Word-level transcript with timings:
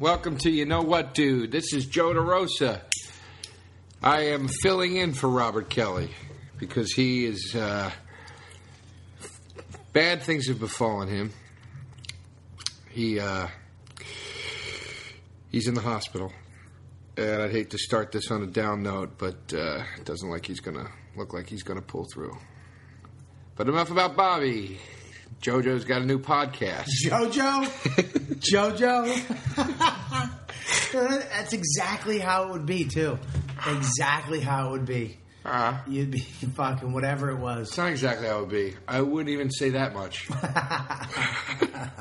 Welcome 0.00 0.38
to 0.38 0.50
You 0.50 0.64
Know 0.64 0.80
What, 0.80 1.12
Dude. 1.12 1.52
This 1.52 1.74
is 1.74 1.84
Joe 1.84 2.14
DeRosa. 2.14 2.80
I 4.02 4.28
am 4.28 4.48
filling 4.48 4.96
in 4.96 5.12
for 5.12 5.28
Robert 5.28 5.68
Kelly 5.68 6.08
because 6.56 6.90
he 6.90 7.26
is. 7.26 7.54
Uh, 7.54 7.90
bad 9.92 10.22
things 10.22 10.48
have 10.48 10.58
befallen 10.58 11.08
him. 11.08 11.32
He. 12.88 13.20
Uh, 13.20 13.48
he's 15.52 15.68
in 15.68 15.74
the 15.74 15.82
hospital. 15.82 16.32
And 17.18 17.42
I'd 17.42 17.50
hate 17.50 17.68
to 17.72 17.78
start 17.78 18.10
this 18.10 18.30
on 18.30 18.42
a 18.42 18.46
down 18.46 18.82
note, 18.82 19.18
but 19.18 19.52
uh, 19.52 19.82
it 19.98 20.06
doesn't 20.06 20.30
like 20.30 20.46
he's 20.46 20.60
to 20.60 20.88
look 21.14 21.34
like 21.34 21.46
he's 21.46 21.62
going 21.62 21.78
to 21.78 21.86
pull 21.86 22.06
through. 22.10 22.38
But 23.54 23.68
enough 23.68 23.90
about 23.90 24.16
Bobby. 24.16 24.78
JoJo's 25.40 25.84
got 25.84 26.02
a 26.02 26.04
new 26.04 26.18
podcast. 26.18 26.86
Jojo, 27.04 27.64
Jojo. 28.40 29.06
That's 31.32 31.52
exactly 31.52 32.18
how 32.18 32.44
it 32.48 32.52
would 32.52 32.66
be 32.66 32.84
too. 32.84 33.18
Exactly 33.66 34.40
how 34.40 34.68
it 34.68 34.72
would 34.72 34.86
be. 34.86 35.18
Uh, 35.44 35.78
You'd 35.86 36.10
be 36.10 36.18
fucking 36.54 36.92
whatever 36.92 37.30
it 37.30 37.36
was. 37.38 37.68
it's 37.68 37.78
not 37.78 37.88
exactly 37.90 38.26
how 38.26 38.38
it 38.38 38.40
would 38.40 38.50
be. 38.50 38.74
I 38.86 39.00
wouldn't 39.00 39.30
even 39.30 39.50
say 39.50 39.70
that 39.70 39.94
much. 39.94 40.28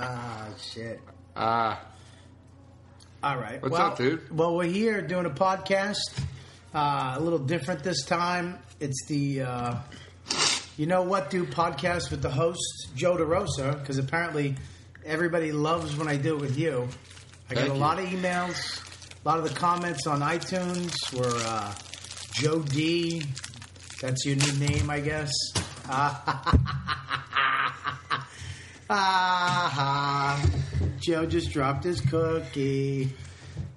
Ah, 0.01 0.49
shit. 0.57 0.99
Uh, 1.35 1.77
All 3.23 3.37
right. 3.37 3.61
What's 3.61 3.71
well, 3.71 3.91
up, 3.91 3.97
dude? 3.97 4.35
Well, 4.35 4.55
we're 4.55 4.65
here 4.65 5.01
doing 5.01 5.25
a 5.25 5.29
podcast. 5.29 5.99
Uh, 6.73 7.15
a 7.17 7.19
little 7.19 7.39
different 7.39 7.83
this 7.83 8.03
time. 8.05 8.59
It's 8.79 9.05
the 9.07 9.41
uh, 9.41 9.75
you 10.79 10.85
know 10.85 11.01
what, 11.03 11.29
dude 11.29 11.51
podcast 11.51 12.09
with 12.09 12.21
the 12.21 12.29
host 12.29 12.87
Joe 12.95 13.17
DeRosa 13.17 13.77
because 13.77 13.97
apparently 13.97 14.55
everybody 15.05 15.51
loves 15.51 15.93
when 15.97 16.07
I 16.07 16.15
do 16.15 16.35
it 16.35 16.39
with 16.41 16.57
you. 16.57 16.87
I 17.49 17.55
got 17.55 17.61
Thank 17.63 17.71
a 17.73 17.75
you. 17.75 17.79
lot 17.81 17.99
of 17.99 18.05
emails. 18.05 18.81
A 19.25 19.27
lot 19.27 19.39
of 19.39 19.43
the 19.43 19.53
comments 19.53 20.07
on 20.07 20.21
iTunes 20.21 20.93
were 21.13 21.35
uh, 21.45 21.73
Joe 22.31 22.61
D. 22.61 23.23
That's 24.01 24.25
your 24.25 24.37
new 24.37 24.53
name, 24.67 24.89
I 24.89 25.01
guess. 25.01 25.31
Ah, 28.91 30.41
Joe 31.01 31.25
just 31.25 31.51
dropped 31.51 31.83
his 31.83 31.99
cookie. 32.01 33.13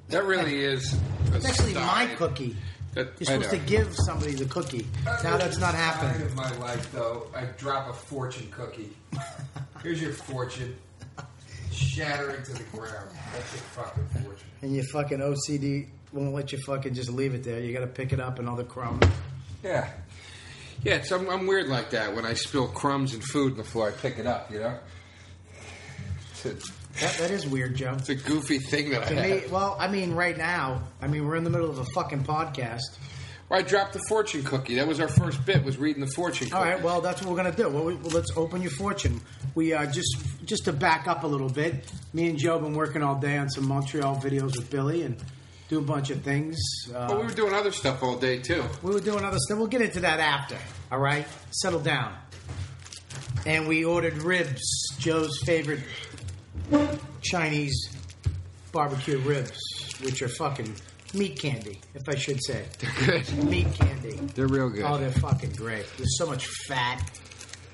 that 0.08 0.25
really 0.25 0.64
is. 0.64 0.95
a 0.95 1.36
It's 1.36 1.47
actually 1.47 1.73
style. 1.73 1.86
my 1.86 2.06
cookie. 2.14 2.56
That- 2.94 3.14
You're 3.18 3.26
supposed 3.26 3.50
to 3.50 3.58
give 3.58 3.94
somebody 3.96 4.32
the 4.32 4.44
cookie. 4.46 4.86
Now 5.04 5.36
that's 5.38 5.58
not 5.58 5.70
Side 5.72 5.78
happening. 5.80 6.26
of 6.26 6.34
my 6.36 6.54
life, 6.58 6.90
though, 6.92 7.26
I 7.34 7.44
drop 7.56 7.88
a 7.88 7.92
fortune 7.94 8.48
cookie. 8.50 8.90
Here's 9.82 10.00
your 10.00 10.12
fortune, 10.12 10.76
shattering 11.70 12.42
to 12.44 12.52
the 12.52 12.62
ground. 12.64 13.08
That's 13.32 13.52
your 13.52 13.62
fucking 13.62 14.04
fortune. 14.22 14.46
And 14.60 14.74
your 14.74 14.84
fucking 14.92 15.18
OCD 15.18 15.88
won't 16.12 16.34
let 16.34 16.52
you 16.52 16.58
fucking 16.66 16.94
just 16.94 17.10
leave 17.10 17.34
it 17.34 17.42
there. 17.44 17.60
You 17.60 17.72
got 17.72 17.80
to 17.80 17.86
pick 17.86 18.12
it 18.12 18.20
up 18.20 18.38
and 18.38 18.48
all 18.48 18.56
the 18.56 18.64
crumbs. 18.64 19.04
Yeah, 19.64 19.88
yeah. 20.84 20.96
It's, 20.96 21.10
I'm, 21.10 21.28
I'm 21.30 21.46
weird 21.46 21.68
like 21.68 21.90
that. 21.90 22.14
When 22.14 22.27
I 22.27 22.34
spill 22.34 22.68
crumbs 22.68 23.14
and 23.14 23.22
food 23.24 23.52
on 23.52 23.58
the 23.58 23.64
floor, 23.64 23.88
I 23.88 23.92
pick 23.92 24.18
it 24.18 24.27
up. 24.27 24.52
You 24.52 24.61
know, 24.61 24.78
it's 26.30 26.44
a, 26.44 26.50
That, 27.01 27.13
that 27.19 27.30
is 27.30 27.47
weird, 27.47 27.75
Joe. 27.77 27.95
it's 27.98 28.08
a 28.11 28.14
goofy 28.14 28.58
thing 28.58 28.91
that 28.91 29.03
I 29.05 29.08
To 29.08 29.14
have. 29.14 29.42
me, 29.45 29.48
well, 29.51 29.77
I 29.80 29.89
mean, 29.89 30.14
right 30.14 30.36
now, 30.36 30.83
I 31.01 31.07
mean, 31.07 31.27
we're 31.27 31.36
in 31.36 31.45
the 31.45 31.51
middle 31.51 31.70
of 31.70 31.79
a 31.79 31.85
fucking 31.95 32.25
podcast. 32.25 32.80
Well, 33.48 33.58
I 33.58 33.63
dropped 33.63 33.92
the 33.95 34.01
fortune 34.08 34.42
cookie. 34.45 34.77
That 34.77 34.86
was 34.86 35.01
our 35.01 35.08
first 35.08 35.45
bit. 35.45 35.64
Was 35.64 35.77
reading 35.79 36.01
the 36.05 36.11
fortune. 36.14 36.48
cookie. 36.48 36.57
All 36.58 36.64
right, 36.64 36.83
well, 36.83 37.01
that's 37.01 37.20
what 37.23 37.30
we're 37.30 37.36
gonna 37.36 37.55
do. 37.55 37.69
Well, 37.69 37.85
we, 37.85 37.95
well 37.97 38.11
let's 38.11 38.30
open 38.36 38.63
your 38.63 38.70
fortune. 38.73 39.20
We 39.55 39.73
uh, 39.75 39.86
just 39.86 40.17
just 40.47 40.64
to 40.67 40.73
back 40.73 41.07
up 41.08 41.25
a 41.25 41.27
little 41.27 41.51
bit. 41.51 41.91
Me 42.14 42.29
and 42.30 42.39
Joe 42.39 42.55
have 42.55 42.63
been 42.63 42.75
working 42.75 43.03
all 43.03 43.17
day 43.19 43.36
on 43.36 43.51
some 43.51 43.67
Montreal 43.69 44.17
videos 44.20 44.57
with 44.57 44.70
Billy 44.70 45.03
and 45.03 45.17
do 45.69 45.79
a 45.79 45.83
bunch 45.83 46.09
of 46.11 46.23
things. 46.23 46.59
Uh, 46.95 47.09
But 47.09 47.19
we 47.19 47.24
were 47.24 47.30
doing 47.35 47.53
other 47.53 47.73
stuff 47.73 48.03
all 48.03 48.17
day 48.17 48.39
too. 48.39 48.64
We 48.83 48.92
were 48.95 49.01
doing 49.01 49.23
other 49.24 49.39
stuff. 49.39 49.59
We'll 49.59 49.67
get 49.67 49.83
into 49.83 50.01
that 50.01 50.20
after. 50.20 50.57
All 50.91 50.98
right, 50.98 51.27
settle 51.51 51.80
down. 51.80 52.14
And 53.45 53.67
we 53.69 53.85
ordered 53.85 54.19
ribs, 54.23 54.63
Joe's 54.98 55.39
favorite 55.45 55.80
Chinese 57.22 57.88
barbecue 58.72 59.18
ribs, 59.18 59.58
which 60.02 60.22
are 60.22 60.28
fucking 60.28 60.74
meat 61.14 61.40
candy, 61.40 61.78
if 61.94 62.08
I 62.08 62.14
should 62.14 62.42
say. 62.44 62.64
They're 62.78 63.20
good. 63.22 63.44
Meat 63.44 63.72
candy. 63.74 64.16
They're 64.34 64.48
real 64.48 64.70
good. 64.70 64.84
Oh, 64.84 64.98
they're 64.98 65.11
fucking 65.12 65.52
great. 65.52 65.86
There's 65.96 66.18
so 66.18 66.27
much 66.27 66.46
fat 66.68 67.02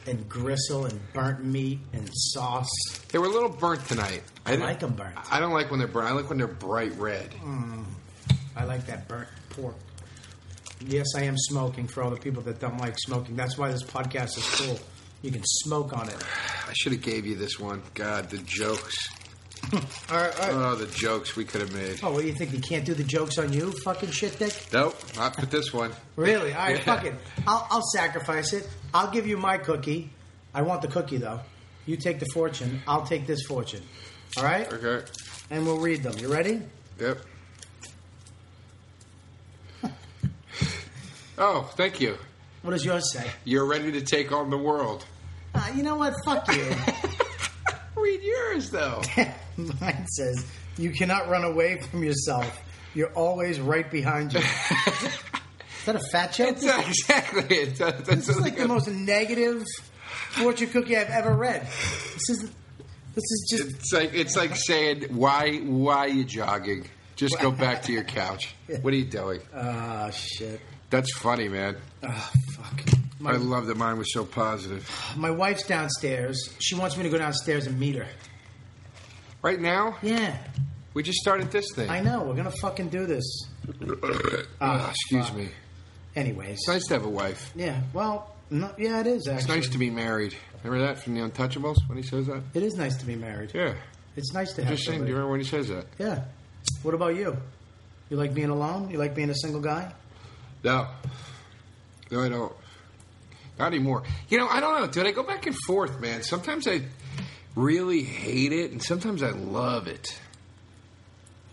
and 0.06 0.28
gristle 0.28 0.86
and 0.86 1.00
burnt 1.12 1.44
meat 1.44 1.78
and 1.92 2.08
sauce. 2.12 2.68
They 3.10 3.18
were 3.18 3.26
a 3.26 3.30
little 3.30 3.48
burnt 3.50 3.86
tonight. 3.86 4.22
I 4.46 4.56
like 4.56 4.82
'em 4.82 4.94
burnt. 4.94 5.14
I 5.30 5.38
don't 5.40 5.52
like 5.52 5.70
when 5.70 5.78
they're 5.78 5.88
burnt. 5.88 6.08
I 6.08 6.12
like 6.12 6.28
when 6.28 6.38
they're 6.38 6.46
bright 6.46 6.92
red. 6.98 7.30
Mm. 7.42 7.84
I 8.56 8.64
like 8.64 8.86
that 8.86 9.06
burnt 9.06 9.28
pork. 9.50 9.76
Yes, 10.80 11.06
I 11.16 11.22
am 11.22 11.36
smoking 11.36 11.86
for 11.88 12.02
all 12.02 12.10
the 12.10 12.16
people 12.16 12.42
that 12.44 12.58
don't 12.60 12.78
like 12.78 12.94
smoking. 12.98 13.36
That's 13.36 13.58
why 13.58 13.70
this 13.70 13.82
podcast 13.82 14.38
is 14.38 14.48
cool. 14.60 14.78
You 15.22 15.30
can 15.30 15.42
smoke 15.44 15.92
on 15.96 16.08
it. 16.08 16.16
I 16.68 16.72
should 16.74 16.92
have 16.92 17.02
gave 17.02 17.26
you 17.26 17.34
this 17.34 17.58
one. 17.58 17.82
God, 17.94 18.30
the 18.30 18.38
jokes. 18.38 18.94
All 19.72 19.80
right, 20.10 20.32
all 20.40 20.46
right. 20.48 20.52
Oh, 20.52 20.74
the 20.76 20.86
jokes 20.86 21.34
we 21.36 21.44
could 21.44 21.60
have 21.60 21.74
made. 21.74 22.00
Oh, 22.02 22.12
what 22.12 22.22
do 22.22 22.26
you 22.28 22.32
think? 22.32 22.52
You 22.52 22.60
can't 22.60 22.84
do 22.86 22.94
the 22.94 23.02
jokes 23.04 23.36
on 23.38 23.52
you, 23.52 23.72
fucking 23.84 24.12
shit 24.12 24.38
dick? 24.38 24.54
Nope, 24.72 24.96
not 25.16 25.38
with 25.38 25.50
this 25.50 25.74
one. 25.74 25.92
Really? 26.16 26.54
All 26.54 26.60
right, 26.60 26.76
Yeah. 26.76 26.84
fuck 26.84 27.04
it. 27.04 27.14
I'll, 27.46 27.66
I'll 27.70 27.82
sacrifice 27.92 28.52
it. 28.54 28.66
I'll 28.94 29.10
give 29.10 29.26
you 29.26 29.36
my 29.36 29.58
cookie. 29.58 30.10
I 30.54 30.62
want 30.62 30.80
the 30.82 30.88
cookie, 30.88 31.18
though. 31.18 31.40
You 31.84 31.96
take 31.96 32.18
the 32.20 32.26
fortune. 32.32 32.80
I'll 32.86 33.04
take 33.04 33.26
this 33.26 33.42
fortune. 33.46 33.82
All 34.38 34.44
right? 34.44 34.72
Okay. 34.72 35.04
And 35.50 35.66
we'll 35.66 35.80
read 35.80 36.02
them. 36.02 36.16
You 36.18 36.32
ready? 36.32 36.62
Yep. 37.00 37.18
Oh, 41.40 41.70
thank 41.76 42.00
you. 42.00 42.16
What 42.62 42.72
does 42.72 42.84
yours 42.84 43.12
say? 43.12 43.26
You're 43.44 43.66
ready 43.66 43.92
to 43.92 44.00
take 44.00 44.32
on 44.32 44.50
the 44.50 44.58
world. 44.58 45.04
Uh, 45.54 45.66
you 45.74 45.82
know 45.82 45.96
what? 45.96 46.14
Fuck 46.24 46.48
you. 46.54 46.70
Read 47.96 48.22
yours, 48.22 48.70
though. 48.70 49.02
Mine 49.80 50.06
says, 50.08 50.44
You 50.76 50.90
cannot 50.90 51.28
run 51.28 51.44
away 51.44 51.80
from 51.80 52.02
yourself. 52.04 52.60
You're 52.94 53.12
always 53.14 53.60
right 53.60 53.88
behind 53.90 54.32
you. 54.32 54.40
Is 54.40 55.84
that 55.86 55.96
a 55.96 56.00
fat 56.12 56.32
joke? 56.32 56.50
It's 56.56 56.64
not 56.64 56.86
exactly 56.86 57.56
It's, 57.56 57.78
That- 57.78 58.04
That's 58.04 58.26
This 58.26 58.36
is 58.36 58.40
like 58.40 58.56
the 58.56 58.68
most 58.68 58.88
negative 58.88 59.64
fortune 60.30 60.68
cookie 60.70 60.96
I've 60.96 61.08
ever 61.10 61.34
read. 61.34 61.62
This 61.62 62.28
is 62.30 62.50
this 63.14 63.24
is 63.24 63.46
just 63.50 63.70
It's 63.76 63.92
like 63.92 64.14
it's 64.14 64.36
like 64.36 64.54
saying 64.54 65.04
why 65.10 65.58
why 65.58 65.96
are 65.98 66.08
you 66.08 66.24
jogging? 66.24 66.86
Just 67.16 67.40
go 67.40 67.50
back 67.50 67.82
to 67.84 67.92
your 67.92 68.04
couch. 68.04 68.54
What 68.82 68.92
are 68.92 68.96
you 68.96 69.04
doing? 69.06 69.40
ah 69.54 70.10
shit. 70.10 70.60
That's 70.90 71.12
funny, 71.18 71.48
man. 71.48 71.76
Ah 72.02 72.30
fuck. 72.54 72.82
I 73.26 73.32
love 73.36 73.66
that 73.66 73.76
mine 73.76 73.98
was 73.98 74.12
so 74.12 74.24
positive. 74.24 74.88
my 75.16 75.30
wife's 75.30 75.66
downstairs. 75.66 76.54
She 76.60 76.74
wants 76.76 76.96
me 76.96 77.02
to 77.02 77.10
go 77.10 77.18
downstairs 77.18 77.66
and 77.66 77.78
meet 77.78 77.96
her. 77.96 78.06
Right 79.42 79.60
now, 79.60 79.96
Yeah, 80.02 80.36
we 80.94 81.02
just 81.02 81.18
started 81.18 81.50
this 81.50 81.66
thing. 81.74 81.88
I 81.90 82.00
know. 82.00 82.22
We're 82.22 82.34
gonna 82.34 82.52
fucking 82.60 82.88
do 82.88 83.06
this. 83.06 83.24
Ah, 84.60 84.90
excuse 84.90 85.28
fuck. 85.28 85.36
me. 85.36 85.48
Anyways. 86.16 86.54
It's 86.54 86.68
nice 86.68 86.86
to 86.86 86.94
have 86.94 87.04
a 87.04 87.08
wife. 87.08 87.52
Yeah. 87.54 87.80
Well, 87.92 88.34
no, 88.50 88.72
yeah, 88.78 89.00
it 89.00 89.06
is 89.06 89.26
It's 89.26 89.46
nice 89.46 89.68
to 89.68 89.78
be 89.78 89.90
married. 89.90 90.34
Remember 90.64 90.86
that 90.86 91.02
from 91.02 91.14
The 91.14 91.20
Untouchables 91.20 91.76
when 91.86 91.96
he 91.98 92.02
says 92.02 92.26
that? 92.26 92.42
It 92.54 92.62
is 92.62 92.74
nice 92.74 92.96
to 92.96 93.06
be 93.06 93.14
married. 93.14 93.52
Yeah. 93.54 93.74
It's 94.16 94.32
nice 94.32 94.52
to 94.54 94.64
have. 94.64 94.74
Just 94.74 94.86
saying, 94.86 95.02
do 95.02 95.06
you 95.06 95.12
remember 95.14 95.30
when 95.30 95.40
he 95.40 95.46
says 95.46 95.68
that? 95.68 95.86
Yeah. 95.98 96.24
What 96.82 96.94
about 96.94 97.14
you? 97.14 97.36
You 98.10 98.16
like 98.16 98.34
being 98.34 98.48
alone? 98.50 98.90
You 98.90 98.98
like 98.98 99.14
being 99.14 99.30
a 99.30 99.34
single 99.34 99.60
guy? 99.60 99.92
No. 100.64 100.86
No, 102.10 102.20
I 102.22 102.28
don't. 102.28 102.52
Not 103.58 103.66
anymore. 103.68 104.02
You 104.28 104.38
know, 104.38 104.48
I 104.48 104.60
don't 104.60 104.80
know, 104.80 104.86
dude. 104.86 105.06
I 105.06 105.10
go 105.10 105.22
back 105.22 105.46
and 105.46 105.56
forth, 105.66 106.00
man. 106.00 106.22
Sometimes 106.22 106.66
I 106.68 106.82
really 107.56 108.02
hate 108.02 108.52
it, 108.52 108.70
and 108.70 108.82
sometimes 108.82 109.22
I 109.22 109.30
love 109.30 109.88
it. 109.88 110.20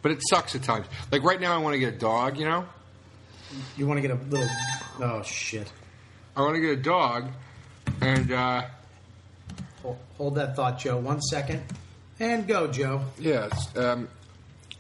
But 0.01 0.11
it 0.11 0.21
sucks 0.29 0.55
at 0.55 0.61
times. 0.63 0.85
Like 1.11 1.23
right 1.23 1.41
now, 1.41 1.53
I 1.53 1.57
want 1.57 1.73
to 1.73 1.79
get 1.79 1.95
a 1.95 1.97
dog, 1.97 2.37
you 2.37 2.45
know? 2.45 2.65
You 3.75 3.87
want 3.87 3.97
to 3.97 4.01
get 4.07 4.11
a 4.11 4.21
little? 4.29 4.47
Oh 4.99 5.23
shit! 5.23 5.71
I 6.35 6.41
want 6.41 6.55
to 6.55 6.61
get 6.61 6.71
a 6.71 6.81
dog, 6.81 7.29
and, 8.01 8.31
uh, 8.31 8.63
Hold, 9.81 9.97
hold 10.17 10.35
that 10.35 10.55
thought, 10.55 10.79
Joe. 10.79 10.97
One 10.97 11.21
second, 11.21 11.63
and 12.19 12.47
go, 12.47 12.67
Joe. 12.67 13.01
Yes. 13.19 13.75
um, 13.77 14.07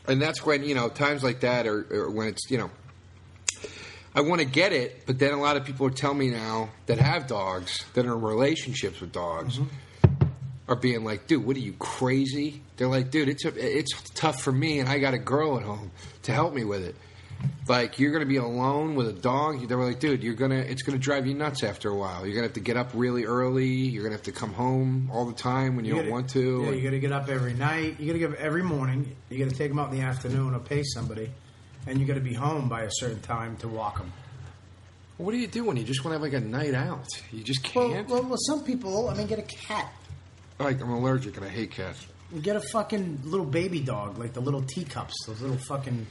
and 0.07 0.21
that's 0.21 0.45
when 0.45 0.63
you 0.63 0.75
know 0.75 0.89
times 0.89 1.23
like 1.23 1.41
that, 1.41 1.67
or, 1.67 1.85
or 1.91 2.09
when 2.09 2.27
it's 2.27 2.49
you 2.49 2.57
know, 2.57 2.69
I 4.15 4.21
want 4.21 4.39
to 4.39 4.45
get 4.47 4.71
it, 4.71 5.05
but 5.05 5.19
then 5.19 5.33
a 5.33 5.39
lot 5.39 5.57
of 5.57 5.65
people 5.65 5.85
are 5.87 5.91
telling 5.91 6.17
me 6.17 6.29
now 6.29 6.69
that 6.85 6.97
have 6.99 7.27
dogs 7.27 7.83
that 7.93 8.05
are 8.05 8.13
in 8.13 8.21
relationships 8.21 9.01
with 9.01 9.11
dogs. 9.11 9.57
Mm-hmm. 9.57 10.25
Are 10.67 10.75
being 10.75 11.03
like, 11.03 11.27
dude, 11.27 11.45
what 11.45 11.55
are 11.57 11.59
you 11.59 11.73
crazy? 11.73 12.63
They're 12.77 12.87
like, 12.87 13.11
dude, 13.11 13.29
it's 13.29 13.45
a, 13.45 13.53
it's 13.55 14.09
tough 14.15 14.41
for 14.41 14.51
me, 14.51 14.79
and 14.79 14.89
I 14.89 14.97
got 14.97 15.13
a 15.13 15.19
girl 15.19 15.59
at 15.59 15.63
home 15.63 15.91
to 16.23 16.31
help 16.31 16.55
me 16.55 16.63
with 16.63 16.83
it. 16.83 16.95
Like 17.67 17.99
you're 17.99 18.11
gonna 18.11 18.25
be 18.25 18.37
alone 18.37 18.95
with 18.95 19.07
a 19.07 19.13
dog. 19.13 19.67
They 19.67 19.75
were 19.75 19.85
like, 19.85 19.99
dude, 19.99 20.23
you're 20.23 20.33
gonna 20.33 20.55
it's 20.55 20.81
gonna 20.81 20.97
drive 20.97 21.27
you 21.27 21.33
nuts 21.35 21.63
after 21.63 21.89
a 21.89 21.95
while. 21.95 22.25
You're 22.25 22.33
gonna 22.33 22.47
have 22.47 22.53
to 22.53 22.59
get 22.61 22.77
up 22.77 22.91
really 22.93 23.25
early. 23.25 23.67
You're 23.67 24.03
gonna 24.03 24.15
have 24.15 24.23
to 24.23 24.31
come 24.31 24.53
home 24.53 25.09
all 25.11 25.25
the 25.25 25.33
time 25.33 25.75
when 25.75 25.85
you, 25.85 25.91
don't 25.91 26.01
gotta- 26.01 26.11
want 26.11 26.29
to. 26.31 26.63
Yeah, 26.63 26.71
you 26.71 26.81
got 26.81 26.91
to 26.91 26.99
get 26.99 27.11
up 27.11 27.29
every 27.29 27.53
night. 27.53 27.99
You 27.99 28.07
got 28.07 28.13
to 28.13 28.19
get 28.19 28.31
up 28.31 28.37
every 28.39 28.63
morning. 28.63 29.15
You 29.29 29.37
got 29.43 29.51
to 29.51 29.55
take 29.57 29.69
them 29.69 29.77
out 29.79 29.91
in 29.91 29.99
the 29.99 30.03
afternoon 30.03 30.55
or 30.55 30.59
pay 30.59 30.81
somebody, 30.83 31.29
and 31.87 31.99
you 31.99 32.05
got 32.05 32.15
to 32.15 32.19
be 32.21 32.33
home 32.33 32.67
by 32.69 32.83
a 32.83 32.89
certain 32.91 33.21
time 33.21 33.57
to 33.57 33.67
walk 33.67 33.97
them. 33.97 34.11
What 35.17 35.31
do 35.31 35.37
you 35.37 35.47
do 35.47 35.63
when 35.63 35.77
you 35.77 35.83
just 35.83 36.03
want 36.03 36.09
to 36.13 36.19
have 36.19 36.33
like 36.33 36.41
a 36.41 36.45
night 36.45 36.73
out? 36.73 37.07
You 37.31 37.43
just 37.43 37.73
Well, 37.75 37.89
can't. 37.89 38.07
well, 38.09 38.23
well, 38.23 38.37
some 38.37 38.63
people. 38.63 39.09
I 39.09 39.13
mean, 39.15 39.27
get 39.27 39.39
a 39.39 39.43
cat. 39.43 39.91
like 40.59 40.81
I'm 40.81 40.89
allergic 40.91 41.37
and 41.37 41.45
I 41.45 41.49
hate 41.49 41.71
cats. 41.71 42.05
Get 42.41 42.55
a 42.55 42.61
fucking 42.71 43.21
little 43.23 43.45
baby 43.45 43.79
dog, 43.79 44.17
like 44.17 44.33
the 44.33 44.41
little 44.41 44.61
teacups, 44.63 45.13
those 45.25 45.39
little 45.41 45.57
fucking 45.57 46.05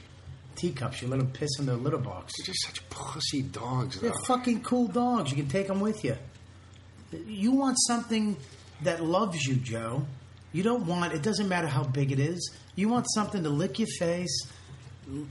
teacups. 0.55 1.01
You 1.01 1.07
let 1.09 1.19
them 1.19 1.29
piss 1.31 1.59
in 1.59 1.65
their 1.67 1.75
litter 1.75 1.97
box. 1.97 2.33
They're 2.37 2.45
just 2.47 2.65
such 2.65 2.89
pussy 2.89 3.43
dogs. 3.43 3.99
They're 3.99 4.09
Though. 4.11 4.23
fucking 4.25 4.61
cool 4.63 4.87
dogs. 4.87 5.29
You 5.29 5.37
can 5.37 5.49
take 5.49 5.67
them 5.67 5.81
with 5.81 6.03
you. 6.03 6.15
You 7.27 7.51
want 7.51 7.77
something 7.85 8.37
that 8.81 9.03
loves 9.03 9.45
you, 9.45 9.55
Joe. 9.55 10.05
You 10.51 10.63
don't 10.63 10.85
want. 10.87 11.13
It 11.13 11.21
doesn't 11.21 11.47
matter 11.47 11.67
how 11.67 11.83
big 11.83 12.11
it 12.11 12.19
is. 12.19 12.49
You 12.75 12.89
want 12.89 13.05
something 13.13 13.43
to 13.43 13.49
lick 13.49 13.77
your 13.77 13.87
face, 13.99 14.47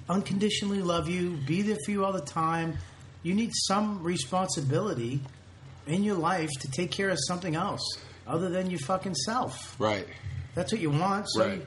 unconditionally 0.09 0.81
love 0.83 1.09
you, 1.09 1.31
be 1.47 1.63
there 1.63 1.79
for 1.85 1.91
you 1.91 2.05
all 2.05 2.13
the 2.13 2.21
time. 2.21 2.77
You 3.23 3.35
need 3.35 3.51
some 3.55 4.03
responsibility 4.03 5.21
in 5.87 6.05
your 6.05 6.17
life 6.17 6.51
to 6.61 6.69
take 6.71 6.91
care 6.91 7.11
of 7.11 7.19
something 7.27 7.55
else 7.55 7.83
other 8.27 8.49
than 8.49 8.71
your 8.71 8.81
fucking 8.81 9.15
self. 9.15 9.79
Right. 9.79 10.07
That's 10.55 10.73
what 10.73 10.81
you 10.81 10.91
want. 10.91 11.27
So 11.31 11.47
Right. 11.49 11.67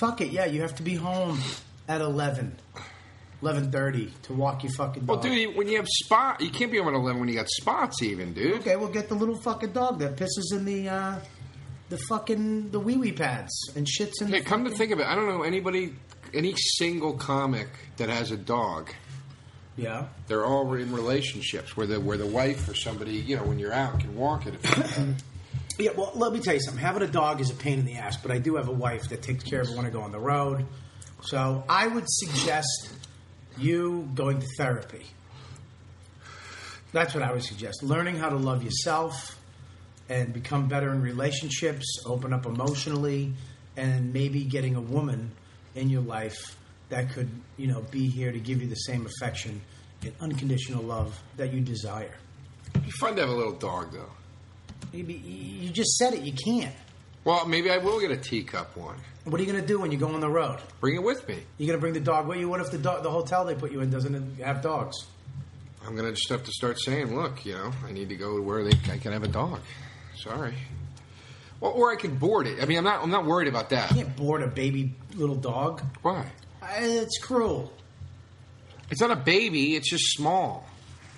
fuck 0.00 0.20
it. 0.20 0.28
Yeah, 0.30 0.46
you 0.46 0.60
have 0.62 0.74
to 0.76 0.82
be 0.82 0.94
home 0.94 1.38
at 1.88 2.00
11, 2.00 2.56
11.30 3.42 4.10
to 4.22 4.32
walk 4.34 4.62
your 4.64 4.72
fucking 4.72 5.04
dog. 5.04 5.08
Well, 5.24 5.34
dude, 5.34 5.56
when 5.56 5.68
you 5.68 5.76
have 5.76 5.86
spot, 5.88 6.40
you 6.40 6.50
can't 6.50 6.70
be 6.72 6.78
home 6.78 6.88
at 6.88 6.94
eleven 6.94 7.20
when 7.20 7.28
you 7.28 7.34
got 7.34 7.48
spots, 7.48 8.02
even, 8.02 8.32
dude. 8.32 8.60
Okay, 8.60 8.76
we'll 8.76 8.88
get 8.88 9.08
the 9.08 9.14
little 9.14 9.36
fucking 9.40 9.72
dog 9.72 9.98
that 10.00 10.16
pisses 10.16 10.52
in 10.52 10.64
the 10.64 10.88
uh, 10.88 11.18
the 11.88 11.98
fucking 12.08 12.70
the 12.70 12.80
wee 12.80 12.96
wee 12.96 13.12
pads 13.12 13.52
and 13.76 13.86
shits 13.86 14.20
in. 14.20 14.28
Hey, 14.28 14.40
the 14.40 14.44
come 14.44 14.64
to 14.64 14.70
think 14.70 14.90
of 14.90 15.00
it, 15.00 15.06
I 15.06 15.14
don't 15.14 15.28
know 15.28 15.42
anybody, 15.42 15.94
any 16.34 16.54
single 16.56 17.14
comic 17.14 17.68
that 17.96 18.08
has 18.08 18.30
a 18.30 18.36
dog. 18.36 18.90
yeah. 19.76 20.06
They're 20.28 20.44
all 20.44 20.72
in 20.74 20.92
relationships 20.92 21.76
where 21.76 21.86
the 21.86 22.00
where 22.00 22.16
the 22.18 22.26
wife 22.26 22.68
or 22.68 22.74
somebody, 22.74 23.12
you 23.12 23.36
know, 23.36 23.44
when 23.44 23.58
you're 23.58 23.72
out, 23.72 24.00
can 24.00 24.14
walk 24.16 24.46
it. 24.46 24.54
Yeah, 25.78 25.90
well, 25.94 26.10
let 26.14 26.32
me 26.32 26.40
tell 26.40 26.54
you 26.54 26.60
something. 26.60 26.82
Having 26.82 27.02
a 27.02 27.06
dog 27.08 27.42
is 27.42 27.50
a 27.50 27.54
pain 27.54 27.78
in 27.80 27.84
the 27.84 27.96
ass, 27.96 28.16
but 28.16 28.30
I 28.30 28.38
do 28.38 28.56
have 28.56 28.68
a 28.68 28.72
wife 28.72 29.10
that 29.10 29.20
takes 29.20 29.44
care 29.44 29.60
of 29.60 29.68
it 29.68 29.76
when 29.76 29.84
I 29.84 29.90
go 29.90 30.00
on 30.00 30.10
the 30.10 30.18
road. 30.18 30.64
So 31.20 31.64
I 31.68 31.86
would 31.86 32.06
suggest 32.08 32.88
you 33.58 34.08
going 34.14 34.40
to 34.40 34.46
therapy. 34.56 35.04
That's 36.92 37.12
what 37.12 37.22
I 37.22 37.30
would 37.30 37.42
suggest. 37.44 37.82
Learning 37.82 38.16
how 38.16 38.30
to 38.30 38.36
love 38.36 38.62
yourself 38.62 39.38
and 40.08 40.32
become 40.32 40.66
better 40.68 40.90
in 40.92 41.02
relationships, 41.02 41.84
open 42.06 42.32
up 42.32 42.46
emotionally, 42.46 43.34
and 43.76 44.14
maybe 44.14 44.44
getting 44.44 44.76
a 44.76 44.80
woman 44.80 45.32
in 45.76 45.88
your 45.88 46.02
life 46.02 46.56
that 46.88 47.10
could, 47.10 47.28
you 47.56 47.66
know, 47.66 47.82
be 47.90 48.08
here 48.08 48.32
to 48.32 48.38
give 48.38 48.60
you 48.60 48.68
the 48.68 48.74
same 48.74 49.06
affection 49.06 49.60
and 50.02 50.12
unconditional 50.20 50.82
love 50.82 51.20
that 51.36 51.52
you 51.52 51.60
desire. 51.60 52.14
It'd 52.70 52.84
be 52.84 52.90
fun 52.90 53.14
to 53.16 53.22
have 53.22 53.30
a 53.30 53.34
little 53.34 53.54
dog, 53.54 53.92
though. 53.92 54.10
Maybe 54.92 55.14
you 55.14 55.70
just 55.70 55.96
said 55.96 56.14
it. 56.14 56.22
You 56.22 56.32
can't. 56.32 56.74
Well, 57.24 57.46
maybe 57.46 57.70
I 57.70 57.78
will 57.78 58.00
get 58.00 58.10
a 58.10 58.16
teacup 58.16 58.76
one. 58.76 58.96
What 59.24 59.40
are 59.40 59.44
you 59.44 59.50
going 59.50 59.60
to 59.60 59.66
do 59.66 59.80
when 59.80 59.90
you 59.90 59.98
go 59.98 60.08
on 60.08 60.20
the 60.20 60.28
road? 60.28 60.60
Bring 60.80 60.94
it 60.94 61.02
with 61.02 61.26
me. 61.28 61.38
You're 61.58 61.66
going 61.66 61.78
to 61.78 61.80
bring 61.80 61.94
the 61.94 62.00
dog 62.00 62.28
with 62.28 62.38
you? 62.38 62.48
What 62.48 62.60
if 62.60 62.70
the 62.70 62.78
dog, 62.78 63.02
the 63.02 63.10
hotel 63.10 63.44
they 63.44 63.54
put 63.54 63.72
you 63.72 63.80
in 63.80 63.90
doesn't 63.90 64.40
have 64.40 64.62
dogs? 64.62 64.96
I'm 65.86 65.94
gonna 65.94 66.10
just 66.10 66.28
have 66.30 66.42
to 66.42 66.50
start 66.50 66.80
saying, 66.80 67.14
look, 67.14 67.46
you 67.46 67.52
know, 67.54 67.70
I 67.86 67.92
need 67.92 68.08
to 68.08 68.16
go 68.16 68.40
where 68.40 68.64
they 68.64 68.76
I 68.92 68.98
can 68.98 69.12
have 69.12 69.22
a 69.22 69.28
dog. 69.28 69.60
Sorry. 70.16 70.54
Well, 71.60 71.72
or 71.72 71.90
I 71.92 71.96
can 71.96 72.16
board 72.16 72.46
it. 72.46 72.62
I 72.62 72.66
mean, 72.66 72.78
I'm 72.78 72.84
not. 72.84 73.02
I'm 73.02 73.10
not 73.10 73.24
worried 73.24 73.48
about 73.48 73.70
that. 73.70 73.90
You 73.90 74.04
can't 74.04 74.16
board 74.16 74.42
a 74.42 74.46
baby 74.46 74.94
little 75.14 75.34
dog. 75.36 75.82
Why? 76.02 76.26
I- 76.62 76.78
It's 76.80 77.18
cruel. 77.18 77.72
It's 78.90 79.00
not 79.00 79.10
a 79.10 79.16
baby. 79.16 79.74
It's 79.74 79.90
just 79.90 80.12
small. 80.16 80.66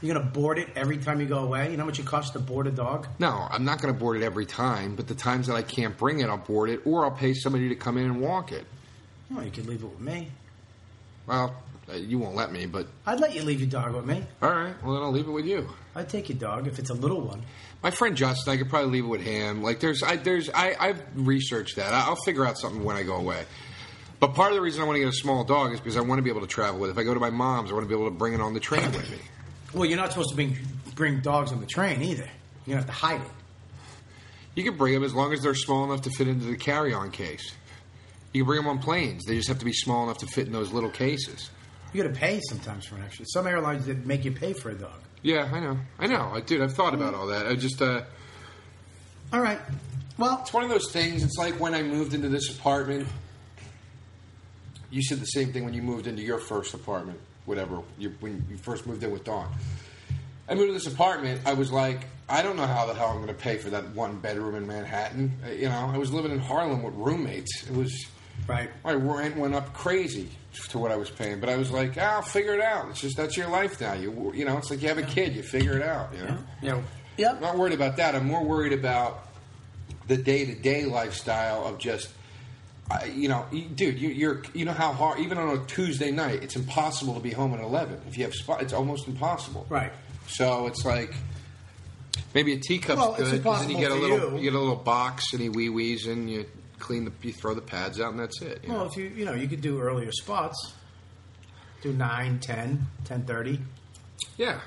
You're 0.00 0.14
to 0.14 0.20
board 0.20 0.58
it 0.58 0.68
every 0.76 0.96
time 0.98 1.20
you 1.20 1.26
go 1.26 1.38
away. 1.40 1.70
You 1.72 1.76
know 1.76 1.82
how 1.82 1.86
much 1.88 1.98
it 1.98 2.06
costs 2.06 2.30
to 2.30 2.38
board 2.38 2.68
a 2.68 2.70
dog? 2.70 3.08
No, 3.18 3.48
I'm 3.50 3.64
not 3.64 3.82
going 3.82 3.92
to 3.92 3.98
board 3.98 4.16
it 4.16 4.22
every 4.24 4.46
time. 4.46 4.94
But 4.94 5.08
the 5.08 5.14
times 5.16 5.48
that 5.48 5.54
I 5.56 5.62
can't 5.62 5.98
bring 5.98 6.20
it, 6.20 6.28
I'll 6.28 6.38
board 6.38 6.70
it, 6.70 6.82
or 6.86 7.04
I'll 7.04 7.10
pay 7.10 7.34
somebody 7.34 7.68
to 7.70 7.74
come 7.74 7.98
in 7.98 8.04
and 8.04 8.20
walk 8.20 8.52
it. 8.52 8.64
Oh, 9.36 9.40
you 9.42 9.50
could 9.50 9.66
leave 9.66 9.82
it 9.82 9.86
with 9.86 10.00
me. 10.00 10.30
Well, 11.26 11.54
Uh, 11.90 11.94
you 11.94 12.18
won't 12.18 12.34
let 12.34 12.52
me, 12.52 12.66
but 12.66 12.86
I'd 13.06 13.18
let 13.20 13.34
you 13.34 13.42
leave 13.42 13.60
your 13.60 13.70
dog 13.70 13.94
with 13.94 14.04
me. 14.04 14.22
all 14.42 14.50
right. 14.50 14.74
Well, 14.84 14.94
then 14.94 15.02
I'll 15.02 15.10
leave 15.12 15.26
it 15.26 15.30
with 15.30 15.46
you. 15.46 15.68
I'd 15.94 16.08
take 16.08 16.28
your 16.28 16.36
dog 16.38 16.66
if 16.66 16.78
it's 16.78 16.90
a 16.90 16.94
little 16.94 17.20
one. 17.22 17.42
My 17.82 17.90
friend 17.90 18.16
Justin, 18.16 18.52
I 18.52 18.56
could 18.58 18.68
probably 18.68 18.90
leave 18.90 19.04
it 19.04 19.08
with 19.08 19.22
him. 19.22 19.62
Like, 19.62 19.80
there's, 19.80 20.02
I, 20.02 20.16
there's, 20.16 20.50
I, 20.50 20.74
I've 20.78 21.02
researched 21.14 21.76
that. 21.76 21.94
I- 21.94 22.00
I'll 22.06 22.16
figure 22.24 22.44
out 22.44 22.58
something 22.58 22.84
when 22.84 22.96
I 22.96 23.04
go 23.04 23.16
away. 23.16 23.44
But 24.20 24.34
part 24.34 24.50
of 24.50 24.56
the 24.56 24.60
reason 24.62 24.82
I 24.82 24.84
want 24.84 24.96
to 24.96 25.00
get 25.00 25.08
a 25.08 25.12
small 25.12 25.44
dog 25.44 25.72
is 25.72 25.80
because 25.80 25.96
I 25.96 26.00
want 26.00 26.18
to 26.18 26.22
be 26.22 26.28
able 26.30 26.40
to 26.42 26.46
travel 26.46 26.80
with. 26.80 26.90
it. 26.90 26.92
If 26.92 26.98
I 26.98 27.04
go 27.04 27.14
to 27.14 27.20
my 27.20 27.30
mom's, 27.30 27.70
I 27.70 27.74
want 27.74 27.84
to 27.84 27.88
be 27.88 27.94
able 27.94 28.10
to 28.10 28.16
bring 28.16 28.34
it 28.34 28.40
on 28.40 28.52
the 28.52 28.60
train 28.60 28.84
with 28.92 29.08
me. 29.10 29.18
Well, 29.72 29.84
you're 29.86 29.96
not 29.96 30.10
supposed 30.10 30.30
to 30.30 30.34
bring, 30.34 30.56
bring 30.94 31.20
dogs 31.20 31.52
on 31.52 31.60
the 31.60 31.66
train 31.66 32.02
either. 32.02 32.28
You're 32.66 32.74
going 32.76 32.84
to 32.84 32.86
have 32.86 32.86
to 32.86 32.92
hide 32.92 33.20
it. 33.20 33.30
You 34.56 34.64
can 34.64 34.76
bring 34.76 34.92
them 34.92 35.04
as 35.04 35.14
long 35.14 35.32
as 35.32 35.40
they're 35.40 35.54
small 35.54 35.84
enough 35.84 36.02
to 36.02 36.10
fit 36.10 36.26
into 36.26 36.46
the 36.46 36.56
carry-on 36.56 37.12
case. 37.12 37.52
You 38.34 38.42
can 38.42 38.46
bring 38.46 38.60
them 38.60 38.66
on 38.68 38.78
planes. 38.80 39.24
They 39.24 39.36
just 39.36 39.48
have 39.48 39.60
to 39.60 39.64
be 39.64 39.72
small 39.72 40.02
enough 40.04 40.18
to 40.18 40.26
fit 40.26 40.46
in 40.48 40.52
those 40.52 40.72
little 40.72 40.90
cases. 40.90 41.48
You 41.92 42.02
got 42.02 42.12
to 42.12 42.18
pay 42.18 42.40
sometimes 42.48 42.84
for 42.86 42.96
an 42.96 43.02
extra. 43.04 43.24
Some 43.28 43.46
airlines 43.46 43.86
that 43.86 44.04
make 44.04 44.24
you 44.24 44.32
pay 44.32 44.52
for 44.52 44.70
a 44.70 44.74
dog. 44.74 45.00
Yeah, 45.22 45.48
I 45.52 45.60
know. 45.60 45.78
I 45.98 46.06
know. 46.06 46.30
I 46.34 46.40
dude, 46.40 46.60
I've 46.60 46.74
thought 46.74 46.94
about 46.94 47.14
all 47.14 47.26
that. 47.28 47.46
I 47.46 47.54
just 47.56 47.80
uh 47.82 48.02
All 49.32 49.40
right. 49.40 49.60
Well, 50.16 50.38
it's 50.42 50.52
one 50.52 50.64
of 50.64 50.70
those 50.70 50.90
things. 50.92 51.22
It's 51.22 51.36
like 51.38 51.58
when 51.60 51.74
I 51.74 51.82
moved 51.82 52.14
into 52.14 52.28
this 52.28 52.56
apartment. 52.56 53.06
You 54.90 55.02
said 55.02 55.18
the 55.20 55.26
same 55.26 55.52
thing 55.52 55.64
when 55.64 55.74
you 55.74 55.82
moved 55.82 56.06
into 56.06 56.22
your 56.22 56.38
first 56.38 56.72
apartment, 56.74 57.18
whatever. 57.44 57.80
You, 57.98 58.14
when 58.20 58.44
you 58.48 58.56
first 58.56 58.86
moved 58.86 59.02
in 59.02 59.10
with 59.10 59.24
Dawn. 59.24 59.52
I 60.48 60.54
moved 60.54 60.68
to 60.68 60.72
this 60.72 60.86
apartment. 60.86 61.42
I 61.44 61.52
was 61.52 61.70
like, 61.70 62.06
I 62.28 62.40
don't 62.42 62.56
know 62.56 62.66
how 62.66 62.86
the 62.86 62.94
hell 62.94 63.08
I'm 63.08 63.16
going 63.16 63.26
to 63.28 63.34
pay 63.34 63.58
for 63.58 63.68
that 63.70 63.90
one 63.94 64.18
bedroom 64.18 64.54
in 64.54 64.66
Manhattan. 64.66 65.32
Uh, 65.46 65.50
You 65.50 65.68
know, 65.68 65.90
I 65.92 65.98
was 65.98 66.10
living 66.10 66.30
in 66.32 66.38
Harlem 66.38 66.82
with 66.82 66.94
roommates. 66.94 67.64
It 67.68 67.74
was 67.76 68.06
right. 68.46 68.70
my 68.84 68.94
rent 68.94 69.36
went 69.36 69.54
up 69.54 69.72
crazy 69.72 70.28
to 70.70 70.78
what 70.78 70.90
I 70.90 70.96
was 70.96 71.10
paying. 71.10 71.40
But 71.40 71.48
I 71.48 71.56
was 71.56 71.70
like, 71.70 71.94
ah, 71.98 72.16
I'll 72.16 72.22
figure 72.22 72.54
it 72.54 72.60
out. 72.60 72.88
It's 72.90 73.00
just 73.00 73.16
that's 73.16 73.36
your 73.36 73.48
life 73.48 73.80
now. 73.80 73.94
You 73.94 74.32
you 74.34 74.44
know, 74.44 74.58
it's 74.58 74.70
like 74.70 74.82
you 74.82 74.88
have 74.88 74.98
a 74.98 75.02
kid. 75.02 75.34
You 75.34 75.42
figure 75.42 75.76
it 75.76 75.82
out. 75.82 76.12
You 76.14 76.24
know. 76.24 76.38
You 76.62 76.70
know, 76.70 76.84
I'm 77.30 77.40
not 77.40 77.56
worried 77.58 77.74
about 77.74 77.96
that. 77.96 78.14
I'm 78.14 78.26
more 78.26 78.44
worried 78.44 78.72
about 78.72 79.28
the 80.06 80.16
day 80.16 80.44
to 80.44 80.54
day 80.54 80.84
lifestyle 80.84 81.66
of 81.66 81.78
just, 81.78 82.08
I 82.90 83.06
you 83.06 83.28
know, 83.28 83.46
dude, 83.74 83.98
you, 83.98 84.08
you're 84.08 84.42
you 84.54 84.64
know 84.64 84.72
how 84.72 84.92
hard 84.92 85.20
even 85.20 85.38
on 85.38 85.56
a 85.56 85.64
Tuesday 85.66 86.10
night, 86.10 86.42
it's 86.42 86.56
impossible 86.56 87.14
to 87.14 87.20
be 87.20 87.30
home 87.30 87.54
at 87.54 87.60
eleven. 87.60 88.00
If 88.08 88.18
you 88.18 88.24
have 88.24 88.34
spot, 88.34 88.62
it's 88.62 88.72
almost 88.72 89.06
impossible. 89.08 89.66
Right. 89.68 89.92
So 90.26 90.66
it's 90.66 90.84
like 90.84 91.14
maybe 92.34 92.52
a 92.52 92.58
teacup's 92.58 92.98
Well, 92.98 93.14
it's 93.14 93.30
good 93.30 93.42
because 93.42 93.60
then 93.60 93.70
you 93.70 93.76
get 93.78 93.90
a 93.90 93.94
impossible 93.94 94.16
little 94.16 94.30
you. 94.30 94.36
you. 94.38 94.50
get 94.50 94.54
a 94.54 94.60
little 94.60 94.76
box 94.76 95.32
and 95.32 95.42
he 95.42 95.48
wee 95.48 95.68
wees 95.68 96.06
and 96.06 96.30
you 96.30 96.46
clean 96.78 97.04
the 97.04 97.12
you 97.22 97.32
throw 97.32 97.54
the 97.54 97.60
pads 97.60 98.00
out 98.00 98.10
and 98.10 98.20
that's 98.20 98.40
it. 98.42 98.60
you 98.62 98.70
Well, 98.70 98.84
know? 98.84 98.90
if 98.90 98.96
you 98.96 99.06
you 99.08 99.24
know 99.24 99.34
you 99.34 99.48
could 99.48 99.60
do 99.60 99.80
earlier 99.80 100.12
spots, 100.12 100.72
do 101.82 101.92
9, 101.92 102.38
10, 102.40 102.86
10.30. 103.04 103.60
yeah. 104.36 104.60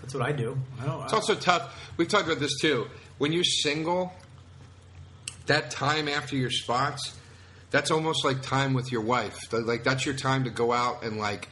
That's 0.00 0.14
what 0.14 0.22
I 0.26 0.32
do. 0.32 0.58
I 0.80 0.86
don't. 0.86 1.04
It's 1.04 1.12
also 1.12 1.34
tough. 1.36 1.92
We've 1.96 2.08
talked 2.08 2.26
about 2.26 2.40
this 2.40 2.58
too. 2.60 2.88
When 3.18 3.32
you're 3.32 3.44
single, 3.44 4.12
that 5.46 5.70
time 5.70 6.08
after 6.08 6.34
your 6.36 6.50
spots, 6.50 7.16
that's 7.70 7.90
almost 7.90 8.24
like 8.24 8.42
time 8.42 8.74
with 8.74 8.90
your 8.90 9.02
wife. 9.02 9.38
Like 9.52 9.84
that's 9.84 10.04
your 10.04 10.14
time 10.16 10.44
to 10.44 10.50
go 10.50 10.72
out 10.72 11.04
and 11.04 11.18
like 11.18 11.48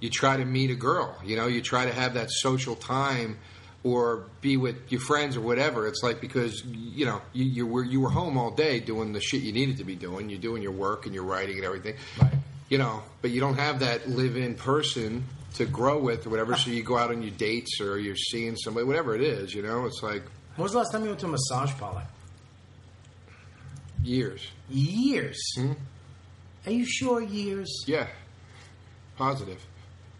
you 0.00 0.08
try 0.08 0.36
to 0.38 0.44
meet 0.46 0.70
a 0.70 0.74
girl. 0.74 1.14
You 1.24 1.36
know, 1.36 1.46
you 1.46 1.60
try 1.60 1.84
to 1.84 1.92
have 1.92 2.14
that 2.14 2.30
social 2.30 2.74
time 2.74 3.38
or 3.82 4.24
be 4.40 4.56
with 4.56 4.90
your 4.92 5.00
friends 5.00 5.36
or 5.36 5.40
whatever. 5.40 5.86
It's 5.86 6.02
like 6.02 6.20
because 6.20 6.62
you 6.64 7.06
know 7.06 7.22
you, 7.32 7.44
you 7.44 7.66
were 7.66 7.84
you 7.84 8.00
were 8.00 8.10
home 8.10 8.36
all 8.36 8.50
day 8.50 8.80
doing 8.80 9.12
the 9.12 9.20
shit 9.20 9.42
you 9.42 9.52
needed 9.52 9.78
to 9.78 9.84
be 9.84 9.96
doing. 9.96 10.28
You're 10.28 10.40
doing 10.40 10.62
your 10.62 10.72
work 10.72 11.06
and 11.06 11.14
you're 11.14 11.24
writing 11.24 11.56
and 11.56 11.64
everything. 11.64 11.94
Right. 12.20 12.32
You 12.68 12.78
know, 12.78 13.02
but 13.22 13.30
you 13.30 13.40
don't 13.40 13.56
have 13.56 13.80
that 13.80 14.08
live-in 14.08 14.54
person 14.54 15.24
to 15.54 15.66
grow 15.66 15.98
with 15.98 16.26
or 16.26 16.30
whatever. 16.30 16.54
So 16.56 16.70
you 16.70 16.82
go 16.84 16.96
out 16.96 17.10
on 17.10 17.22
your 17.22 17.32
dates 17.32 17.80
or 17.80 17.98
you're 17.98 18.14
seeing 18.16 18.54
somebody, 18.56 18.86
whatever 18.86 19.14
it 19.16 19.22
is. 19.22 19.52
You 19.54 19.62
know, 19.62 19.86
it's 19.86 20.02
like 20.02 20.22
when 20.56 20.62
was 20.64 20.72
the 20.72 20.78
last 20.78 20.92
time 20.92 21.02
you 21.02 21.08
went 21.08 21.20
to 21.20 21.26
a 21.26 21.30
massage 21.30 21.72
parlor? 21.72 22.04
years. 24.02 24.46
Years. 24.68 25.38
Hmm? 25.56 25.72
Are 26.66 26.72
you 26.72 26.84
sure 26.84 27.20
years? 27.22 27.84
Yeah, 27.86 28.06
positive. 29.16 29.64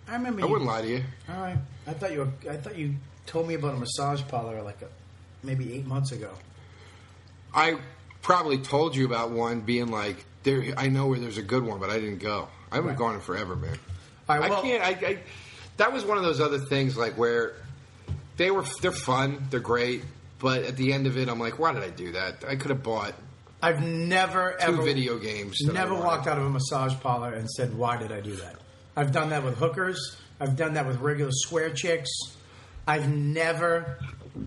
I 0.09 0.15
remember. 0.15 0.43
I 0.43 0.45
you- 0.47 0.51
wouldn't 0.51 0.69
lie 0.69 0.83
to 0.83 0.89
you. 0.89 1.05
All 1.29 1.41
right. 1.41 1.59
I 1.87 1.93
thought 1.93 2.13
you 2.13 2.19
were. 2.21 2.51
I 2.51 2.57
thought 2.57 2.77
you 2.77 2.95
told 3.31 3.47
me 3.49 3.55
about 3.55 3.75
a 3.75 3.79
massage 3.79 4.23
parlor 4.29 4.61
like 4.63 4.83
a, 4.83 4.89
maybe 5.47 5.73
eight 5.75 5.87
months 5.87 6.13
ago. 6.13 6.31
I 7.55 7.79
probably 8.23 8.59
told 8.59 8.95
you 8.97 9.07
about 9.07 9.31
one 9.31 9.61
being 9.61 9.89
like, 9.89 10.25
there. 10.43 10.65
I 10.77 10.89
know 10.89 11.07
where 11.07 11.19
there's 11.19 11.39
a 11.39 11.43
good 11.43 11.63
one, 11.63 11.79
but 11.81 11.91
I 11.91 11.95
didn't 12.01 12.19
go. 12.19 12.49
I 12.71 12.77
haven't 12.77 12.91
Right. 12.91 12.99
gone 12.99 13.15
in 13.15 13.21
forever, 13.21 13.57
man. 13.57 13.79
Right. 14.29 14.51
I 14.51 14.61
can't. 14.61 14.83
I, 14.83 15.09
I 15.09 15.19
that 15.77 15.93
was 15.93 16.05
one 16.05 16.19
of 16.19 16.25
those 16.25 16.41
other 16.41 16.59
things 16.59 16.97
like 16.97 17.15
where 17.19 17.55
they 18.37 18.51
were. 18.51 18.65
They're 18.83 18.93
fun. 18.93 19.47
They're 19.51 19.61
great. 19.61 20.05
But 20.39 20.63
at 20.65 20.77
the 20.77 20.93
end 20.93 21.07
of 21.07 21.17
it, 21.19 21.29
I'm 21.29 21.39
like, 21.39 21.59
why 21.59 21.73
did 21.73 21.83
I 21.83 21.91
do 21.91 22.13
that? 22.13 22.45
I 22.49 22.57
could 22.57 22.71
have 22.71 22.83
bought 22.83 23.13
I've 23.63 23.83
never 23.83 24.53
two 24.59 24.73
ever 24.73 24.83
video 24.83 25.19
games. 25.19 25.59
never 25.63 25.95
walked 25.95 26.27
out 26.27 26.39
of 26.39 26.45
a 26.45 26.51
massage 26.51 26.95
parlor 27.01 27.33
and 27.35 27.49
said, 27.51 27.77
"Why 27.77 27.97
did 27.99 28.11
I 28.13 28.21
do 28.21 28.35
that?" 28.37 28.57
I've 28.97 29.13
done 29.13 29.31
that 29.31 29.45
with 29.45 29.57
hookers. 29.59 30.17
I've 30.41 30.57
done 30.57 30.75
that 30.75 30.87
with 30.87 30.99
regular 31.01 31.31
square 31.33 31.71
chicks. 31.71 32.09
I've 32.91 33.09
never, 33.09 33.99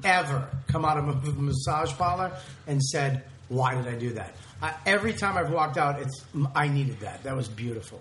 ever 0.04 0.50
come 0.68 0.84
out 0.86 0.98
of 0.98 1.08
a 1.08 1.32
massage 1.50 1.92
parlor 1.94 2.32
and 2.68 2.82
said, 2.84 3.24
"Why 3.48 3.76
did 3.76 3.88
I 3.88 3.98
do 3.98 4.12
that?" 4.14 4.36
I, 4.62 4.74
every 4.86 5.14
time 5.14 5.38
I've 5.38 5.52
walked 5.52 5.78
out, 5.78 6.00
it's 6.02 6.24
I 6.56 6.68
needed 6.68 7.00
that. 7.02 7.24
That 7.24 7.36
was 7.36 7.48
beautiful 7.48 8.00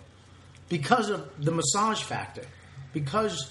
because 0.68 1.10
of 1.10 1.20
the 1.38 1.52
massage 1.52 2.02
factor. 2.02 2.44
Because 2.92 3.50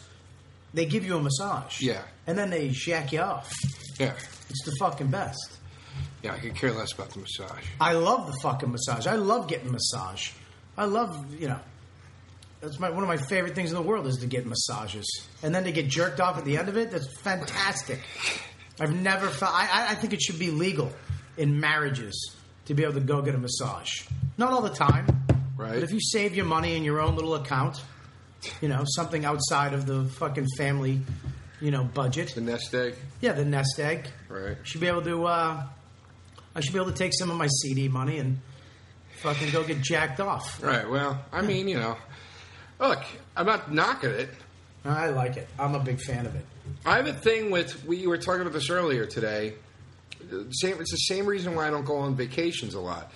they 0.74 0.86
give 0.86 1.03
you 1.05 1.17
a 1.17 1.21
massage, 1.21 1.81
Yeah. 1.81 2.01
and 2.27 2.38
then 2.38 2.50
they 2.51 2.71
shack 2.74 3.12
you 3.12 3.21
off. 3.21 3.51
Yeah, 4.00 4.13
It's 4.50 4.63
the 4.65 4.71
fucking 4.79 5.07
best. 5.07 5.57
yeah. 6.24 6.33
I 6.33 6.39
could 6.39 6.55
care 6.55 6.71
less 6.71 6.93
about 6.93 7.10
the 7.10 7.19
massage. 7.19 7.65
I 7.79 7.93
love 7.93 8.27
the 8.27 8.38
fucking 8.43 8.71
massage. 8.71 9.07
I 9.07 9.15
love 9.15 9.48
getting 9.48 9.71
massage. 9.71 10.29
I 10.77 10.86
love, 10.86 11.33
you 11.41 11.48
know, 11.48 11.60
that's 12.62 12.80
my 12.80 12.89
one 12.89 13.03
of 13.03 13.10
my 13.10 13.18
favorite 13.18 13.56
things 13.56 13.72
in 13.72 13.75
the 13.75 13.82
world 13.82 14.08
is 14.08 14.18
to 14.18 14.27
get 14.27 14.46
massages, 14.46 15.06
and 15.44 15.53
then 15.53 15.63
to 15.65 15.72
get 15.72 15.88
jerked 15.88 16.20
off 16.20 16.38
at 16.38 16.46
the 16.46 16.58
end 16.58 16.70
of 16.70 16.77
it. 16.77 16.91
That's 16.91 17.08
fantastic. 17.22 18.00
I've 18.80 18.94
never 18.96 19.27
felt. 19.27 19.51
I, 19.53 19.88
I- 19.91 19.96
think 19.96 20.13
it 20.13 20.22
should 20.22 20.39
be 20.39 20.51
legal 20.51 20.91
in 21.38 21.60
marriages 21.60 22.36
to 22.65 22.74
be 22.74 22.84
able 22.84 22.94
to 22.94 23.00
go 23.01 23.22
get 23.22 23.36
a 23.36 23.38
massage. 23.38 23.89
Not 24.38 24.53
all 24.53 24.62
the 24.62 24.70
time, 24.70 25.08
Right. 25.58 25.74
But 25.75 25.84
if 25.84 25.91
you 25.91 26.00
save 26.01 26.36
your 26.36 26.46
money 26.46 26.75
in 26.75 26.84
your 26.84 27.00
own 27.00 27.15
little 27.15 27.36
account, 27.36 27.80
you 28.62 28.68
know, 28.68 28.84
something 28.86 29.25
outside 29.25 29.74
of 29.74 29.86
the 29.86 30.06
fucking 30.06 30.48
family, 30.58 31.01
you 31.60 31.70
know, 31.70 31.84
budget. 31.84 32.32
The 32.34 32.41
nest 32.41 32.74
egg. 32.74 32.96
Yeah, 33.20 33.34
the 33.34 33.46
nest 33.46 33.80
egg. 33.80 34.08
Right. 34.27 34.58
Should 34.63 34.82
be 34.82 34.88
able 34.88 35.03
to. 35.03 35.25
Uh, 35.25 35.63
I 36.56 36.60
should 36.62 36.74
be 36.74 36.80
able 36.80 36.91
to 36.91 36.98
take 36.98 37.13
some 37.13 37.30
of 37.30 37.38
my 37.38 37.46
CD 37.48 37.88
money 37.89 38.18
and 38.18 38.39
fucking 39.22 39.51
go 39.51 39.63
get 39.63 39.82
jacked 39.82 40.20
off. 40.20 40.62
Right. 40.63 40.89
Well, 40.89 41.24
I 41.32 41.41
mean, 41.44 41.68
you 41.68 41.77
know, 41.77 41.96
look, 42.82 43.04
I'm 43.38 43.46
not 43.46 43.72
knocking 43.72 44.10
it. 44.10 44.30
I 44.84 45.10
like 45.10 45.38
it. 45.38 45.48
I'm 45.60 45.76
a 45.76 45.80
big 45.80 46.02
fan 46.02 46.26
of 46.26 46.36
it. 46.36 46.46
I 46.86 46.98
have 46.98 47.08
a 47.08 47.14
thing 47.14 47.52
with 47.52 47.86
we 47.86 48.08
were 48.08 48.18
talking 48.18 48.42
about 48.42 48.54
this 48.54 48.70
earlier 48.70 49.06
today. 49.06 49.54
Same, 50.52 50.80
it's 50.82 50.92
the 50.92 50.98
same 50.98 51.26
reason 51.26 51.56
why 51.56 51.68
I 51.68 51.70
don't 51.70 51.86
go 51.86 51.98
on 51.98 52.16
vacations 52.16 52.74
a 52.74 52.80
lot. 52.80 53.12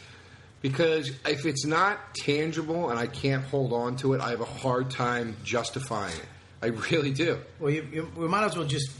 Because 0.61 1.11
if 1.27 1.45
it's 1.45 1.65
not 1.65 2.15
tangible 2.15 2.89
and 2.89 2.99
I 2.99 3.07
can't 3.07 3.43
hold 3.45 3.73
on 3.73 3.97
to 3.97 4.13
it, 4.13 4.21
I 4.21 4.31
have 4.31 4.41
a 4.41 4.45
hard 4.45 4.89
time 4.89 5.35
justifying 5.43 6.15
it. 6.15 6.25
I 6.61 6.67
really 6.91 7.11
do. 7.11 7.39
Well, 7.59 7.71
you, 7.71 7.87
you, 7.91 8.11
we 8.15 8.27
might 8.27 8.45
as 8.45 8.57
well 8.57 8.65
just 8.65 8.91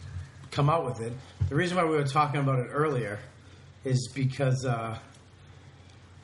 come 0.51 0.69
out 0.69 0.85
with 0.85 1.01
it. 1.01 1.13
The 1.49 1.55
reason 1.55 1.77
why 1.77 1.85
we 1.85 1.95
were 1.95 2.03
talking 2.03 2.39
about 2.39 2.59
it 2.59 2.69
earlier 2.71 3.19
is 3.83 4.09
because 4.13 4.65
uh, 4.65 4.97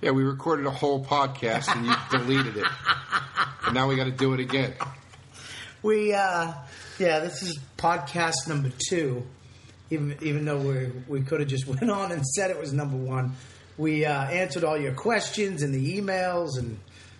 Yeah, 0.02 0.12
we 0.12 0.24
recorded 0.24 0.66
a 0.66 0.72
whole 0.72 1.04
podcast 1.04 1.74
and 1.76 1.86
you 1.86 1.94
deleted 2.12 2.58
it, 2.58 2.66
and 3.66 3.76
now 3.76 3.88
we 3.88 3.96
got 3.96 4.06
to 4.06 4.12
do 4.12 4.34
it 4.34 4.40
again. 4.40 4.74
we, 5.84 6.14
uh, 6.14 6.54
yeah, 6.98 7.20
this 7.20 7.44
is 7.44 7.60
podcast 7.78 8.48
number 8.48 8.72
two. 8.90 9.24
Even 9.92 10.18
even 10.22 10.46
though 10.46 10.58
we 10.58 10.92
we 11.08 11.22
could 11.22 11.40
have 11.40 11.50
just 11.50 11.68
went 11.68 11.90
on 11.90 12.12
and 12.12 12.26
said 12.26 12.50
it 12.50 12.60
was 12.60 12.74
number 12.74 12.98
one, 12.98 13.34
we 13.78 14.06
uh, 14.06 14.26
answered 14.26 14.64
all 14.64 14.78
your 14.78 14.94
questions 14.94 15.62
and 15.62 15.74
the 15.74 16.02
emails 16.02 16.58
and 16.58 16.80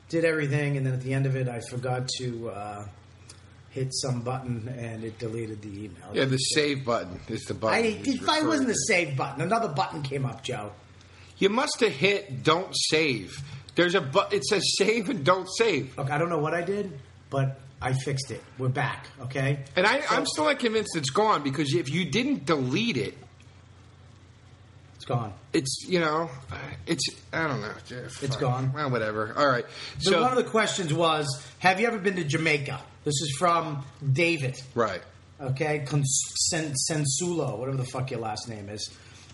did 0.10 0.26
everything, 0.26 0.78
and 0.78 0.86
then 0.86 0.94
at 0.94 1.02
the 1.02 1.14
end 1.14 1.26
of 1.28 1.36
it, 1.36 1.48
I 1.48 1.60
forgot 1.70 2.08
to 2.18 2.50
uh, 2.50 2.86
hit 3.70 3.94
some 3.94 4.22
button 4.22 4.68
and 4.78 5.04
it 5.04 5.20
deleted 5.20 5.62
the 5.62 5.70
email. 5.86 6.10
Yeah, 6.14 6.26
the 6.26 6.38
save 6.38 6.84
button 6.84 7.20
is 7.28 7.44
the 7.44 7.54
button. 7.54 7.78
I, 7.78 7.90
he's 7.92 8.16
it 8.22 8.46
wasn't 8.46 8.70
the 8.70 8.74
save 8.74 9.16
button. 9.16 9.42
Another 9.42 9.70
button 9.70 10.02
came 10.02 10.26
up, 10.26 10.44
Joe. 10.44 10.72
You 11.42 11.50
must 11.50 11.80
have 11.82 11.92
hit 11.92 12.44
"Don't 12.44 12.72
save." 12.90 13.34
There's 13.76 13.96
a 13.96 14.02
bu- 14.02 14.30
it 14.32 14.44
says 14.46 14.64
"Save" 14.78 15.10
and 15.10 15.26
"Don't 15.26 15.48
save," 15.58 15.98
Look, 15.98 16.10
I 16.12 16.18
don't 16.18 16.30
know 16.30 16.38
what 16.40 16.54
I 16.54 16.62
did, 16.62 16.98
but 17.30 17.60
I 17.82 17.94
fixed 17.94 18.32
it. 18.32 18.42
We're 18.58 18.70
back, 18.70 19.08
okay? 19.22 19.60
and 19.76 19.86
I, 19.88 20.02
So- 20.02 20.16
I'm 20.16 20.26
still 20.26 20.46
not 20.46 20.60
convinced 20.60 20.96
it's 20.96 21.10
gone 21.10 21.44
because 21.44 21.74
if 21.74 21.90
you 21.90 22.06
didn't 22.06 22.46
delete 22.46 22.96
it, 22.98 23.18
It's 24.96 25.06
gone. 25.06 25.34
it's 25.52 25.86
you 25.90 26.00
know, 26.00 26.30
it's 26.86 27.04
I 27.34 27.48
don't 27.48 27.62
know. 27.62 27.74
It's 27.90 28.36
uh, 28.36 28.40
gone. 28.40 28.72
Well, 28.74 28.92
whatever. 28.92 29.34
All 29.36 29.48
right. 29.48 29.66
So, 30.00 30.12
So 30.12 30.22
one 30.22 30.32
of 30.32 30.38
the 30.38 30.44
questions 30.50 30.94
was, 30.94 31.26
have 31.60 31.80
you 31.80 31.88
ever 31.88 31.98
been 31.98 32.18
to 32.18 32.24
Jamaica? 32.24 32.80
This 33.04 33.16
is 33.16 33.36
from 33.40 33.84
David, 34.14 34.62
right. 34.76 35.02
okay? 35.42 35.84
Consen- 35.88 36.76
Sensulo, 36.88 37.58
whatever 37.58 37.78
the 37.78 37.86
fuck 37.86 38.12
your 38.12 38.20
last 38.20 38.48
name 38.48 38.70
is. 38.70 38.92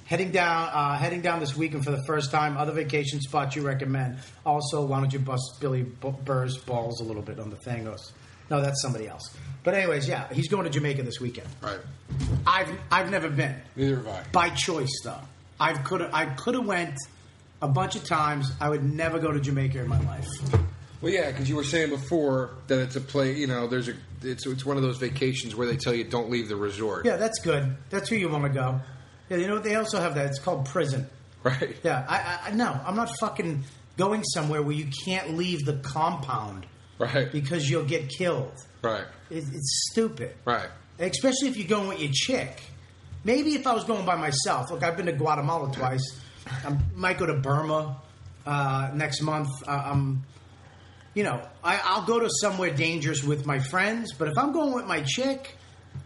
Heading 0.08 0.32
down, 0.32 0.70
uh, 0.72 0.98
heading 0.98 1.20
down 1.20 1.42
this 1.42 1.58
weekend 1.58 1.84
for 1.84 1.92
the 1.92 2.02
first 2.08 2.32
time. 2.32 2.56
Other 2.56 2.72
vacation 2.72 3.20
spots 3.20 3.58
you 3.58 3.62
recommend? 3.62 4.20
Also, 4.46 4.86
why 4.86 5.02
don't 5.02 5.12
you 5.12 5.20
bust 5.20 5.58
Billy 5.60 5.84
Burr's 5.84 6.58
balls 6.58 7.02
a 7.02 7.04
little 7.04 7.22
bit 7.22 7.42
on 7.42 7.50
the 7.50 7.58
thangos? 7.58 8.14
No, 8.50 8.62
that's 8.62 8.82
somebody 8.82 9.10
else. 9.10 9.36
But 9.66 9.74
anyways, 9.74 10.08
yeah, 10.08 10.32
he's 10.32 10.48
going 10.48 10.64
to 10.64 10.70
Jamaica 10.70 11.04
this 11.04 11.20
weekend. 11.20 11.50
Right. 11.62 11.80
I've 12.46 12.72
I've 12.90 13.12
never 13.12 13.30
been. 13.30 13.54
Neither 13.76 13.98
have 13.98 14.08
I. 14.08 14.24
by 14.32 14.50
choice 14.52 15.02
though. 15.04 15.20
I 15.60 15.74
could 15.74 16.02
I 16.02 16.28
could 16.36 16.54
have 16.54 16.66
went 16.66 16.96
a 17.62 17.68
bunch 17.68 17.98
of 17.98 18.06
times. 18.06 18.50
I 18.62 18.70
would 18.70 18.86
never 18.86 19.20
go 19.20 19.34
to 19.34 19.42
Jamaica 19.42 19.82
in 19.82 19.90
my 19.90 20.00
life. 20.06 20.30
Well, 21.02 21.12
yeah, 21.12 21.30
because 21.32 21.50
you 21.50 21.58
were 21.58 21.66
saying 21.66 21.90
before 21.90 22.52
that 22.68 22.80
it's 22.80 22.96
a 22.96 23.02
play. 23.02 23.34
You 23.34 23.48
know, 23.48 23.68
there's 23.68 23.90
a 23.90 23.94
it's 24.22 24.46
it's 24.48 24.66
one 24.66 24.78
of 24.78 24.84
those 24.84 25.00
vacations 25.00 25.54
where 25.54 25.68
they 25.68 25.76
tell 25.76 25.94
you 25.94 26.06
don't 26.06 26.30
leave 26.30 26.48
the 26.48 26.56
resort. 26.56 27.06
Yeah, 27.06 27.18
that's 27.18 27.40
good. 27.40 27.76
That's 27.90 28.10
where 28.10 28.22
you 28.22 28.30
want 28.30 28.46
to 28.46 28.50
go. 28.50 28.80
Yeah, 29.30 29.38
you 29.38 29.48
know 29.48 29.56
what? 29.56 29.64
They 29.64 29.76
also 29.76 30.00
have 30.00 30.16
that. 30.16 30.28
It's 30.28 30.40
called 30.40 30.66
prison. 30.68 31.08
Right. 31.44 31.76
Yeah, 31.84 32.06
I, 32.08 32.50
I- 32.50 32.52
no, 32.56 32.80
I'm 32.86 32.96
not 32.96 33.10
fucking 33.20 33.64
going 33.98 34.24
somewhere 34.24 34.62
where 34.62 34.76
you 34.76 34.88
can't 35.06 35.36
leave 35.38 35.66
the 35.66 35.74
compound 35.78 36.66
Right. 37.00 37.32
because 37.32 37.70
you'll 37.70 37.86
get 37.86 38.10
killed. 38.10 38.54
Right. 38.82 39.06
It, 39.30 39.44
it's 39.54 39.88
stupid. 39.92 40.36
Right. 40.46 40.70
especially 41.00 41.50
if 41.50 41.58
you're 41.58 41.68
going 41.68 41.88
with 41.90 42.00
your 42.02 42.12
chick. 42.14 42.62
Maybe 43.24 43.56
if 43.56 43.68
I 43.68 43.74
was 43.74 43.84
going 43.84 44.06
by 44.06 44.16
myself. 44.16 44.72
Look, 44.72 44.84
I've 44.84 44.96
been 44.96 45.08
to 45.08 45.12
Guatemala 45.12 45.72
twice. 45.74 46.22
I 46.48 46.78
might 46.96 47.18
go 47.18 47.26
to 47.26 47.34
Burma 47.34 47.98
uh, 48.46 48.92
next 48.94 49.22
month. 49.22 49.50
Uh, 49.68 49.72
I'm, 49.72 50.24
you 51.14 51.24
know, 51.24 51.42
I, 51.64 51.80
I'll 51.84 52.06
go 52.06 52.20
to 52.20 52.30
somewhere 52.42 52.70
dangerous 52.70 53.24
with 53.24 53.46
my 53.46 53.60
friends. 53.60 54.14
But 54.14 54.30
if 54.30 54.38
I'm 54.38 54.54
going 54.54 54.74
with 54.74 54.86
my 54.86 55.02
chick, 55.02 55.57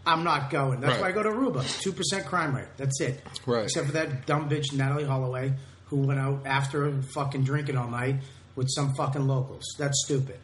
I'm 0.06 0.24
not 0.24 0.50
going. 0.50 0.80
That's 0.80 0.94
Right. 0.94 1.00
why 1.02 1.08
I 1.08 1.12
go 1.12 1.22
to 1.22 1.28
Aruba. 1.30 1.80
Two 1.80 1.92
percent 1.92 2.26
crime 2.26 2.54
rate. 2.56 2.68
That's 2.76 3.00
it. 3.00 3.22
Right. 3.46 3.64
Except 3.64 3.86
for 3.86 3.92
that 3.92 4.26
dumb 4.26 4.48
bitch 4.48 4.72
Natalee 4.72 5.06
Holloway 5.06 5.54
who 5.86 5.98
went 5.98 6.18
out 6.18 6.42
after 6.46 6.90
fucking 7.14 7.44
drinking 7.44 7.76
all 7.76 7.88
night 7.88 8.16
with 8.56 8.68
some 8.70 8.94
fucking 8.94 9.26
locals. 9.26 9.62
That's 9.78 10.02
stupid. 10.04 10.38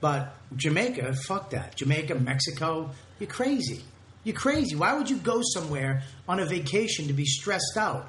But 0.00 0.34
Jamaica, 0.56 1.12
fuck 1.14 1.50
that. 1.50 1.76
Jamaica, 1.76 2.14
Mexico, 2.16 2.90
you're 3.20 3.28
crazy. 3.30 3.82
You're 4.24 4.34
crazy. 4.36 4.74
Why 4.76 4.94
would 4.94 5.10
you 5.10 5.16
go 5.18 5.42
somewhere 5.42 6.02
on 6.28 6.40
a 6.40 6.44
vacation 6.46 7.06
to 7.08 7.12
be 7.12 7.24
stressed 7.24 7.76
out? 7.76 8.08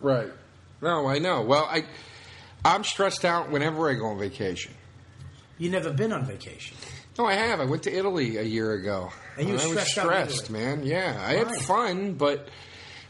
Right. 0.00 0.30
No, 0.82 1.06
I 1.06 1.18
know. 1.18 1.42
Well, 1.42 1.64
I 1.70 1.84
I'm 2.64 2.82
stressed 2.84 3.24
out 3.24 3.50
whenever 3.50 3.88
I 3.90 3.94
go 3.94 4.06
on 4.06 4.18
vacation. 4.18 4.72
You 5.58 5.70
never 5.70 5.92
been 5.92 6.12
on 6.12 6.24
vacation. 6.24 6.76
No, 7.18 7.26
I 7.26 7.34
have. 7.34 7.60
I 7.60 7.64
went 7.64 7.84
to 7.84 7.92
Italy 7.96 8.36
a 8.38 8.42
year 8.42 8.72
ago. 8.72 9.10
And 9.38 9.48
you 9.48 9.54
were 9.54 9.60
I 9.60 9.66
was 9.66 9.70
stressed 9.72 9.98
out 9.98 10.04
in 10.06 10.28
stressed, 10.28 10.44
Italy. 10.50 10.58
man. 10.64 10.86
Yeah, 10.86 11.16
I 11.24 11.36
Why? 11.36 11.44
had 11.50 11.62
fun, 11.62 12.14
but 12.14 12.48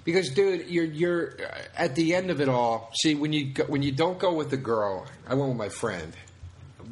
because, 0.05 0.29
dude, 0.31 0.69
you're 0.69 0.85
you're 0.85 1.37
at 1.77 1.95
the 1.95 2.15
end 2.15 2.31
of 2.31 2.41
it 2.41 2.49
all. 2.49 2.91
See, 3.01 3.15
when 3.15 3.33
you 3.33 3.53
go, 3.55 3.65
when 3.65 3.83
you 3.83 3.93
don't 3.93 4.19
go 4.19 4.35
with 4.35 4.51
the 4.51 4.57
girl, 4.59 5.07
I 5.27 5.35
went 5.35 5.49
with 5.49 5.59
my 5.59 5.71
friend. 5.71 6.13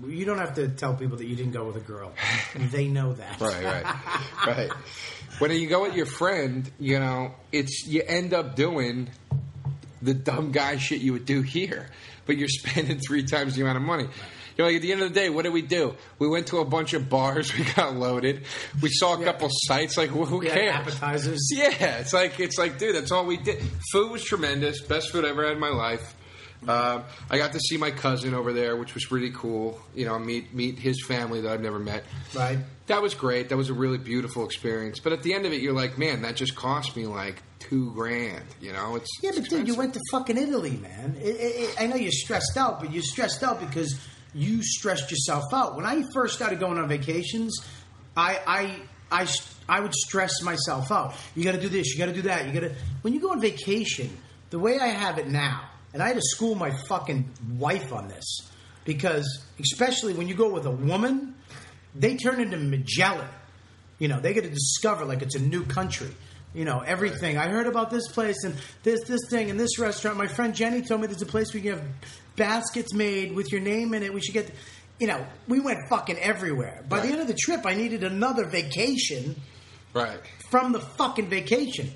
You 0.07 0.25
don't 0.25 0.38
have 0.38 0.54
to 0.54 0.69
tell 0.69 0.95
people 0.95 1.19
that 1.19 1.26
you 1.26 1.37
didn't 1.37 1.52
go 1.52 1.64
with 1.64 1.76
a 1.76 1.81
girl. 1.81 2.12
they 2.57 2.88
know 2.88 3.12
that. 3.12 3.40
Right, 3.40 3.62
right, 3.64 4.47
right. 4.47 4.71
When 5.38 5.50
you 5.52 5.69
go 5.69 5.83
with 5.83 5.95
your 5.95 6.07
friend, 6.07 6.69
you 6.78 6.99
know, 6.99 7.33
it's 7.52 7.87
you 7.87 8.02
end 8.07 8.33
up 8.33 8.57
doing 8.57 9.11
the 10.00 10.14
dumb 10.14 10.50
guy 10.50 10.78
shit 10.78 11.00
you 11.02 11.12
would 11.12 11.26
do 11.26 11.42
here, 11.42 11.88
but 12.26 12.37
you're 12.38 12.49
spending 12.50 12.99
three 13.07 13.25
times 13.25 13.54
the 13.54 13.62
amount 13.62 13.76
of 13.76 13.83
money. 13.85 14.09
You 14.56 14.64
know, 14.64 14.66
like 14.66 14.76
at 14.76 14.82
the 14.82 14.92
end 14.92 15.02
of 15.02 15.09
the 15.12 15.14
day, 15.18 15.30
what 15.30 15.42
did 15.42 15.52
we 15.52 15.62
do? 15.62 15.94
We 16.18 16.28
went 16.28 16.49
to 16.49 16.59
a 16.59 16.64
bunch 16.64 16.92
of 16.94 17.09
bars. 17.09 17.52
We 17.59 17.64
got 17.75 17.94
loaded. 17.97 18.42
We 18.82 18.88
saw 18.90 19.21
a 19.21 19.25
couple 19.25 19.49
sites. 19.50 19.97
Like, 19.97 20.11
who 20.11 20.25
who 20.25 20.44
Yeah, 20.44 20.54
cares? 20.54 20.75
appetizers. 20.75 21.49
Yeah, 21.52 21.99
it's 21.99 22.12
like 22.12 22.38
it's 22.40 22.59
like, 22.59 22.78
dude, 22.78 22.94
that's 22.97 23.11
all 23.12 23.25
we 23.26 23.37
did. 23.37 23.62
Food 23.92 24.11
was 24.12 24.25
tremendous. 24.25 24.80
Best 24.82 25.11
food 25.11 25.25
I 25.25 25.28
ever 25.30 25.44
had 25.44 25.52
in 25.54 25.61
my 25.61 25.68
life. 25.71 26.14
Um, 26.68 27.02
I 27.28 27.38
got 27.38 27.52
to 27.54 27.59
see 27.61 27.76
my 27.76 27.90
cousin 27.90 28.35
over 28.35 28.52
there, 28.52 28.76
which 28.76 28.94
was 28.94 29.11
really 29.11 29.30
cool. 29.32 29.80
You 29.97 30.04
know, 30.06 30.16
meet 30.18 30.54
meet 30.54 30.78
his 30.78 31.04
family 31.04 31.40
that 31.40 31.50
I've 31.52 31.61
never 31.61 31.80
met. 31.80 32.04
Right. 32.35 32.59
That 32.87 33.02
was 33.02 33.14
great. 33.14 33.49
That 33.49 33.56
was 33.56 33.68
a 33.68 33.75
really 33.75 33.99
beautiful 33.99 34.44
experience. 34.44 35.00
But 35.00 35.12
at 35.12 35.23
the 35.25 35.35
end 35.35 35.44
of 35.47 35.52
it, 35.52 35.61
you're 35.61 35.73
like, 35.73 35.99
man, 35.99 36.23
that 36.23 36.37
just 36.37 36.54
cost 36.54 36.97
me 36.97 37.06
like 37.06 37.42
two 37.59 37.92
grand. 37.94 38.44
You 38.61 38.73
know, 38.73 38.94
it's 38.97 39.09
Yeah, 39.23 39.30
but 39.35 39.44
dude, 39.49 39.66
you 39.66 39.75
went 39.75 39.94
to 39.94 40.00
fucking 40.12 40.37
Italy, 40.37 40.76
man. 40.76 41.16
It, 41.21 41.26
it, 41.37 41.38
it, 41.71 41.76
I 41.80 41.87
know 41.87 41.97
you're 41.97 42.12
stressed 42.12 42.56
out, 42.56 42.78
but 42.80 42.92
you're 42.92 43.02
stressed 43.02 43.42
out 43.42 43.59
because 43.61 43.99
you 44.34 44.62
stressed 44.62 45.10
yourself 45.10 45.44
out. 45.52 45.76
When 45.76 45.84
I 45.84 46.02
first 46.12 46.34
started 46.34 46.60
going 46.60 46.78
on 46.78 46.88
vacations, 46.88 47.60
I 48.16 48.40
I 48.46 48.82
I, 49.12 49.26
I 49.68 49.80
would 49.80 49.94
stress 49.94 50.42
myself 50.42 50.90
out. 50.90 51.14
You 51.36 51.44
got 51.44 51.52
to 51.52 51.60
do 51.60 51.68
this. 51.68 51.92
You 51.92 51.98
got 51.98 52.06
to 52.06 52.14
do 52.14 52.22
that. 52.22 52.46
You 52.46 52.52
got 52.52 52.68
to. 52.68 52.74
When 53.02 53.12
you 53.12 53.20
go 53.20 53.30
on 53.30 53.40
vacation, 53.40 54.10
the 54.50 54.58
way 54.58 54.78
I 54.78 54.88
have 54.88 55.18
it 55.18 55.28
now, 55.28 55.68
and 55.92 56.02
I 56.02 56.08
had 56.08 56.16
to 56.16 56.22
school 56.22 56.54
my 56.54 56.70
fucking 56.70 57.28
wife 57.58 57.92
on 57.92 58.08
this 58.08 58.50
because, 58.84 59.44
especially 59.60 60.14
when 60.14 60.28
you 60.28 60.34
go 60.34 60.48
with 60.50 60.64
a 60.64 60.70
woman, 60.70 61.34
they 61.94 62.16
turn 62.16 62.40
into 62.40 62.56
Magellan. 62.56 63.28
You 63.98 64.08
know, 64.08 64.18
they 64.18 64.32
get 64.32 64.44
to 64.44 64.50
discover 64.50 65.04
like 65.04 65.22
it's 65.22 65.36
a 65.36 65.42
new 65.42 65.64
country. 65.64 66.10
You 66.54 66.66
know, 66.66 66.80
everything. 66.80 67.38
I 67.38 67.49
heard 67.49 67.66
about 67.66 67.90
this 67.90 68.09
place 68.09 68.44
and 68.44 68.54
this 68.82 69.04
this 69.04 69.21
thing 69.30 69.50
and 69.50 69.59
this 69.59 69.78
restaurant. 69.78 70.18
My 70.18 70.26
friend 70.26 70.54
Jenny 70.54 70.82
told 70.82 71.00
me 71.00 71.06
there's 71.06 71.23
a 71.23 71.26
place 71.26 71.54
where 71.54 71.62
you 71.62 71.71
can 71.71 71.78
have 71.78 71.88
baskets 72.37 72.92
made 72.92 73.35
with 73.35 73.50
your 73.50 73.61
name 73.61 73.94
in 73.94 74.02
it. 74.02 74.12
We 74.12 74.21
should 74.21 74.35
get. 74.35 74.50
You 75.00 75.09
know, 75.09 75.26
we 75.49 75.59
went 75.59 75.88
fucking 75.88 76.18
everywhere. 76.18 76.85
By 76.88 77.00
the 77.00 77.09
end 77.09 77.21
of 77.21 77.26
the 77.26 77.35
trip, 77.35 77.66
I 77.66 77.75
needed 77.75 78.04
another 78.04 78.44
vacation 78.44 79.35
right. 79.94 80.21
from 80.50 80.73
the 80.73 80.78
fucking 80.78 81.28
vacation. 81.28 81.90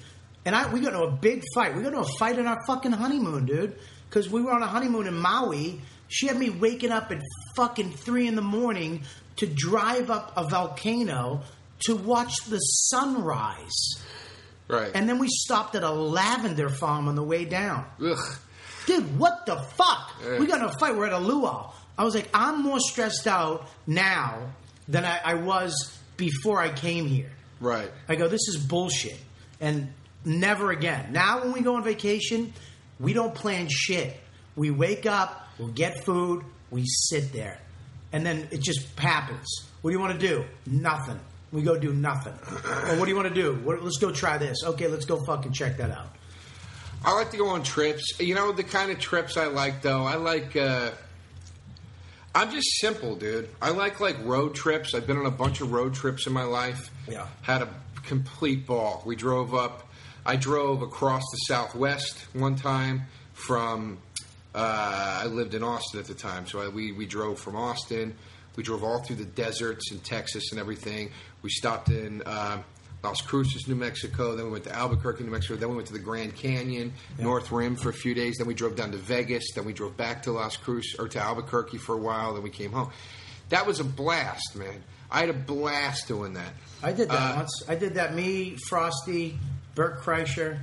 And 0.44 0.56
I 0.56 0.72
we 0.72 0.80
got 0.80 0.94
into 0.94 1.04
a 1.04 1.12
big 1.12 1.42
fight. 1.54 1.76
We 1.76 1.82
got 1.82 1.92
into 1.92 2.00
a 2.00 2.18
fight 2.18 2.38
on 2.38 2.46
our 2.46 2.64
fucking 2.66 2.92
honeymoon, 2.92 3.46
dude. 3.46 3.78
Because 4.08 4.30
we 4.30 4.40
were 4.40 4.52
on 4.52 4.62
a 4.62 4.66
honeymoon 4.66 5.06
in 5.06 5.14
Maui. 5.14 5.80
She 6.08 6.28
had 6.28 6.38
me 6.38 6.50
waking 6.50 6.92
up 6.92 7.10
at 7.10 7.20
fucking 7.56 7.92
three 7.92 8.26
in 8.26 8.36
the 8.36 8.42
morning 8.42 9.02
to 9.36 9.46
drive 9.46 10.10
up 10.10 10.32
a 10.36 10.48
volcano 10.48 11.42
to 11.80 11.96
watch 11.96 12.34
the 12.48 12.58
sunrise. 12.58 13.96
Right. 14.68 14.90
And 14.94 15.08
then 15.08 15.18
we 15.18 15.28
stopped 15.28 15.74
at 15.74 15.82
a 15.82 15.90
lavender 15.90 16.68
farm 16.68 17.08
on 17.08 17.14
the 17.14 17.22
way 17.22 17.44
down. 17.44 17.86
Ugh. 18.04 18.18
Dude, 18.86 19.18
what 19.18 19.46
the 19.46 19.56
fuck? 19.56 20.12
Yeah. 20.22 20.38
We 20.38 20.46
got 20.46 20.58
in 20.58 20.64
a 20.64 20.78
fight. 20.78 20.96
We're 20.96 21.06
at 21.06 21.12
a 21.12 21.18
luau. 21.18 21.72
I 21.98 22.04
was 22.04 22.14
like, 22.14 22.28
I'm 22.34 22.62
more 22.62 22.78
stressed 22.80 23.26
out 23.26 23.68
now 23.86 24.50
than 24.88 25.04
I, 25.04 25.20
I 25.24 25.34
was 25.34 25.98
before 26.16 26.60
I 26.60 26.70
came 26.70 27.06
here. 27.06 27.30
Right. 27.60 27.90
I 28.08 28.16
go, 28.16 28.28
this 28.28 28.48
is 28.48 28.58
bullshit. 28.58 29.18
And 29.60 29.92
never 30.24 30.70
again. 30.70 31.12
Now, 31.12 31.42
when 31.42 31.52
we 31.52 31.62
go 31.62 31.76
on 31.76 31.84
vacation, 31.84 32.52
we 33.00 33.12
don't 33.12 33.34
plan 33.34 33.68
shit. 33.70 34.18
We 34.54 34.70
wake 34.70 35.06
up, 35.06 35.48
we'll 35.58 35.68
get 35.68 36.04
food, 36.04 36.44
we 36.70 36.84
sit 36.86 37.32
there. 37.32 37.58
And 38.12 38.24
then 38.24 38.48
it 38.50 38.62
just 38.62 38.98
happens. 38.98 39.46
What 39.82 39.90
do 39.90 39.96
you 39.96 40.00
want 40.00 40.18
to 40.18 40.26
do? 40.26 40.44
Nothing. 40.66 41.20
We 41.52 41.62
go 41.62 41.78
do 41.78 41.92
nothing. 41.92 42.32
Or 42.32 42.96
what 42.98 43.04
do 43.04 43.10
you 43.10 43.16
want 43.16 43.28
to 43.28 43.34
do? 43.34 43.54
What, 43.54 43.82
let's 43.82 43.98
go 43.98 44.10
try 44.10 44.36
this. 44.38 44.64
Okay, 44.64 44.88
let's 44.88 45.04
go 45.04 45.22
fucking 45.24 45.52
check 45.52 45.76
that 45.78 45.90
out. 45.90 46.08
I 47.04 47.14
like 47.14 47.30
to 47.30 47.36
go 47.36 47.48
on 47.48 47.62
trips. 47.62 48.18
You 48.18 48.34
know 48.34 48.52
the 48.52 48.64
kind 48.64 48.90
of 48.90 48.98
trips 48.98 49.36
I 49.36 49.46
like 49.46 49.82
though. 49.82 50.04
I 50.04 50.16
like. 50.16 50.56
uh 50.56 50.90
I'm 52.34 52.50
just 52.50 52.66
simple, 52.80 53.16
dude. 53.16 53.48
I 53.62 53.70
like 53.70 54.00
like 54.00 54.16
road 54.22 54.54
trips. 54.54 54.94
I've 54.94 55.06
been 55.06 55.16
on 55.16 55.24
a 55.26 55.30
bunch 55.30 55.60
of 55.62 55.72
road 55.72 55.94
trips 55.94 56.26
in 56.26 56.32
my 56.34 56.42
life. 56.42 56.90
Yeah. 57.08 57.26
Had 57.42 57.62
a 57.62 57.68
complete 58.04 58.66
ball. 58.66 59.02
We 59.06 59.16
drove 59.16 59.54
up. 59.54 59.88
I 60.26 60.36
drove 60.36 60.82
across 60.82 61.22
the 61.30 61.38
Southwest 61.48 62.26
one 62.34 62.56
time 62.56 63.02
from. 63.32 63.98
Uh, 64.54 65.20
I 65.22 65.26
lived 65.26 65.54
in 65.54 65.62
Austin 65.62 66.00
at 66.00 66.06
the 66.06 66.14
time, 66.14 66.46
so 66.46 66.60
I, 66.60 66.68
we 66.68 66.90
we 66.92 67.06
drove 67.06 67.38
from 67.38 67.56
Austin. 67.56 68.16
We 68.56 68.62
drove 68.62 68.82
all 68.82 69.02
through 69.02 69.16
the 69.16 69.24
deserts 69.24 69.92
in 69.92 69.98
Texas 70.00 70.50
and 70.50 70.58
everything. 70.60 71.10
We 71.42 71.50
stopped 71.50 71.90
in 71.90 72.22
uh, 72.24 72.62
Las 73.04 73.20
Cruces, 73.20 73.68
New 73.68 73.74
Mexico. 73.76 74.34
Then 74.34 74.46
we 74.46 74.52
went 74.52 74.64
to 74.64 74.74
Albuquerque, 74.74 75.22
New 75.24 75.30
Mexico. 75.30 75.56
Then 75.56 75.68
we 75.68 75.76
went 75.76 75.86
to 75.88 75.92
the 75.92 75.98
Grand 75.98 76.34
Canyon, 76.34 76.92
North 77.18 77.52
Rim 77.52 77.76
for 77.76 77.90
a 77.90 77.92
few 77.92 78.14
days. 78.14 78.36
Then 78.38 78.46
we 78.46 78.54
drove 78.54 78.74
down 78.74 78.90
to 78.92 78.98
Vegas. 78.98 79.44
Then 79.54 79.64
we 79.64 79.72
drove 79.72 79.96
back 79.96 80.22
to 80.24 80.32
Las 80.32 80.56
Cruces 80.56 80.98
or 80.98 81.06
to 81.08 81.20
Albuquerque 81.20 81.78
for 81.78 81.94
a 81.94 81.98
while. 81.98 82.34
Then 82.34 82.42
we 82.42 82.50
came 82.50 82.72
home. 82.72 82.90
That 83.50 83.66
was 83.66 83.78
a 83.78 83.84
blast, 83.84 84.56
man. 84.56 84.82
I 85.10 85.20
had 85.20 85.28
a 85.28 85.34
blast 85.34 86.08
doing 86.08 86.32
that. 86.34 86.52
I 86.82 86.92
did 86.92 87.08
that 87.10 87.34
Uh, 87.34 87.36
once. 87.36 87.62
I 87.68 87.76
did 87.76 87.94
that. 87.94 88.14
Me, 88.14 88.56
Frosty, 88.68 89.38
Bert 89.76 90.00
Kreischer, 90.00 90.58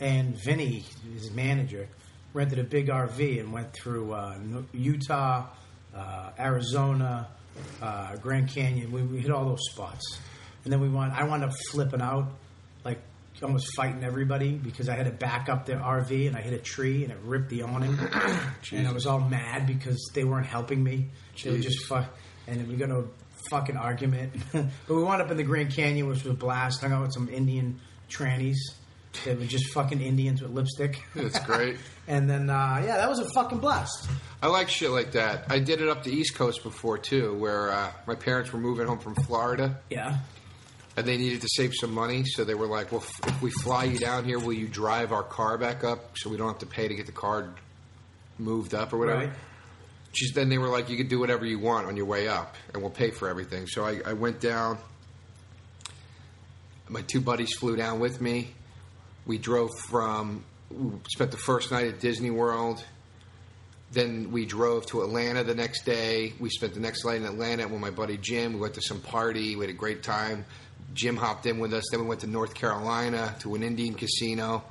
and 0.00 0.34
Vinny, 0.42 0.84
his 1.14 1.30
manager, 1.30 1.86
rented 2.32 2.58
a 2.58 2.64
big 2.64 2.88
RV 2.88 3.38
and 3.38 3.52
went 3.52 3.72
through 3.72 4.12
uh, 4.12 4.36
Utah, 4.72 5.44
uh, 5.94 6.30
Arizona, 6.36 7.28
uh, 7.80 8.16
Grand 8.16 8.48
Canyon. 8.48 8.92
We, 8.92 9.02
we 9.02 9.20
hit 9.20 9.30
all 9.30 9.44
those 9.44 9.64
spots, 9.70 10.18
and 10.64 10.72
then 10.72 10.80
we 10.80 10.88
went. 10.88 11.12
I 11.12 11.24
wound 11.24 11.44
up 11.44 11.52
flipping 11.70 12.00
out, 12.00 12.28
like 12.84 12.98
almost 13.42 13.74
fighting 13.74 14.04
everybody 14.04 14.52
because 14.52 14.88
I 14.88 14.94
had 14.94 15.06
to 15.06 15.12
back 15.12 15.48
up 15.48 15.66
the 15.66 15.74
RV 15.74 16.28
and 16.28 16.36
I 16.36 16.40
hit 16.40 16.52
a 16.54 16.58
tree 16.58 17.02
and 17.02 17.12
it 17.12 17.18
ripped 17.24 17.50
the 17.50 17.62
awning, 17.62 17.98
and 18.72 18.88
I 18.88 18.92
was 18.92 19.06
all 19.06 19.20
mad 19.20 19.66
because 19.66 20.10
they 20.14 20.24
weren't 20.24 20.46
helping 20.46 20.82
me. 20.82 21.08
They 21.42 21.50
were 21.50 21.58
just 21.58 21.86
fuck, 21.86 22.06
and 22.46 22.60
then 22.60 22.68
we 22.68 22.76
got 22.76 22.90
a 22.90 23.04
fucking 23.50 23.76
argument. 23.76 24.32
but 24.52 24.68
we 24.88 25.02
wound 25.02 25.22
up 25.22 25.30
in 25.30 25.36
the 25.36 25.42
Grand 25.42 25.72
Canyon, 25.74 26.08
which 26.08 26.24
was 26.24 26.32
a 26.32 26.36
blast. 26.36 26.80
Hung 26.80 26.92
out 26.92 27.02
with 27.02 27.12
some 27.12 27.28
Indian 27.28 27.80
trannies. 28.08 28.56
They 29.24 29.34
were 29.34 29.44
just 29.44 29.72
fucking 29.72 30.00
Indians 30.00 30.42
with 30.42 30.50
lipstick. 30.52 31.02
That's 31.14 31.38
great. 31.40 31.76
and 32.08 32.28
then, 32.28 32.50
uh, 32.50 32.82
yeah, 32.84 32.96
that 32.96 33.08
was 33.08 33.18
a 33.20 33.28
fucking 33.34 33.58
blast. 33.58 34.08
I 34.42 34.48
like 34.48 34.68
shit 34.68 34.90
like 34.90 35.12
that. 35.12 35.44
I 35.48 35.58
did 35.60 35.80
it 35.80 35.88
up 35.88 36.02
the 36.04 36.12
East 36.12 36.34
Coast 36.34 36.62
before 36.62 36.98
too, 36.98 37.34
where 37.38 37.70
uh, 37.72 37.92
my 38.06 38.14
parents 38.14 38.52
were 38.52 38.58
moving 38.60 38.86
home 38.86 38.98
from 38.98 39.14
Florida. 39.14 39.78
Yeah. 39.90 40.18
and 40.96 41.06
they 41.06 41.16
needed 41.16 41.40
to 41.42 41.48
save 41.50 41.72
some 41.80 41.92
money, 41.92 42.24
so 42.24 42.44
they 42.44 42.54
were 42.54 42.66
like, 42.66 42.92
"Well, 42.92 43.02
f- 43.02 43.28
if 43.28 43.42
we 43.42 43.50
fly 43.50 43.84
you 43.84 43.98
down 43.98 44.24
here, 44.24 44.38
will 44.38 44.52
you 44.52 44.68
drive 44.68 45.12
our 45.12 45.22
car 45.24 45.58
back 45.58 45.82
up 45.84 46.16
so 46.18 46.30
we 46.30 46.36
don't 46.36 46.48
have 46.48 46.58
to 46.60 46.66
pay 46.66 46.86
to 46.88 46.94
get 46.94 47.06
the 47.06 47.12
car 47.12 47.50
moved 48.38 48.74
up 48.74 48.92
or 48.92 48.98
whatever?" 48.98 49.26
Right. 49.26 49.32
She's, 50.12 50.32
then 50.32 50.48
they 50.48 50.58
were 50.58 50.68
like, 50.68 50.88
"You 50.90 50.96
can 50.96 51.08
do 51.08 51.18
whatever 51.18 51.44
you 51.44 51.58
want 51.58 51.86
on 51.88 51.96
your 51.96 52.06
way 52.06 52.28
up, 52.28 52.54
and 52.72 52.82
we'll 52.82 52.92
pay 52.92 53.10
for 53.10 53.28
everything." 53.28 53.66
So 53.66 53.84
I, 53.84 54.00
I 54.06 54.12
went 54.12 54.40
down. 54.40 54.78
My 56.88 57.00
two 57.02 57.20
buddies 57.20 57.54
flew 57.54 57.76
down 57.76 57.98
with 57.98 58.20
me. 58.20 58.54
We 59.26 59.38
drove 59.38 59.70
from. 59.88 60.44
We 60.70 60.92
spent 61.12 61.30
the 61.30 61.36
first 61.36 61.70
night 61.70 61.86
at 61.86 62.00
Disney 62.00 62.30
World. 62.30 62.84
Then 63.92 64.32
we 64.32 64.44
drove 64.44 64.86
to 64.86 65.02
Atlanta 65.02 65.44
the 65.44 65.54
next 65.54 65.84
day. 65.84 66.32
We 66.40 66.50
spent 66.50 66.74
the 66.74 66.80
next 66.80 67.04
night 67.04 67.16
in 67.16 67.24
Atlanta 67.24 67.68
with 67.68 67.80
my 67.80 67.90
buddy 67.90 68.16
Jim. 68.16 68.54
We 68.54 68.60
went 68.60 68.74
to 68.74 68.82
some 68.82 69.00
party. 69.00 69.54
We 69.54 69.66
had 69.66 69.74
a 69.74 69.78
great 69.78 70.02
time. 70.02 70.44
Jim 70.94 71.16
hopped 71.16 71.46
in 71.46 71.58
with 71.58 71.72
us. 71.72 71.84
Then 71.90 72.00
we 72.00 72.06
went 72.06 72.20
to 72.22 72.26
North 72.26 72.54
Carolina 72.54 73.34
to 73.40 73.54
an 73.54 73.62
Indian 73.62 73.94
casino, 73.94 74.64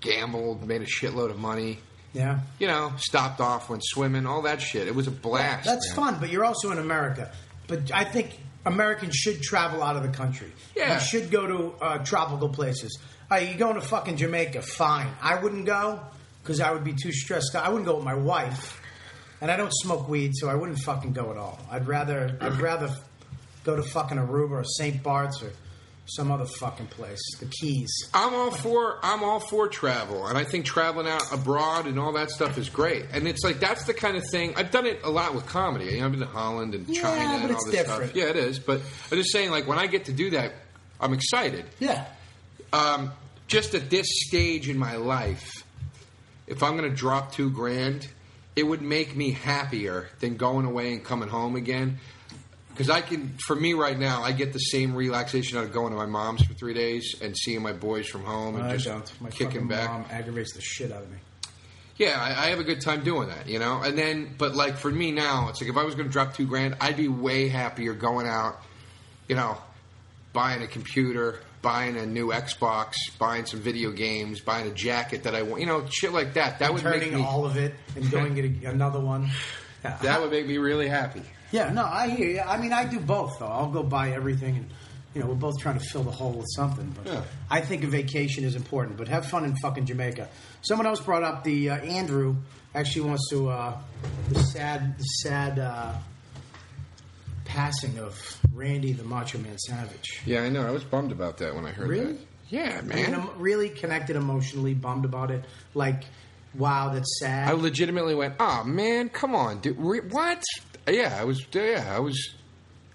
gambled, 0.00 0.66
made 0.66 0.82
a 0.82 0.86
shitload 0.86 1.30
of 1.30 1.38
money. 1.38 1.78
Yeah. 2.12 2.40
You 2.60 2.68
know, 2.68 2.92
stopped 2.96 3.40
off, 3.40 3.68
went 3.68 3.82
swimming, 3.84 4.24
all 4.24 4.42
that 4.42 4.62
shit. 4.62 4.86
It 4.86 4.94
was 4.94 5.08
a 5.08 5.12
blast. 5.12 5.66
That's 5.66 5.88
man. 5.88 5.96
fun, 5.96 6.16
but 6.20 6.30
you're 6.30 6.44
also 6.44 6.70
in 6.70 6.78
America. 6.78 7.32
But 7.66 7.90
I 7.92 8.04
think 8.04 8.38
Americans 8.64 9.16
should 9.16 9.42
travel 9.42 9.82
out 9.82 9.96
of 9.96 10.02
the 10.02 10.10
country. 10.10 10.52
Yeah. 10.76 10.94
You 10.94 11.00
should 11.00 11.30
go 11.30 11.46
to 11.46 11.84
uh, 11.84 11.98
tropical 12.04 12.48
places. 12.48 12.98
Uh, 13.30 13.36
you 13.36 13.54
going 13.54 13.74
to 13.74 13.80
fucking 13.80 14.16
Jamaica? 14.16 14.62
Fine. 14.62 15.08
I 15.22 15.36
wouldn't 15.42 15.66
go 15.66 16.00
because 16.42 16.60
I 16.60 16.70
would 16.72 16.84
be 16.84 16.92
too 16.92 17.12
stressed 17.12 17.54
out. 17.54 17.64
I 17.64 17.68
wouldn't 17.68 17.86
go 17.86 17.96
with 17.96 18.04
my 18.04 18.14
wife, 18.14 18.80
and 19.40 19.50
I 19.50 19.56
don't 19.56 19.72
smoke 19.72 20.08
weed, 20.08 20.32
so 20.34 20.48
I 20.48 20.54
wouldn't 20.54 20.78
fucking 20.80 21.12
go 21.12 21.30
at 21.30 21.36
all. 21.36 21.58
I'd 21.70 21.86
rather 21.88 22.36
I'd 22.40 22.60
rather 22.60 22.90
go 23.64 23.76
to 23.76 23.82
fucking 23.82 24.18
Aruba 24.18 24.50
or 24.50 24.64
St. 24.64 25.02
Bart's 25.02 25.42
or 25.42 25.52
some 26.06 26.30
other 26.30 26.44
fucking 26.44 26.88
place. 26.88 27.18
The 27.40 27.46
Keys. 27.46 27.90
I'm 28.12 28.34
all 28.34 28.50
for 28.50 28.98
I'm 29.02 29.24
all 29.24 29.40
for 29.40 29.68
travel, 29.68 30.26
and 30.26 30.36
I 30.36 30.44
think 30.44 30.66
traveling 30.66 31.08
out 31.08 31.22
abroad 31.32 31.86
and 31.86 31.98
all 31.98 32.12
that 32.12 32.30
stuff 32.30 32.58
is 32.58 32.68
great. 32.68 33.06
And 33.14 33.26
it's 33.26 33.42
like 33.42 33.58
that's 33.58 33.84
the 33.86 33.94
kind 33.94 34.18
of 34.18 34.22
thing 34.30 34.52
I've 34.56 34.70
done 34.70 34.84
it 34.86 35.00
a 35.02 35.08
lot 35.10 35.34
with 35.34 35.46
comedy. 35.46 35.86
You 35.86 36.00
know, 36.00 36.04
I've 36.04 36.10
been 36.12 36.20
to 36.20 36.26
Holland 36.26 36.74
and 36.74 36.86
Yeah, 36.86 37.00
China 37.02 37.20
and 37.36 37.44
all 37.44 37.50
it's 37.52 37.64
this 37.64 37.74
different. 37.74 38.10
stuff. 38.10 38.16
Yeah, 38.16 38.24
it 38.26 38.36
is. 38.36 38.58
But 38.58 38.82
I'm 39.10 39.16
just 39.16 39.32
saying, 39.32 39.50
like 39.50 39.66
when 39.66 39.78
I 39.78 39.86
get 39.86 40.04
to 40.04 40.12
do 40.12 40.28
that, 40.30 40.52
I'm 41.00 41.14
excited. 41.14 41.64
Yeah. 41.80 42.04
Um, 42.74 43.12
just 43.46 43.74
at 43.74 43.88
this 43.88 44.06
stage 44.26 44.68
in 44.68 44.76
my 44.76 44.96
life, 44.96 45.64
if 46.48 46.62
I'm 46.62 46.76
going 46.76 46.90
to 46.90 46.96
drop 46.96 47.32
two 47.32 47.50
grand, 47.50 48.08
it 48.56 48.64
would 48.64 48.82
make 48.82 49.14
me 49.14 49.30
happier 49.30 50.08
than 50.18 50.36
going 50.36 50.66
away 50.66 50.92
and 50.92 51.04
coming 51.04 51.28
home 51.28 51.54
again. 51.54 51.98
Because 52.70 52.90
I 52.90 53.00
can, 53.00 53.36
for 53.46 53.54
me 53.54 53.74
right 53.74 53.96
now, 53.96 54.24
I 54.24 54.32
get 54.32 54.52
the 54.52 54.58
same 54.58 54.94
relaxation 54.94 55.56
out 55.56 55.64
of 55.64 55.72
going 55.72 55.92
to 55.92 55.96
my 55.96 56.06
mom's 56.06 56.42
for 56.42 56.54
three 56.54 56.74
days 56.74 57.14
and 57.22 57.36
seeing 57.36 57.62
my 57.62 57.72
boys 57.72 58.08
from 58.08 58.24
home 58.24 58.56
and 58.56 58.64
I 58.64 58.72
just 58.72 58.86
don't. 58.86 59.20
My 59.20 59.30
kicking 59.30 59.68
back. 59.68 59.88
mom 59.88 60.06
aggravates 60.10 60.54
the 60.54 60.60
shit 60.60 60.90
out 60.90 61.02
of 61.02 61.10
me. 61.12 61.18
Yeah, 61.96 62.20
I, 62.20 62.46
I 62.46 62.46
have 62.48 62.58
a 62.58 62.64
good 62.64 62.80
time 62.80 63.04
doing 63.04 63.28
that, 63.28 63.48
you 63.48 63.60
know. 63.60 63.82
And 63.82 63.96
then, 63.96 64.34
but 64.36 64.56
like 64.56 64.76
for 64.76 64.90
me 64.90 65.12
now, 65.12 65.48
it's 65.50 65.60
like 65.60 65.70
if 65.70 65.76
I 65.76 65.84
was 65.84 65.94
going 65.94 66.08
to 66.08 66.12
drop 66.12 66.34
two 66.34 66.48
grand, 66.48 66.76
I'd 66.80 66.96
be 66.96 67.06
way 67.06 67.46
happier 67.48 67.94
going 67.94 68.26
out, 68.26 68.60
you 69.28 69.36
know, 69.36 69.56
buying 70.32 70.60
a 70.60 70.66
computer, 70.66 71.38
buying 71.64 71.96
a 71.96 72.04
new 72.04 72.28
Xbox, 72.28 72.94
buying 73.18 73.46
some 73.46 73.58
video 73.58 73.90
games, 73.90 74.38
buying 74.40 74.68
a 74.68 74.70
jacket 74.74 75.24
that 75.24 75.34
I 75.34 75.42
want, 75.42 75.60
you 75.62 75.66
know, 75.66 75.84
shit 75.90 76.12
like 76.12 76.34
that. 76.34 76.58
That 76.60 76.72
would 76.74 76.84
make 76.84 77.12
me 77.12 77.20
all 77.24 77.46
of 77.46 77.56
it 77.56 77.74
and 77.96 78.08
going 78.10 78.34
get 78.34 78.44
another 78.74 79.00
one. 79.00 79.30
Yeah. 79.82 79.96
that 80.02 80.20
would 80.20 80.30
make 80.30 80.46
me 80.46 80.58
really 80.58 80.88
happy. 80.88 81.22
Yeah, 81.50 81.72
no, 81.72 81.84
I 81.84 82.08
hear 82.10 82.28
you. 82.28 82.40
I 82.40 82.58
mean, 82.58 82.72
I 82.72 82.84
do 82.84 83.00
both 83.00 83.38
though. 83.38 83.46
I'll 83.46 83.70
go 83.70 83.82
buy 83.82 84.10
everything, 84.12 84.56
and 84.56 84.70
you 85.14 85.20
know, 85.22 85.28
we're 85.28 85.34
both 85.36 85.58
trying 85.60 85.78
to 85.78 85.84
fill 85.84 86.02
the 86.02 86.10
hole 86.10 86.32
with 86.32 86.48
something. 86.54 86.94
But 87.02 87.12
Yeah. 87.12 87.22
I 87.50 87.60
think 87.60 87.82
a 87.82 87.86
vacation 87.86 88.44
is 88.44 88.56
important. 88.56 88.96
But 88.98 89.08
have 89.08 89.26
fun 89.26 89.44
in 89.44 89.56
fucking 89.56 89.86
Jamaica. 89.86 90.28
Someone 90.62 90.86
else 90.86 91.00
brought 91.00 91.22
up 91.22 91.44
the 91.44 91.70
uh, 91.70 91.76
Andrew 91.76 92.36
actually 92.74 93.08
wants 93.08 93.30
to 93.30 93.48
uh, 93.48 93.78
the 94.28 94.42
sad, 94.42 94.98
the 94.98 95.04
sad 95.04 95.58
uh, 95.58 95.92
passing 97.44 97.98
of 97.98 98.40
Randy 98.52 98.92
the 98.92 99.04
Macho 99.04 99.38
Man 99.38 99.58
Savage. 99.58 100.22
Yeah, 100.26 100.42
I 100.42 100.48
know. 100.48 100.66
I 100.66 100.70
was 100.70 100.84
bummed 100.84 101.12
about 101.12 101.38
that 101.38 101.54
when 101.54 101.64
I 101.66 101.70
heard 101.70 101.88
Really? 101.88 102.12
that. 102.12 102.26
Yeah, 102.48 102.80
man. 102.82 102.96
mean, 102.96 103.14
I'm 103.14 103.38
really 103.38 103.68
connected 103.70 104.16
emotionally, 104.16 104.74
bummed 104.74 105.04
about 105.04 105.30
it. 105.30 105.44
Like, 105.74 106.04
wow, 106.54 106.92
that's 106.92 107.18
sad. 107.18 107.48
I 107.48 107.52
legitimately 107.52 108.14
went, 108.14 108.34
"Oh 108.38 108.62
man, 108.64 109.08
come 109.08 109.34
on, 109.34 109.60
dude! 109.60 109.76
Re- 109.78 110.00
what?" 110.00 110.42
Yeah, 110.88 111.16
I 111.18 111.24
was. 111.24 111.44
Yeah, 111.52 111.92
I 111.94 111.98
was. 112.00 112.34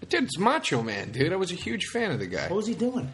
Dude, 0.07 0.23
it's 0.23 0.38
Macho 0.38 0.81
Man, 0.81 1.12
dude. 1.12 1.33
I 1.33 1.35
was 1.35 1.51
a 1.51 1.55
huge 1.55 1.85
fan 1.88 2.12
of 2.12 2.19
the 2.19 2.27
guy. 2.27 2.43
what 2.47 2.55
was 2.57 2.67
he 2.67 2.75
doing? 2.75 3.12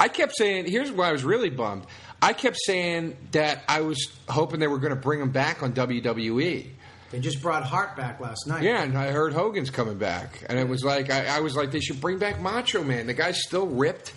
I 0.00 0.08
kept 0.08 0.36
saying, 0.36 0.66
here's 0.66 0.90
why 0.92 1.08
I 1.08 1.12
was 1.12 1.24
really 1.24 1.48
bummed. 1.50 1.86
I 2.20 2.32
kept 2.34 2.58
saying 2.66 3.16
that 3.32 3.62
I 3.68 3.80
was 3.82 4.10
hoping 4.28 4.60
they 4.60 4.66
were 4.66 4.78
going 4.78 4.94
to 4.94 5.00
bring 5.00 5.20
him 5.20 5.30
back 5.30 5.62
on 5.62 5.72
WWE. 5.72 6.70
They 7.10 7.20
just 7.20 7.40
brought 7.40 7.62
Hart 7.62 7.96
back 7.96 8.20
last 8.20 8.46
night. 8.46 8.62
Yeah, 8.62 8.82
and 8.82 8.96
I 8.98 9.10
heard 9.12 9.32
Hogan's 9.32 9.70
coming 9.70 9.96
back, 9.98 10.44
and 10.48 10.58
it 10.58 10.68
was 10.68 10.84
like 10.84 11.10
I, 11.10 11.36
I 11.36 11.40
was 11.40 11.54
like, 11.56 11.70
they 11.70 11.80
should 11.80 12.00
bring 12.00 12.18
back 12.18 12.40
Macho 12.40 12.82
Man. 12.82 13.06
The 13.06 13.14
guy's 13.14 13.40
still 13.42 13.66
ripped. 13.66 14.12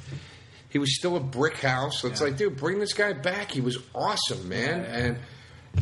He 0.70 0.80
was 0.80 0.96
still 0.98 1.16
a 1.16 1.20
brick 1.20 1.58
house. 1.58 2.04
It's 2.04 2.20
Yeah. 2.22 2.28
like, 2.28 2.38
dude, 2.38 2.58
bring 2.58 2.80
this 2.80 2.94
guy 2.94 3.14
back. 3.14 3.52
He 3.52 3.62
was 3.62 3.78
awesome, 3.96 4.48
man. 4.50 4.82
Yeah. 4.82 4.98
And 4.98 5.18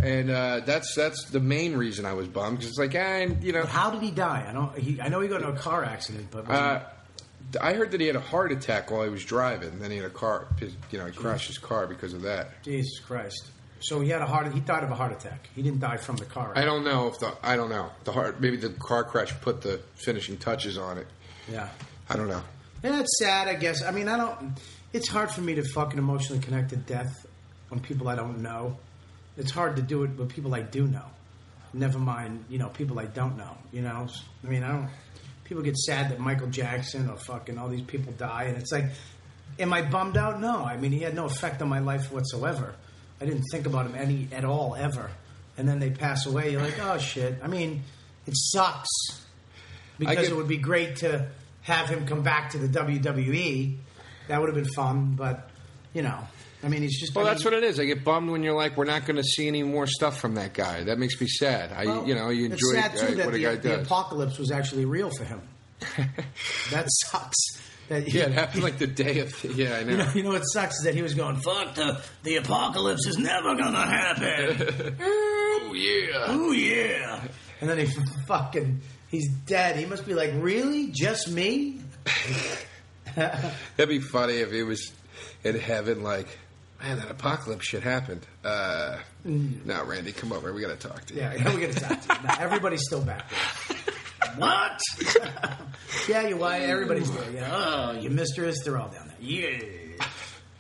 and 0.03 0.29
uh, 0.29 0.59
that's 0.65 0.93
that's 0.95 1.29
the 1.29 1.39
main 1.39 1.75
reason 1.77 2.05
I 2.05 2.13
was 2.13 2.27
bummed 2.27 2.57
because 2.59 2.71
it's 2.71 2.79
like, 2.79 2.93
ah, 2.95 3.33
you 3.41 3.53
know, 3.53 3.61
But 3.61 3.69
how 3.69 3.89
did 3.89 4.01
he 4.01 4.11
die? 4.11 4.45
I 4.47 4.51
don't. 4.53 4.77
He, 4.77 4.99
I 5.01 5.07
know 5.07 5.21
he 5.21 5.29
got 5.29 5.41
in 5.41 5.47
a 5.49 5.53
car 5.57 5.83
accident, 5.85 6.27
but 6.29 6.47
was 6.47 6.57
he- 6.57 6.63
Uh, 6.63 6.79
I 7.61 7.73
heard 7.73 7.91
that 7.91 8.01
he 8.01 8.07
had 8.07 8.17
a 8.17 8.21
heart 8.21 8.51
attack 8.51 8.91
while 8.91 9.03
he 9.03 9.09
was 9.09 9.23
driving. 9.23 9.79
Then 9.79 9.89
he 9.89 9.95
had 9.97 10.05
a 10.05 10.09
car, 10.09 10.49
you 10.91 10.97
know, 10.99 11.05
he 11.05 11.13
crashed 11.13 11.47
his 11.47 11.57
car 11.57 11.87
because 11.87 12.13
of 12.13 12.23
that. 12.23 12.61
Jesus 12.63 12.99
Christ. 12.99 13.45
So 13.79 14.01
he 14.01 14.09
had 14.09 14.21
a 14.21 14.25
heart. 14.25 14.51
He 14.53 14.59
died 14.59 14.83
of 14.83 14.91
a 14.91 14.95
heart 14.95 15.11
attack. 15.11 15.49
He 15.55 15.61
didn't 15.61 15.79
die 15.79 15.97
from 15.97 16.15
the 16.17 16.25
car. 16.25 16.53
I 16.55 16.65
don't 16.65 16.83
know 16.83 17.07
if 17.07 17.19
the 17.19 17.33
I 17.43 17.55
don't 17.55 17.69
know 17.69 17.91
the 18.03 18.11
heart. 18.11 18.41
Maybe 18.41 18.57
the 18.57 18.69
car 18.69 19.03
crash 19.03 19.33
put 19.41 19.61
the 19.61 19.79
finishing 19.95 20.37
touches 20.37 20.77
on 20.77 20.97
it. 20.97 21.07
Yeah. 21.51 21.69
I 22.09 22.15
don't 22.15 22.27
know. 22.29 22.41
And 22.83 22.95
it's 22.95 23.17
sad, 23.19 23.47
I 23.47 23.55
guess. 23.55 23.83
I 23.83 23.91
mean, 23.91 24.07
I 24.07 24.17
don't. 24.17 24.57
It's 24.93 25.09
hard 25.09 25.31
for 25.31 25.41
me 25.41 25.55
to 25.55 25.63
fucking 25.63 25.99
emotionally 25.99 26.41
connect 26.41 26.69
to 26.69 26.77
death 26.77 27.25
on 27.71 27.79
people 27.79 28.07
I 28.07 28.15
don't 28.15 28.41
know. 28.41 28.77
It's 29.37 29.51
hard 29.51 29.75
to 29.75 29.81
do 29.81 30.03
it 30.03 30.17
with 30.17 30.29
people 30.29 30.55
I 30.55 30.61
do 30.61 30.87
know. 30.87 31.05
Never 31.73 31.99
mind, 31.99 32.45
you 32.49 32.57
know, 32.57 32.69
people 32.69 32.99
I 32.99 33.05
don't 33.05 33.37
know. 33.37 33.55
You 33.71 33.81
know, 33.81 34.07
I 34.43 34.47
mean, 34.47 34.63
I 34.63 34.69
don't. 34.69 34.89
People 35.43 35.63
get 35.63 35.77
sad 35.77 36.11
that 36.11 36.19
Michael 36.19 36.47
Jackson 36.47 37.09
or 37.09 37.17
fucking 37.17 37.57
all 37.57 37.69
these 37.69 37.81
people 37.81 38.13
die, 38.13 38.45
and 38.45 38.57
it's 38.57 38.71
like, 38.71 38.85
am 39.59 39.73
I 39.73 39.81
bummed 39.81 40.17
out? 40.17 40.41
No. 40.41 40.63
I 40.63 40.77
mean, 40.77 40.91
he 40.91 40.99
had 40.99 41.13
no 41.13 41.25
effect 41.25 41.61
on 41.61 41.69
my 41.69 41.79
life 41.79 42.11
whatsoever. 42.11 42.75
I 43.21 43.25
didn't 43.25 43.43
think 43.51 43.65
about 43.65 43.85
him 43.87 43.95
any 43.95 44.27
at 44.31 44.45
all 44.45 44.75
ever. 44.75 45.09
And 45.57 45.67
then 45.67 45.79
they 45.79 45.89
pass 45.89 46.25
away. 46.25 46.51
You're 46.51 46.61
like, 46.61 46.79
oh 46.79 46.97
shit. 46.97 47.35
I 47.43 47.47
mean, 47.47 47.83
it 48.25 48.33
sucks 48.35 48.87
because 49.97 50.15
get- 50.15 50.31
it 50.31 50.35
would 50.35 50.47
be 50.47 50.57
great 50.57 50.97
to 50.97 51.27
have 51.61 51.89
him 51.89 52.05
come 52.05 52.21
back 52.23 52.51
to 52.51 52.57
the 52.59 52.67
WWE. 52.67 53.77
That 54.27 54.39
would 54.39 54.47
have 54.53 54.55
been 54.55 54.73
fun, 54.73 55.15
but 55.15 55.49
you 55.93 56.01
know, 56.01 56.19
I 56.63 56.69
mean, 56.69 56.81
he's 56.81 56.99
just. 56.99 57.15
Well, 57.15 57.25
I 57.25 57.29
that's 57.29 57.45
mean, 57.45 57.53
what 57.53 57.63
it 57.63 57.67
is. 57.67 57.79
I 57.79 57.85
get 57.85 58.03
bummed 58.03 58.29
when 58.29 58.43
you're 58.43 58.55
like, 58.55 58.77
we're 58.77 58.85
not 58.85 59.05
going 59.05 59.15
to 59.17 59.23
see 59.23 59.47
any 59.47 59.63
more 59.63 59.87
stuff 59.87 60.19
from 60.19 60.35
that 60.35 60.53
guy. 60.53 60.83
That 60.83 60.99
makes 60.99 61.19
me 61.19 61.27
sad. 61.27 61.71
I, 61.71 61.85
well, 61.85 62.07
you 62.07 62.13
know, 62.15 62.29
you 62.29 62.45
enjoy 62.45 62.73
sad 62.73 62.95
too 62.97 63.05
uh, 63.05 63.11
that 63.11 63.25
what 63.25 63.35
a 63.35 63.37
the, 63.37 63.43
guy 63.43 63.55
the 63.55 63.69
does. 63.69 63.85
apocalypse 63.87 64.37
was 64.37 64.51
actually 64.51 64.85
real 64.85 65.09
for 65.09 65.23
him. 65.23 65.41
that 66.71 66.87
sucks. 66.89 67.37
That 67.89 68.13
yeah, 68.13 68.23
it 68.23 68.33
happened 68.33 68.63
like 68.63 68.77
the 68.79 68.87
day 68.87 69.19
of. 69.19 69.43
Yeah, 69.43 69.77
I 69.77 69.83
know. 69.83 69.91
You 69.91 69.97
know, 69.97 70.11
you 70.15 70.23
know 70.23 70.29
what 70.31 70.41
sucks 70.41 70.77
is 70.79 70.83
that 70.83 70.93
he 70.93 71.01
was 71.01 71.13
going, 71.13 71.37
"Fuck 71.37 71.75
the 71.75 72.01
the 72.23 72.35
apocalypse 72.35 73.07
is 73.07 73.17
never 73.17 73.55
gonna 73.55 73.85
happen." 73.85 74.95
oh 75.01 75.73
yeah. 75.73 76.25
oh 76.27 76.51
yeah, 76.51 77.23
and 77.61 77.69
then 77.69 77.77
he 77.77 77.87
fucking 78.25 78.81
he's 79.09 79.29
dead. 79.29 79.77
He 79.77 79.85
must 79.85 80.05
be 80.05 80.13
like, 80.13 80.31
really, 80.35 80.87
just 80.87 81.29
me? 81.29 81.79
That'd 83.15 83.89
be 83.89 83.99
funny 83.99 84.35
if 84.35 84.51
he 84.51 84.63
was 84.63 84.91
in 85.43 85.57
heaven, 85.57 86.03
like, 86.03 86.27
man, 86.81 86.97
that 86.97 87.09
apocalypse 87.09 87.65
shit 87.65 87.83
happened. 87.83 88.25
Uh, 88.43 88.97
no, 89.23 89.83
Randy, 89.85 90.11
come 90.11 90.31
over. 90.31 90.53
We 90.53 90.61
got 90.61 90.79
to 90.79 90.87
talk 90.87 91.05
to 91.05 91.13
you. 91.13 91.21
Yeah, 91.21 91.33
yeah, 91.33 91.53
we're 91.53 91.61
gonna 91.61 91.73
talk 91.73 92.01
to 92.01 92.15
you. 92.15 92.27
Now, 92.27 92.35
everybody's 92.39 92.83
still 92.83 93.01
back 93.01 93.29
there. 93.67 93.77
What? 94.35 94.79
yeah, 96.09 96.27
you 96.27 96.37
why? 96.37 96.59
Everybody's 96.59 97.11
there. 97.11 97.31
Yeah. 97.31 97.49
Oh, 97.51 97.91
your 97.99 98.11
mistress, 98.11 98.57
they're 98.63 98.77
all 98.77 98.89
down 98.89 99.07
there. 99.07 99.17
Yeah. 99.19 99.57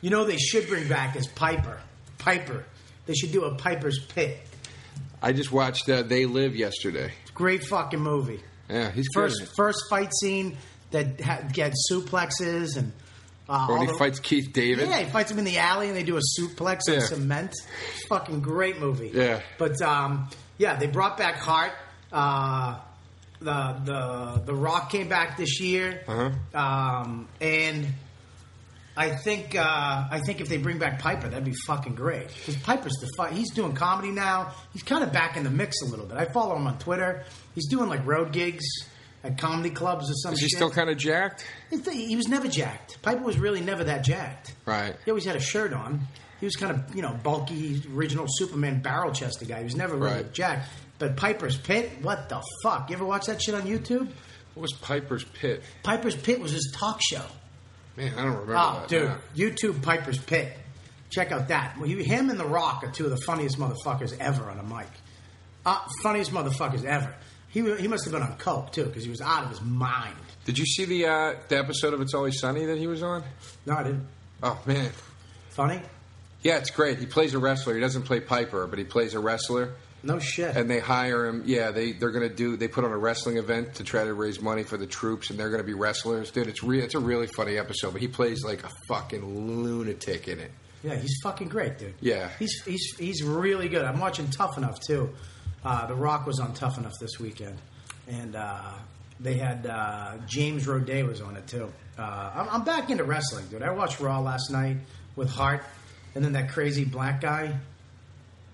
You 0.01 0.09
know 0.09 0.25
they 0.25 0.37
should 0.37 0.67
bring 0.67 0.87
back 0.87 1.15
is 1.15 1.27
Piper. 1.27 1.79
Piper. 2.17 2.65
They 3.05 3.13
should 3.13 3.31
do 3.31 3.45
a 3.45 3.55
Piper's 3.55 3.99
Pit. 4.05 4.39
I 5.21 5.33
just 5.33 5.51
watched 5.51 5.89
uh, 5.89 6.03
They 6.03 6.25
Live 6.25 6.55
yesterday. 6.55 7.11
Great 7.33 7.63
fucking 7.63 7.99
movie. 7.99 8.41
Yeah, 8.69 8.91
he's 8.91 9.07
First, 9.13 9.39
good. 9.39 9.49
first 9.55 9.79
fight 9.89 10.11
scene 10.21 10.57
that 10.91 11.19
ha- 11.21 11.41
gets 11.51 11.87
suplexes 11.91 12.77
and. 12.77 12.91
Uh, 13.49 13.65
When 13.67 13.79
he 13.81 13.87
the- 13.87 13.93
fights 13.97 14.19
Keith 14.19 14.51
David. 14.51 14.89
Yeah, 14.89 14.99
he 14.99 15.09
fights 15.09 15.31
him 15.31 15.39
in 15.39 15.45
the 15.45 15.57
alley 15.57 15.87
and 15.87 15.95
they 15.95 16.03
do 16.03 16.17
a 16.17 16.21
suplex 16.37 16.81
on 16.89 16.99
cement. 16.99 17.53
Fucking 18.09 18.41
great 18.41 18.77
movie. 18.79 19.09
Yeah. 19.13 19.41
But 19.57 19.81
um, 19.81 20.29
yeah, 20.57 20.75
they 20.75 20.87
brought 20.87 21.17
back 21.17 21.35
Hart. 21.35 21.71
Uh, 22.11 22.79
the 23.39 23.75
the 23.85 24.41
the 24.45 24.55
Rock 24.55 24.89
came 24.91 25.07
back 25.09 25.37
this 25.37 25.59
year, 25.59 26.03
Uh-huh. 26.07 26.31
um, 26.59 27.27
and 27.39 27.87
I 28.95 29.11
think 29.15 29.55
uh, 29.55 30.07
I 30.09 30.19
think 30.25 30.41
if 30.41 30.49
they 30.49 30.57
bring 30.57 30.79
back 30.79 30.99
Piper, 30.99 31.27
that'd 31.29 31.45
be 31.45 31.53
fucking 31.67 31.93
great. 31.95 32.27
Because 32.29 32.55
Piper's 32.57 32.93
the 32.99 33.07
fu- 33.15 33.33
he's 33.35 33.51
doing 33.53 33.73
comedy 33.73 34.09
now. 34.11 34.53
He's 34.73 34.81
kind 34.83 35.03
of 35.03 35.13
back 35.13 35.37
in 35.37 35.43
the 35.43 35.51
mix 35.51 35.81
a 35.83 35.85
little 35.85 36.05
bit. 36.05 36.17
I 36.17 36.25
follow 36.25 36.55
him 36.55 36.65
on 36.65 36.79
Twitter. 36.79 37.23
He's 37.53 37.67
doing 37.67 37.89
like 37.89 38.05
road 38.07 38.31
gigs 38.31 38.65
at 39.23 39.37
comedy 39.37 39.69
clubs 39.69 40.09
or 40.09 40.13
something. 40.15 40.37
Is 40.37 40.41
he 40.41 40.49
still 40.49 40.71
kind 40.71 40.89
of 40.89 40.97
jacked? 40.97 41.45
He 41.69 42.15
was 42.15 42.27
never 42.27 42.47
jacked. 42.47 42.99
Piper 43.03 43.21
was 43.23 43.37
really 43.37 43.61
never 43.61 43.83
that 43.83 44.03
jacked. 44.03 44.55
Right. 44.65 44.95
He 45.05 45.11
always 45.11 45.25
had 45.25 45.35
a 45.35 45.39
shirt 45.39 45.73
on. 45.73 46.07
He 46.39 46.45
was 46.45 46.55
kind 46.55 46.71
of, 46.71 46.95
you 46.95 47.01
know, 47.01 47.13
bulky, 47.23 47.81
original 47.95 48.25
Superman 48.29 48.79
barrel 48.81 49.11
chested 49.11 49.47
guy. 49.47 49.57
He 49.57 49.63
was 49.63 49.75
never 49.75 49.95
really 49.95 50.17
Right. 50.17 50.33
jacked. 50.33 50.69
But 50.99 51.15
Piper's 51.15 51.57
Pit, 51.57 51.91
what 52.01 52.29
the 52.29 52.41
fuck? 52.63 52.89
You 52.89 52.95
ever 52.95 53.05
watch 53.05 53.27
that 53.27 53.41
shit 53.41 53.53
on 53.55 53.63
YouTube? 53.63 54.07
What 54.55 54.61
was 54.61 54.73
Piper's 54.73 55.23
Pit? 55.23 55.61
Piper's 55.83 56.15
Pit 56.15 56.39
was 56.39 56.51
his 56.51 56.73
talk 56.75 56.99
show. 57.11 57.21
Man, 57.95 58.13
I 58.17 58.23
don't 58.23 58.31
remember 58.33 58.57
Oh, 58.57 58.85
that. 58.87 58.89
dude. 58.89 59.11
YouTube 59.35 59.81
Piper's 59.83 60.17
Pit. 60.17 60.57
Check 61.09 61.31
out 61.31 61.47
that. 61.49 61.77
Well, 61.77 61.87
you, 61.87 61.97
him 61.97 62.29
and 62.29 62.39
The 62.39 62.45
Rock 62.45 62.83
are 62.83 62.91
two 62.91 63.05
of 63.05 63.11
the 63.11 63.17
funniest 63.25 63.57
motherfuckers 63.57 64.17
ever 64.19 64.49
on 64.49 64.59
a 64.59 64.63
mic. 64.63 64.87
Uh, 65.65 65.79
funniest 66.03 66.31
motherfuckers 66.31 66.83
ever. 66.83 67.13
He, 67.49 67.61
he 67.77 67.87
must 67.87 68.03
have 68.05 68.13
been 68.13 68.21
on 68.23 68.35
coke 68.37 68.71
too 68.71 68.85
because 68.85 69.03
he 69.03 69.09
was 69.09 69.21
out 69.21 69.43
of 69.43 69.49
his 69.49 69.61
mind. 69.61 70.15
Did 70.45 70.57
you 70.57 70.65
see 70.65 70.85
the 70.85 71.05
uh, 71.07 71.35
the 71.47 71.57
episode 71.57 71.93
of 71.93 72.01
It's 72.01 72.13
Always 72.13 72.39
Sunny 72.39 72.65
that 72.65 72.77
he 72.77 72.87
was 72.87 73.03
on? 73.03 73.23
No, 73.65 73.73
I 73.75 73.83
didn't. 73.83 74.07
Oh 74.43 74.59
man, 74.65 74.91
Funny? 75.49 75.81
yeah, 76.43 76.57
it's 76.57 76.69
great. 76.71 76.99
He 76.99 77.05
plays 77.05 77.33
a 77.33 77.39
wrestler. 77.39 77.73
He 77.73 77.81
doesn't 77.81 78.03
play 78.03 78.19
Piper, 78.19 78.67
but 78.67 78.77
he 78.79 78.85
plays 78.85 79.13
a 79.13 79.19
wrestler. 79.19 79.73
No 80.03 80.19
shit. 80.19 80.55
And 80.55 80.69
they 80.69 80.79
hire 80.79 81.25
him. 81.25 81.43
Yeah, 81.45 81.71
they 81.71 81.91
they're 81.91 82.11
gonna 82.11 82.29
do. 82.29 82.55
They 82.55 82.67
put 82.67 82.83
on 82.85 82.91
a 82.91 82.97
wrestling 82.97 83.37
event 83.37 83.75
to 83.75 83.83
try 83.83 84.03
to 84.03 84.13
raise 84.13 84.39
money 84.41 84.63
for 84.63 84.77
the 84.77 84.87
troops, 84.87 85.29
and 85.29 85.39
they're 85.39 85.49
gonna 85.49 85.63
be 85.63 85.73
wrestlers, 85.73 86.31
dude. 86.31 86.47
It's 86.47 86.63
re- 86.63 86.81
it's 86.81 86.95
a 86.95 86.99
really 86.99 87.27
funny 87.27 87.57
episode. 87.57 87.93
But 87.93 88.01
he 88.01 88.07
plays 88.07 88.43
like 88.43 88.63
a 88.63 88.69
fucking 88.87 89.47
lunatic 89.47 90.27
in 90.27 90.39
it. 90.39 90.51
Yeah, 90.83 90.95
he's 90.95 91.17
fucking 91.23 91.47
great, 91.49 91.79
dude. 91.79 91.95
Yeah. 91.99 92.29
he's 92.39 92.63
he's 92.63 92.95
he's 92.97 93.23
really 93.23 93.67
good. 93.67 93.83
I'm 93.83 93.99
watching 93.99 94.29
Tough 94.29 94.57
Enough 94.57 94.79
too. 94.79 95.09
Uh, 95.65 95.87
the 95.87 95.95
Rock 95.95 96.25
was 96.27 96.39
on 96.39 96.53
Tough 96.53 96.77
Enough 96.77 96.93
this 97.01 97.19
weekend, 97.19 97.57
and 98.07 98.35
uh, 98.35 98.61
they 99.19 99.33
had 99.35 99.65
uh, 99.65 100.17
James 100.27 100.67
Roday 100.67 101.05
was 101.05 101.19
on 101.21 101.35
it 101.35 101.47
too. 101.47 101.71
Uh, 101.97 102.31
I'm, 102.35 102.49
I'm 102.49 102.63
back 102.63 102.91
into 102.91 103.03
wrestling, 103.03 103.47
dude. 103.47 103.63
I 103.63 103.71
watched 103.71 103.99
Raw 103.99 104.19
last 104.19 104.51
night 104.51 104.77
with 105.15 105.29
Hart, 105.29 105.63
and 106.13 106.23
then 106.23 106.33
that 106.33 106.51
crazy 106.51 106.85
black 106.85 107.19
guy. 107.21 107.57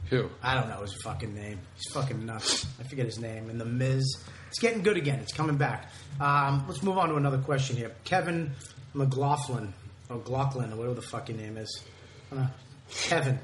Who? 0.09 0.29
I 0.41 0.55
don't 0.55 0.69
know 0.69 0.81
his 0.81 0.93
fucking 1.01 1.33
name. 1.33 1.59
He's 1.75 1.91
fucking 1.93 2.25
nuts. 2.25 2.65
I 2.79 2.83
forget 2.83 3.05
his 3.05 3.19
name. 3.19 3.49
And 3.49 3.59
the 3.59 3.65
Miz. 3.65 4.17
It's 4.49 4.59
getting 4.59 4.83
good 4.83 4.97
again. 4.97 5.19
It's 5.19 5.33
coming 5.33 5.57
back. 5.57 5.91
Um, 6.19 6.65
let's 6.67 6.83
move 6.83 6.97
on 6.97 7.09
to 7.09 7.15
another 7.15 7.39
question 7.39 7.75
here. 7.75 7.91
Kevin 8.03 8.51
McLaughlin 8.93 9.73
or 10.09 10.17
Glockland 10.17 10.73
or 10.73 10.75
whatever 10.75 10.95
the 10.95 11.01
fucking 11.01 11.37
name 11.37 11.57
is. 11.57 11.83
I. 12.31 12.47
Kevin. 12.91 13.39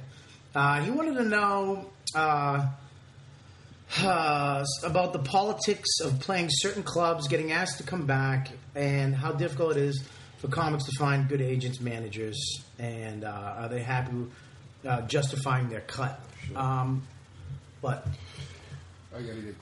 Uh, 0.54 0.82
he 0.82 0.92
wanted 0.92 1.16
to 1.16 1.24
know 1.24 1.90
uh, 2.16 2.68
uh, 4.02 4.66
about 4.84 5.14
the 5.14 5.20
politics 5.20 6.00
of 6.04 6.20
playing 6.20 6.48
certain 6.52 6.84
clubs, 6.84 7.28
getting 7.28 7.52
asked 7.52 7.78
to 7.78 7.84
come 7.84 8.06
back, 8.06 8.50
and 8.76 9.16
how 9.16 9.32
difficult 9.32 9.78
it 9.78 9.84
is 9.84 10.04
for 10.38 10.48
comics 10.48 10.86
to 10.86 10.92
find 10.98 11.28
good 11.28 11.42
agents, 11.42 11.80
managers, 11.80 12.64
and 12.78 13.24
uh, 13.24 13.56
are 13.58 13.70
they 13.70 13.82
happy 13.82 14.26
uh, 14.88 15.02
justifying 15.02 15.70
their 15.70 15.82
cut? 15.82 16.20
Um, 16.56 17.04
but 17.82 18.06
I 19.16 19.22
gotta 19.22 19.42
get. 19.42 19.56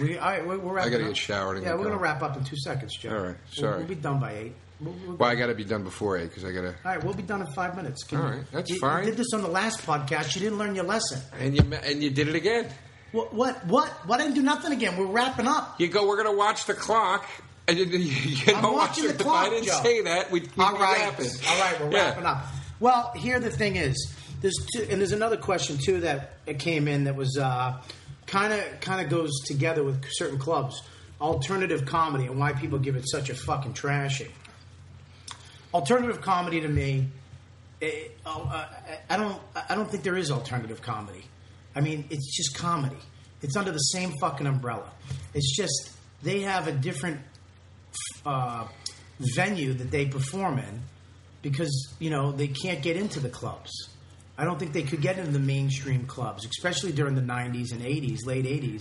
we, 0.00 0.18
right, 0.18 0.46
we're, 0.46 0.56
wrapping 0.58 0.88
I 0.94 0.96
gotta 0.96 1.04
up. 1.04 1.10
get 1.10 1.16
showered 1.16 1.56
and 1.56 1.64
Yeah, 1.64 1.70
get 1.72 1.78
we're 1.78 1.84
gonna 1.84 1.96
going. 1.96 2.02
wrap 2.02 2.22
up 2.22 2.36
in 2.36 2.44
two 2.44 2.56
seconds, 2.56 2.96
Joe. 2.96 3.10
All 3.10 3.16
right, 3.16 3.24
We'll- 3.26 3.36
sorry. 3.50 3.78
We'll, 3.78 3.86
be 3.88 3.94
done 3.96 4.20
by 4.20 4.34
eight. 4.34 4.52
We'll, 4.80 4.94
we'll- 5.06 5.16
Well, 5.16 5.30
I 5.30 5.34
gotta 5.34 5.54
be 5.54 5.64
done 5.64 5.82
before 5.84 6.16
eight 6.18 6.28
because 6.28 6.44
I 6.44 6.52
gotta. 6.52 6.68
all 6.68 6.74
right, 6.94 7.04
we'll 7.04 7.14
be 7.14 7.22
done 7.22 7.40
in 7.42 7.46
five 7.52 7.76
minutes. 7.76 8.04
Can 8.04 8.18
All 8.20 8.28
you- 8.28 8.36
right, 8.38 8.44
that's 8.52 8.70
you, 8.70 8.78
fine. 8.78 9.04
You 9.04 9.10
did 9.10 9.18
this 9.18 9.32
on 9.34 9.42
the 9.42 9.48
last 9.48 9.84
podcast. 9.86 10.34
You 10.34 10.40
didn't 10.42 10.58
learn 10.58 10.74
your 10.74 10.84
lesson. 10.84 11.20
And 11.38 11.54
you 11.56 11.62
and 11.82 12.02
you 12.02 12.10
did 12.10 12.28
it 12.28 12.34
again. 12.34 12.68
What? 13.12 13.34
What? 13.66 13.66
What? 14.06 14.20
I 14.20 14.24
didn't 14.24 14.36
do 14.36 14.42
nothing 14.42 14.72
again. 14.72 14.96
We're 14.96 15.06
wrapping 15.06 15.48
up. 15.48 15.80
You 15.80 15.88
go. 15.88 16.06
We're 16.06 16.16
gonna 16.22 16.36
watch 16.36 16.66
the 16.66 16.74
clock. 16.74 17.26
And 17.68 17.78
you, 17.78 17.84
you 17.98 18.54
I'm 18.54 18.62
don't 18.62 18.74
watch 18.74 18.90
watching 18.96 19.06
the 19.08 19.14
clock, 19.14 19.46
I 19.46 19.50
didn't 19.50 19.66
Joe. 19.66 19.80
say 19.82 20.00
that. 20.02 20.30
We, 20.32 20.40
we 20.40 20.48
All 20.58 20.72
right, 20.72 20.98
wrapping. 20.98 21.26
all 21.48 21.60
right, 21.60 21.80
we're 21.80 21.90
wrapping 21.90 22.24
up. 22.26 22.46
Well, 22.80 23.12
here 23.14 23.38
the 23.38 23.50
thing 23.50 23.76
is, 23.76 24.12
there's 24.40 24.56
two, 24.74 24.86
and 24.90 25.00
there's 25.00 25.12
another 25.12 25.36
question 25.36 25.78
too 25.78 26.00
that 26.00 26.34
it 26.46 26.58
came 26.58 26.88
in 26.88 27.04
that 27.04 27.16
was 27.16 27.38
kind 28.26 28.52
of 28.52 28.80
kind 28.80 29.04
of 29.04 29.10
goes 29.10 29.30
together 29.46 29.82
with 29.82 30.04
certain 30.10 30.38
clubs, 30.38 30.82
alternative 31.20 31.84
comedy, 31.84 32.26
and 32.26 32.38
why 32.38 32.52
people 32.52 32.78
give 32.78 32.96
it 32.96 33.04
such 33.08 33.28
a 33.28 33.34
fucking 33.34 33.74
trashing. 33.74 34.30
Alternative 35.74 36.20
comedy 36.20 36.60
to 36.60 36.68
me, 36.68 37.08
it, 37.80 38.16
oh, 38.26 38.50
uh, 38.52 38.66
I 39.08 39.16
don't 39.16 39.40
I 39.68 39.74
don't 39.74 39.90
think 39.90 40.04
there 40.04 40.16
is 40.16 40.30
alternative 40.30 40.82
comedy. 40.82 41.24
I 41.74 41.80
mean, 41.80 42.04
it's 42.10 42.36
just 42.36 42.56
comedy. 42.56 42.98
It's 43.42 43.56
under 43.56 43.72
the 43.72 43.78
same 43.78 44.12
fucking 44.20 44.46
umbrella. 44.46 44.90
It's 45.34 45.56
just 45.56 45.92
they 46.22 46.40
have 46.40 46.66
a 46.66 46.72
different 46.72 47.20
uh, 48.26 48.66
venue 49.34 49.72
that 49.74 49.90
they 49.90 50.06
perform 50.06 50.58
in 50.58 50.80
because 51.42 51.94
you 51.98 52.10
know 52.10 52.32
they 52.32 52.48
can't 52.48 52.82
get 52.82 52.96
into 52.96 53.20
the 53.20 53.28
clubs. 53.28 53.89
I 54.40 54.44
don't 54.44 54.58
think 54.58 54.72
they 54.72 54.82
could 54.84 55.02
get 55.02 55.18
into 55.18 55.32
the 55.32 55.38
mainstream 55.38 56.06
clubs, 56.06 56.46
especially 56.46 56.92
during 56.92 57.14
the 57.14 57.20
'90s 57.20 57.72
and 57.72 57.82
'80s, 57.82 58.24
late 58.24 58.46
'80s. 58.46 58.80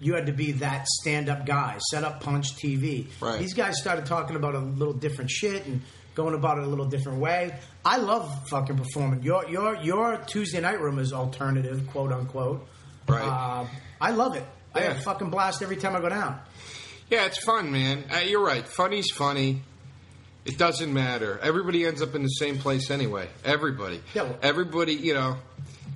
You 0.00 0.14
had 0.14 0.26
to 0.26 0.32
be 0.32 0.52
that 0.52 0.86
stand-up 0.88 1.46
guy, 1.46 1.78
set 1.90 2.04
up 2.04 2.22
punch 2.22 2.54
TV. 2.56 3.06
Right. 3.20 3.38
These 3.38 3.54
guys 3.54 3.78
started 3.80 4.06
talking 4.06 4.36
about 4.36 4.54
a 4.54 4.58
little 4.58 4.94
different 4.94 5.30
shit 5.30 5.66
and 5.66 5.82
going 6.14 6.34
about 6.34 6.58
it 6.58 6.64
a 6.64 6.66
little 6.66 6.86
different 6.86 7.18
way. 7.18 7.54
I 7.84 7.98
love 7.98 8.48
fucking 8.48 8.76
performing. 8.76 9.22
Your 9.22 9.46
your 9.48 9.76
your 9.76 10.16
Tuesday 10.26 10.60
night 10.60 10.80
room 10.80 10.98
is 10.98 11.12
alternative, 11.12 11.86
quote 11.88 12.12
unquote. 12.12 12.66
Right. 13.06 13.22
Uh, 13.22 13.66
I 14.00 14.10
love 14.12 14.34
it. 14.36 14.44
I 14.74 14.80
Yeah. 14.80 14.92
have 14.94 15.02
fucking 15.04 15.30
blast 15.30 15.62
every 15.62 15.76
time 15.76 15.94
I 15.96 16.00
go 16.00 16.08
down. 16.08 16.40
Yeah, 17.10 17.26
it's 17.26 17.38
fun, 17.44 17.70
man. 17.70 18.04
Uh, 18.12 18.18
you're 18.18 18.44
right. 18.44 18.66
Funny's 18.66 19.10
funny. 19.14 19.62
It 20.46 20.58
doesn't 20.58 20.92
matter. 20.92 21.38
Everybody 21.42 21.84
ends 21.86 22.00
up 22.02 22.14
in 22.14 22.22
the 22.22 22.28
same 22.28 22.58
place 22.58 22.90
anyway. 22.90 23.28
Everybody. 23.44 24.00
Yeah, 24.14 24.22
well- 24.24 24.38
Everybody, 24.42 24.94
you 24.94 25.14
know, 25.14 25.36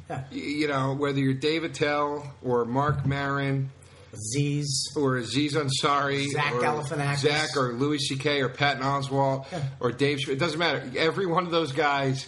Yeah. 0.08 0.24
y- 0.30 0.36
you 0.36 0.68
know, 0.68 0.94
whether 0.94 1.18
you're 1.20 1.34
Dave 1.34 1.62
Attell 1.64 2.34
or 2.42 2.64
Marc 2.64 3.06
Maron 3.06 3.70
Z's. 4.32 4.90
or 4.96 5.18
Aziz 5.18 5.54
Ansari 5.54 6.26
Zach 6.32 6.52
or 6.54 6.60
Galifianakis. 6.60 7.18
Zach 7.18 7.56
or 7.56 7.72
Louis 7.74 7.98
C.K. 7.98 8.40
or 8.42 8.48
Patton 8.48 8.82
Oswalt 8.82 9.46
or 9.78 9.92
Dave. 9.92 10.28
It 10.28 10.40
doesn't 10.40 10.58
matter. 10.58 10.82
Every 10.96 11.26
one 11.26 11.44
of 11.46 11.52
those 11.52 11.70
guys 11.72 12.26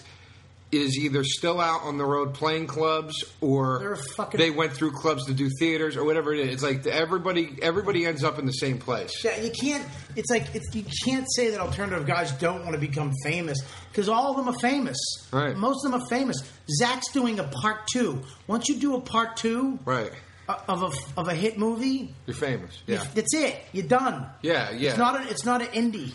is 0.72 0.96
either 0.98 1.22
still 1.22 1.60
out 1.60 1.82
on 1.82 1.98
the 1.98 2.04
road 2.04 2.32
playing 2.32 2.66
clubs 2.66 3.22
or 3.42 3.96
fucking- 4.16 4.38
they 4.40 4.50
went 4.50 4.72
through 4.72 4.90
clubs 4.90 5.26
to 5.26 5.34
do 5.34 5.50
theaters 5.58 5.96
or 5.98 6.04
whatever 6.04 6.32
it 6.32 6.40
is. 6.40 6.54
It's 6.54 6.62
like 6.62 6.86
everybody 6.86 7.54
everybody 7.60 8.06
ends 8.06 8.24
up 8.24 8.38
in 8.38 8.46
the 8.46 8.52
same 8.52 8.78
place. 8.78 9.22
Yeah, 9.22 9.38
you 9.38 9.50
can't. 9.50 9.86
It's 10.16 10.30
like 10.30 10.46
it's, 10.54 10.74
you 10.74 10.84
can't 11.04 11.26
say 11.36 11.50
that 11.50 11.60
alternative 11.60 12.06
guys 12.06 12.32
don't 12.32 12.60
want 12.62 12.72
to 12.72 12.78
become 12.80 13.12
famous 13.22 13.58
because 13.90 14.08
all 14.08 14.30
of 14.30 14.36
them 14.44 14.48
are 14.48 14.58
famous. 14.60 14.96
Right. 15.30 15.54
Most 15.54 15.84
of 15.84 15.92
them 15.92 16.00
are 16.00 16.08
famous. 16.08 16.38
Zach's 16.78 17.12
doing 17.12 17.38
a 17.38 17.44
part 17.44 17.86
two. 17.92 18.22
Once 18.46 18.68
you 18.68 18.76
do 18.76 18.96
a 18.96 19.00
part 19.00 19.36
two 19.36 19.78
Right. 19.84 20.12
of 20.48 20.82
a 20.82 21.20
of 21.20 21.28
a 21.28 21.34
hit 21.34 21.58
movie, 21.58 22.14
You're 22.26 22.34
famous. 22.34 22.82
Yeah. 22.86 23.04
that's 23.14 23.34
it. 23.34 23.56
You're 23.72 23.86
done. 23.86 24.26
Yeah, 24.40 24.70
yeah. 24.70 24.90
It's 24.90 24.98
not. 24.98 25.20
A, 25.20 25.28
it's 25.28 25.44
not 25.44 25.60
an 25.60 25.68
indie. 25.68 26.12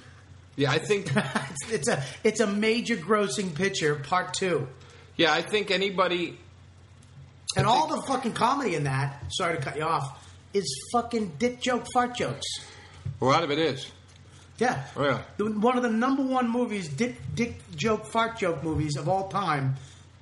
Yeah, 0.58 0.72
I 0.72 0.80
think 0.80 1.10
it's, 1.16 1.72
it's 1.72 1.88
a 1.88 2.04
it's 2.24 2.40
a 2.42 2.48
major 2.48 2.98
grossing 2.98 3.56
picture. 3.56 3.96
Part 3.96 4.34
two. 4.34 4.68
yeah, 5.16 5.32
I 5.34 5.42
think 5.42 5.72
anybody 5.72 6.38
And 7.56 7.66
all 7.66 7.88
the 7.88 8.02
fucking 8.08 8.34
comedy 8.34 8.76
in 8.76 8.84
that, 8.84 9.24
sorry 9.30 9.56
to 9.58 9.62
cut 9.64 9.78
you 9.78 9.84
off, 9.84 10.28
is 10.54 10.66
fucking 10.92 11.34
dick 11.40 11.62
joke, 11.62 11.86
fart 11.94 12.16
jokes. 12.16 12.46
a 13.22 13.26
lot 13.26 13.44
of 13.44 13.52
it 13.52 13.60
is. 13.60 13.90
Yeah. 14.58 14.84
Oh, 14.96 15.04
yeah. 15.06 15.22
The- 15.38 15.52
One 15.52 15.78
of 15.78 15.84
the 15.84 15.90
number 15.92 16.24
one 16.24 16.50
movies, 16.50 16.90
dick, 16.90 17.16
dick 17.36 17.56
joke, 17.76 18.08
fart 18.08 18.38
joke 18.40 18.64
movies 18.64 18.96
of 18.98 19.08
all 19.08 19.28
time. 19.30 19.76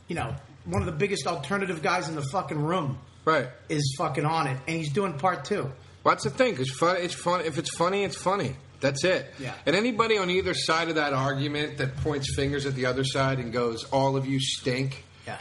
You 0.10 0.16
know, 0.16 0.36
one 0.66 0.82
of 0.82 0.86
the 0.86 0.92
biggest 0.92 1.26
alternative 1.28 1.82
guys 1.82 2.10
in 2.10 2.16
the 2.16 2.22
fucking 2.32 2.62
room 2.62 2.98
Right. 3.24 3.48
is 3.70 3.96
fucking 3.98 4.26
on 4.26 4.48
it, 4.48 4.58
and 4.68 4.76
he's 4.78 4.92
doing 4.92 5.14
part 5.14 5.46
two. 5.46 5.64
Well, 6.04 6.14
that's 6.14 6.26
the 6.26 6.30
thing, 6.30 6.52
because 6.52 6.70
fun, 6.72 6.98
it's 6.98 7.14
fun. 7.16 7.42
If 7.42 7.58
it's 7.58 7.74
funny, 7.76 8.04
it's 8.04 8.18
funny. 8.18 8.56
That's 8.86 9.04
it. 9.04 9.34
Yeah. 9.40 9.54
And 9.66 9.76
anybody 9.76 10.18
on 10.20 10.30
either 10.30 10.54
side 10.54 10.90
of 10.90 10.96
that 10.96 11.12
argument 11.14 11.78
that 11.80 11.98
points 11.98 12.36
fingers 12.36 12.68
at 12.68 12.76
the 12.76 12.86
other 12.86 13.04
side 13.04 13.40
and 13.40 13.52
goes, 13.52 13.84
"All 13.86 14.16
of 14.16 14.28
you 14.28 14.40
stink," 14.40 15.04
Yeah. 15.26 15.40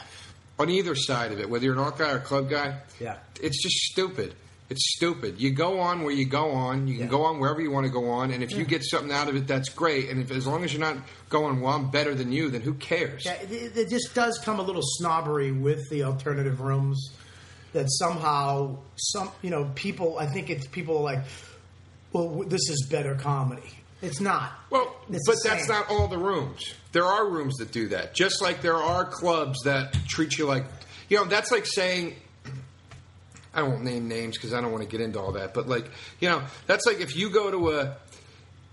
on 0.58 0.70
either 0.70 0.94
side 0.94 1.30
of 1.32 1.40
it, 1.40 1.50
whether 1.50 1.64
you're 1.64 1.74
an 1.74 1.80
art 1.80 1.98
guy 1.98 2.10
or 2.12 2.16
a 2.16 2.20
club 2.20 2.48
guy, 2.48 2.78
Yeah. 2.98 3.16
it's 3.40 3.62
just 3.62 3.76
stupid. 3.92 4.34
It's 4.70 4.94
stupid. 4.96 5.38
You 5.38 5.50
go 5.50 5.78
on 5.80 6.04
where 6.04 6.14
you 6.14 6.24
go 6.24 6.52
on. 6.52 6.88
You 6.88 6.94
can 6.94 7.04
Yeah. 7.04 7.10
go 7.10 7.24
on 7.24 7.38
wherever 7.38 7.60
you 7.60 7.70
want 7.70 7.84
to 7.84 7.92
go 7.92 8.08
on, 8.08 8.30
and 8.30 8.42
if 8.42 8.52
you 8.52 8.64
get 8.64 8.82
something 8.82 9.12
out 9.12 9.28
of 9.28 9.36
it, 9.36 9.46
that's 9.46 9.68
great. 9.68 10.08
And 10.08 10.22
if 10.22 10.30
as 10.30 10.46
long 10.46 10.64
as 10.64 10.72
you're 10.72 10.80
not 10.80 10.96
going, 11.28 11.60
"Well, 11.60 11.74
I'm 11.74 11.90
better 11.90 12.14
than 12.14 12.32
you," 12.32 12.48
then 12.48 12.62
who 12.62 12.72
cares? 12.72 13.26
Yeah, 13.26 13.34
it, 13.34 13.76
it 13.76 13.90
just 13.90 14.14
does 14.14 14.38
come 14.42 14.58
a 14.58 14.62
little 14.62 14.82
snobbery 14.82 15.52
with 15.52 15.86
the 15.90 16.04
alternative 16.04 16.60
rooms. 16.62 17.10
That 17.74 17.86
somehow, 17.90 18.78
some 18.96 19.30
you 19.42 19.50
know, 19.50 19.68
people. 19.74 20.16
I 20.18 20.26
think 20.26 20.48
it's 20.48 20.66
people 20.68 21.02
like, 21.02 21.24
well, 22.14 22.44
this 22.46 22.70
is 22.70 22.86
better 22.90 23.14
comedy. 23.16 23.68
It's 24.00 24.20
not. 24.20 24.52
Well, 24.70 24.94
It's 25.10 25.26
but 25.26 25.36
that's 25.44 25.68
not 25.68 25.90
all 25.90 26.08
the 26.08 26.18
rooms. 26.18 26.74
There 26.92 27.04
are 27.04 27.28
rooms 27.28 27.56
that 27.56 27.72
do 27.72 27.88
that. 27.88 28.14
Just 28.14 28.40
like 28.42 28.60
there 28.62 28.76
are 28.76 29.04
clubs 29.04 29.58
that 29.64 29.94
treat 30.08 30.38
you 30.38 30.46
like, 30.46 30.64
you 31.08 31.16
know, 31.18 31.24
that's 31.24 31.50
like 31.50 31.64
saying, 31.66 32.14
I 33.54 33.62
won't 33.62 33.82
name 33.84 34.08
names 34.08 34.36
because 34.36 34.52
I 34.52 34.60
don't 34.60 34.72
want 34.72 34.82
to 34.84 34.88
get 34.88 35.00
into 35.00 35.20
all 35.20 35.32
that. 35.32 35.54
But 35.54 35.68
like, 35.68 35.90
you 36.20 36.28
know, 36.28 36.42
that's 36.66 36.84
like 36.86 37.00
if 37.00 37.16
you 37.16 37.30
go 37.30 37.50
to 37.50 37.70
a, 37.72 37.96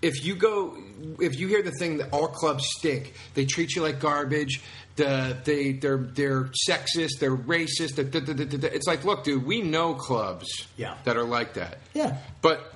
if 0.02 0.26
you 0.26 0.36
go, 0.36 0.76
if 1.20 1.40
you 1.40 1.48
hear 1.48 1.62
the 1.62 1.72
thing 1.72 1.98
that 1.98 2.10
all 2.12 2.28
clubs 2.28 2.66
stink, 2.78 3.14
they 3.36 3.46
treat 3.46 3.76
you 3.76 3.82
like 3.84 4.00
garbage. 4.00 4.62
The, 4.98 5.38
they 5.46 5.72
they're 5.74 5.98
they're 5.98 6.50
sexist, 6.68 7.20
they're 7.20 7.38
racist. 7.38 7.98
It's 7.98 8.88
like, 8.88 9.06
look, 9.06 9.24
dude, 9.24 9.46
we 9.46 9.62
know 9.62 9.94
clubs 9.94 10.68
Yeah. 10.76 10.98
that 11.06 11.16
are 11.16 11.24
like 11.24 11.54
that. 11.54 11.78
Yeah. 11.94 12.18
But 12.42 12.74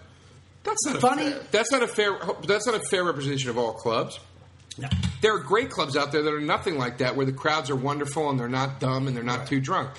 that's 0.65 0.85
not 0.85 0.99
Funny- 1.01 1.27
A 1.27 1.31
fair, 1.31 1.43
that's 1.51 1.71
not 1.71 1.83
a 1.83 1.87
fair. 1.87 2.17
That's 2.47 2.65
not 2.65 2.75
a 2.75 2.83
fair 2.89 3.03
representation 3.03 3.49
of 3.49 3.57
all 3.57 3.73
clubs. 3.73 4.19
No. 4.77 4.89
There 5.21 5.33
are 5.33 5.39
great 5.39 5.69
clubs 5.69 5.95
out 5.95 6.11
there 6.11 6.21
that 6.23 6.33
are 6.33 6.41
nothing 6.41 6.77
like 6.77 6.97
that, 6.97 7.15
where 7.15 7.25
the 7.25 7.31
crowds 7.31 7.69
are 7.69 7.75
wonderful 7.77 8.29
and 8.29 8.37
they're 8.39 8.49
not 8.49 8.79
dumb 8.81 9.07
and 9.07 9.15
they're 9.15 9.23
not 9.23 9.47
too 9.47 9.61
drunk. 9.61 9.91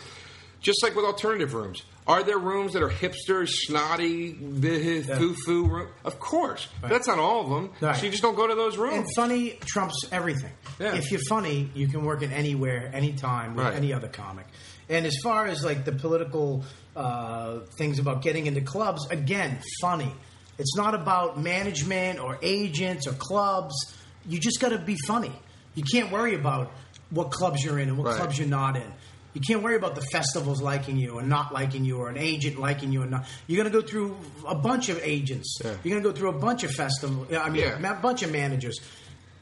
Just 0.61 0.83
like 0.83 0.95
with 0.95 1.05
alternative 1.05 1.55
rooms, 1.55 1.83
are 2.07 2.23
there 2.23 2.39
rooms 2.39 2.73
that 2.75 2.83
are 2.83 2.91
hipsters, 2.91 3.49
snotty, 3.51 4.33
foo 4.35 5.35
foo 5.47 5.67
room? 5.67 5.89
Of 6.05 6.19
course, 6.19 6.69
Right. 6.83 6.91
that's 6.91 7.07
not 7.07 7.19
all 7.19 7.43
of 7.45 7.49
them. 7.51 7.71
Right. 7.81 7.97
So 7.97 8.05
you 8.05 8.11
just 8.11 8.23
don't 8.23 8.35
go 8.35 8.47
to 8.47 8.55
those 8.55 8.77
rooms. 8.77 8.97
And 8.97 9.07
funny 9.17 9.59
trumps 9.65 9.95
everything. 10.13 10.53
Yeah. 10.79 10.95
If 10.95 11.11
you're 11.11 11.21
funny, 11.29 11.71
you 11.75 11.89
can 11.89 12.05
work 12.05 12.23
it 12.23 12.31
anywhere, 12.33 12.91
anytime, 12.93 13.55
with 13.55 13.65
Right. 13.67 13.75
any 13.75 13.93
other 13.93 14.09
comic. 14.09 14.47
And 14.89 15.07
as 15.07 15.17
far 15.23 15.47
as 15.47 15.65
like 15.65 15.85
the 15.85 15.93
political 15.93 16.65
uh, 16.97 17.59
things 17.79 17.99
about 17.99 18.23
getting 18.23 18.47
into 18.47 18.61
clubs, 18.63 19.07
again, 19.11 19.59
funny. 19.83 20.13
It's 20.59 20.75
not 20.77 20.95
about 20.95 21.39
management 21.41 22.19
or 22.19 22.39
agents 22.43 23.07
or 23.07 23.13
clubs. 23.13 23.75
You 24.27 24.39
just 24.41 24.61
got 24.61 24.71
to 24.71 24.79
be 24.79 24.97
funny. 25.07 25.33
You 25.75 25.83
can't 25.85 26.11
worry 26.11 26.35
about 26.35 26.73
what 27.11 27.31
clubs 27.31 27.63
you're 27.63 27.79
in 27.79 27.89
and 27.89 27.99
what 27.99 28.07
Right. 28.09 28.17
clubs 28.17 28.39
you're 28.39 28.49
not 28.49 28.77
in. 28.77 28.93
You 29.35 29.43
can't 29.47 29.63
worry 29.63 29.77
about 29.77 29.95
the 29.95 30.01
festivals 30.01 30.63
liking 30.63 30.97
you 30.97 31.11
or 31.19 31.23
not 31.23 31.53
liking 31.53 31.85
you 31.85 31.99
or 31.99 32.09
an 32.09 32.17
agent 32.17 32.59
liking 32.59 32.91
you 32.91 33.03
or 33.03 33.07
not. 33.07 33.27
You're 33.47 33.63
going 33.63 33.71
to 33.71 33.81
go 33.83 33.87
through 33.87 34.17
a 34.47 34.55
bunch 34.55 34.89
of 34.89 34.99
agents. 35.03 35.59
Yeah. 35.63 35.73
You're 35.85 36.01
going 36.01 36.03
to 36.03 36.09
go 36.09 36.17
through 36.17 36.31
a 36.31 36.39
bunch 36.39 36.65
of 36.65 36.71
festivals. 36.71 37.31
I 37.33 37.51
mean, 37.51 37.61
Yeah. 37.63 37.93
a 37.93 38.01
bunch 38.01 38.23
of 38.23 38.33
managers. 38.33 38.79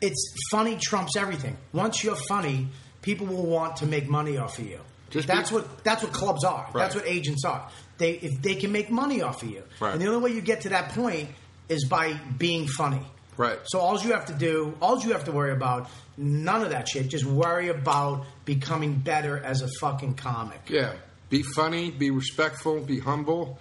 It's 0.01 0.35
funny 0.51 0.77
trumps 0.83 1.17
everything. 1.17 1.57
Once 1.73 2.03
you're 2.03 2.17
funny, 2.29 2.69
people 3.03 3.27
will 3.29 3.47
want 3.47 3.77
to 3.77 3.87
make 3.87 4.09
money 4.09 4.37
off 4.37 4.59
of 4.59 4.67
you. 4.67 4.81
Just 5.11 5.29
that's 5.29 5.51
be- 5.51 5.57
what 5.57 5.85
that's 5.85 6.03
what 6.03 6.13
clubs 6.13 6.43
are. 6.43 6.69
That's 6.75 6.97
what 6.97 7.07
agents 7.07 7.45
are. 7.45 7.71
They 7.99 8.13
if 8.13 8.43
they 8.43 8.55
can 8.57 8.73
make 8.73 8.91
money 8.91 9.23
off 9.23 9.43
of 9.43 9.51
you, 9.51 9.63
Right. 9.81 9.93
and 9.93 10.01
the 10.01 10.07
only 10.09 10.21
way 10.21 10.35
you 10.37 10.41
get 10.43 10.63
to 10.63 10.71
that 10.71 10.91
point 10.91 11.29
is 11.69 11.85
by 11.87 12.15
being 12.39 12.67
funny. 12.67 13.01
Right. 13.37 13.59
So 13.65 13.79
all 13.81 14.01
you 14.01 14.13
have 14.13 14.27
to 14.27 14.35
do, 14.35 14.77
all 14.81 15.01
you 15.01 15.13
have 15.13 15.25
to 15.25 15.33
worry 15.33 15.53
about, 15.53 15.89
none 16.17 16.63
of 16.63 16.71
that 16.71 16.89
shit. 16.89 17.09
Just 17.09 17.25
worry 17.25 17.69
about 17.69 18.27
becoming 18.45 18.95
better 18.95 19.39
as 19.39 19.63
a 19.63 19.69
fucking 19.81 20.15
comic. 20.15 20.61
yeah, 20.69 20.93
be 21.31 21.43
funny, 21.43 21.91
be 21.91 22.11
respectful, 22.11 22.81
be 22.81 23.01
humble, 23.01 23.59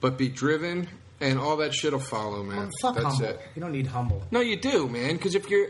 but 0.00 0.18
be 0.18 0.28
driven 0.28 0.88
and 1.20 1.38
all 1.38 1.58
that 1.58 1.72
shit'll 1.72 2.00
follow, 2.00 2.42
man. 2.42 2.56
Well, 2.56 2.70
fuck 2.82 2.94
That's 2.96 3.06
humble. 3.18 3.26
it. 3.28 3.40
You 3.54 3.62
don't 3.62 3.72
need 3.72 3.86
humble. 3.86 4.22
No, 4.32 4.40
you 4.40 4.56
do, 4.56 4.88
man. 4.88 5.14
Because 5.14 5.34
if 5.36 5.48
you're, 5.48 5.68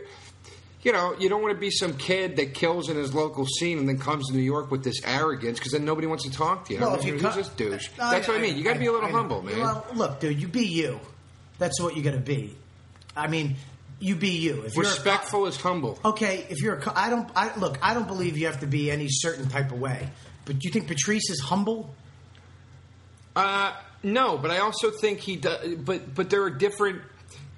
you 0.85 0.91
know, 0.91 1.15
you 1.17 1.29
don't 1.29 1.41
want 1.41 1.55
to 1.55 1.59
be 1.59 1.71
some 1.71 1.97
kid 1.97 2.35
that 2.35 2.53
kills 2.53 2.89
in 2.89 2.95
his 2.95 3.11
local 3.11 3.47
scene 3.47 3.79
and 3.79 3.89
then 3.89 3.97
comes 3.97 4.27
to 4.27 4.33
New 4.33 4.43
York 4.43 4.69
with 4.69 4.83
this 4.83 5.01
arrogance 5.03 5.57
because 5.57 5.71
then 5.71 5.83
nobody 5.83 6.05
wants 6.05 6.25
to 6.25 6.31
talk 6.31 6.67
to 6.67 6.75
you. 6.75 6.79
Well, 6.79 6.91
I 6.91 6.97
if 6.99 7.05
you 7.05 7.13
who's 7.13 7.23
co- 7.23 7.31
this 7.31 7.49
douche? 7.49 7.89
No, 7.97 8.11
That's 8.11 8.27
what 8.27 8.37
I 8.37 8.39
mean. 8.39 8.55
You 8.55 8.63
got 8.63 8.73
to 8.73 8.79
be 8.79 8.85
a 8.85 8.91
little 8.91 9.09
I 9.09 9.11
humble, 9.11 9.41
man. 9.41 9.59
Well, 9.59 9.83
look, 9.95 10.19
dude, 10.19 10.39
you 10.39 10.47
be 10.47 10.67
you. 10.67 10.99
That's 11.57 11.81
what 11.81 11.97
you 11.97 12.03
got 12.03 12.11
to 12.11 12.19
be. 12.19 12.55
I 13.17 13.27
mean, 13.27 13.55
you 13.99 14.15
be 14.15 14.29
you. 14.29 14.61
If 14.61 14.75
you're 14.75 14.85
a 14.85 14.89
Respectful 14.89 15.47
is 15.47 15.57
humble. 15.57 15.97
okay, 16.05 16.45
if 16.49 16.61
you're 16.61 16.75
a, 16.75 16.93
I 16.95 17.09
don't, 17.09 17.29
I 17.35 17.57
look, 17.57 17.79
I 17.81 17.95
don't 17.95 18.07
believe 18.07 18.37
you 18.37 18.45
have 18.45 18.59
to 18.59 18.67
be 18.67 18.91
any 18.91 19.07
certain 19.09 19.49
type 19.49 19.71
of 19.71 19.79
way. 19.79 20.07
But 20.45 20.59
do 20.59 20.67
you 20.67 20.71
think 20.71 20.87
Patrice 20.87 21.31
is 21.31 21.39
humble? 21.39 21.95
Uh, 23.35 23.73
no, 24.03 24.37
but 24.37 24.51
I 24.51 24.59
also 24.59 24.91
think 24.91 25.19
he 25.19 25.35
does. 25.35 25.77
But 25.77 26.13
but 26.13 26.29
there 26.29 26.43
are 26.43 26.51
different 26.51 27.01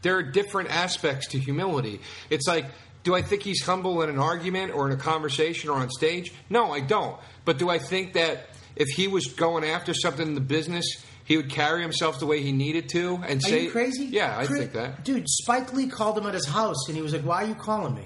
there 0.01 0.15
are 0.15 0.23
different 0.23 0.69
aspects 0.69 1.27
to 1.29 1.39
humility. 1.39 1.99
It's 2.29 2.47
like, 2.47 2.65
do 3.07 3.15
I 3.15 3.21
think 3.21 3.41
he's 3.41 3.63
humble 3.63 4.01
in 4.01 4.09
an 4.09 4.19
argument 4.19 4.73
or 4.75 4.85
in 4.85 4.91
a 4.91 4.99
conversation 5.01 5.69
or 5.69 5.77
on 5.77 5.89
stage? 5.89 6.33
No, 6.49 6.73
I 6.73 6.81
don't. 6.81 7.17
But 7.45 7.57
do 7.57 7.69
I 7.69 7.79
think 7.79 8.11
that 8.15 8.49
if 8.75 8.89
he 8.89 9.07
was 9.07 9.27
going 9.27 9.63
after 9.63 9.93
something 9.93 10.27
in 10.27 10.33
the 10.35 10.41
business, 10.41 10.83
he 11.23 11.37
would 11.37 11.49
carry 11.49 11.81
himself 11.81 12.19
the 12.19 12.25
way 12.25 12.41
he 12.43 12.51
needed 12.51 12.89
to 12.89 13.15
and 13.25 13.41
Are 13.41 13.47
say, 13.47 13.63
you 13.63 13.71
crazy? 13.71 14.07
Yeah, 14.07 14.37
I 14.37 14.45
Cra- 14.45 14.57
think 14.59 14.73
that. 14.73 15.05
Dude, 15.05 15.23
Spike 15.29 15.71
Lee 15.73 15.87
called 15.87 16.17
him 16.17 16.25
at 16.27 16.33
his 16.33 16.45
house, 16.47 16.89
and 16.89 16.97
he 16.97 17.01
was 17.01 17.13
like, 17.13 17.21
"Why 17.21 17.43
are 17.43 17.47
you 17.47 17.55
calling 17.55 17.95
me?" 17.95 18.03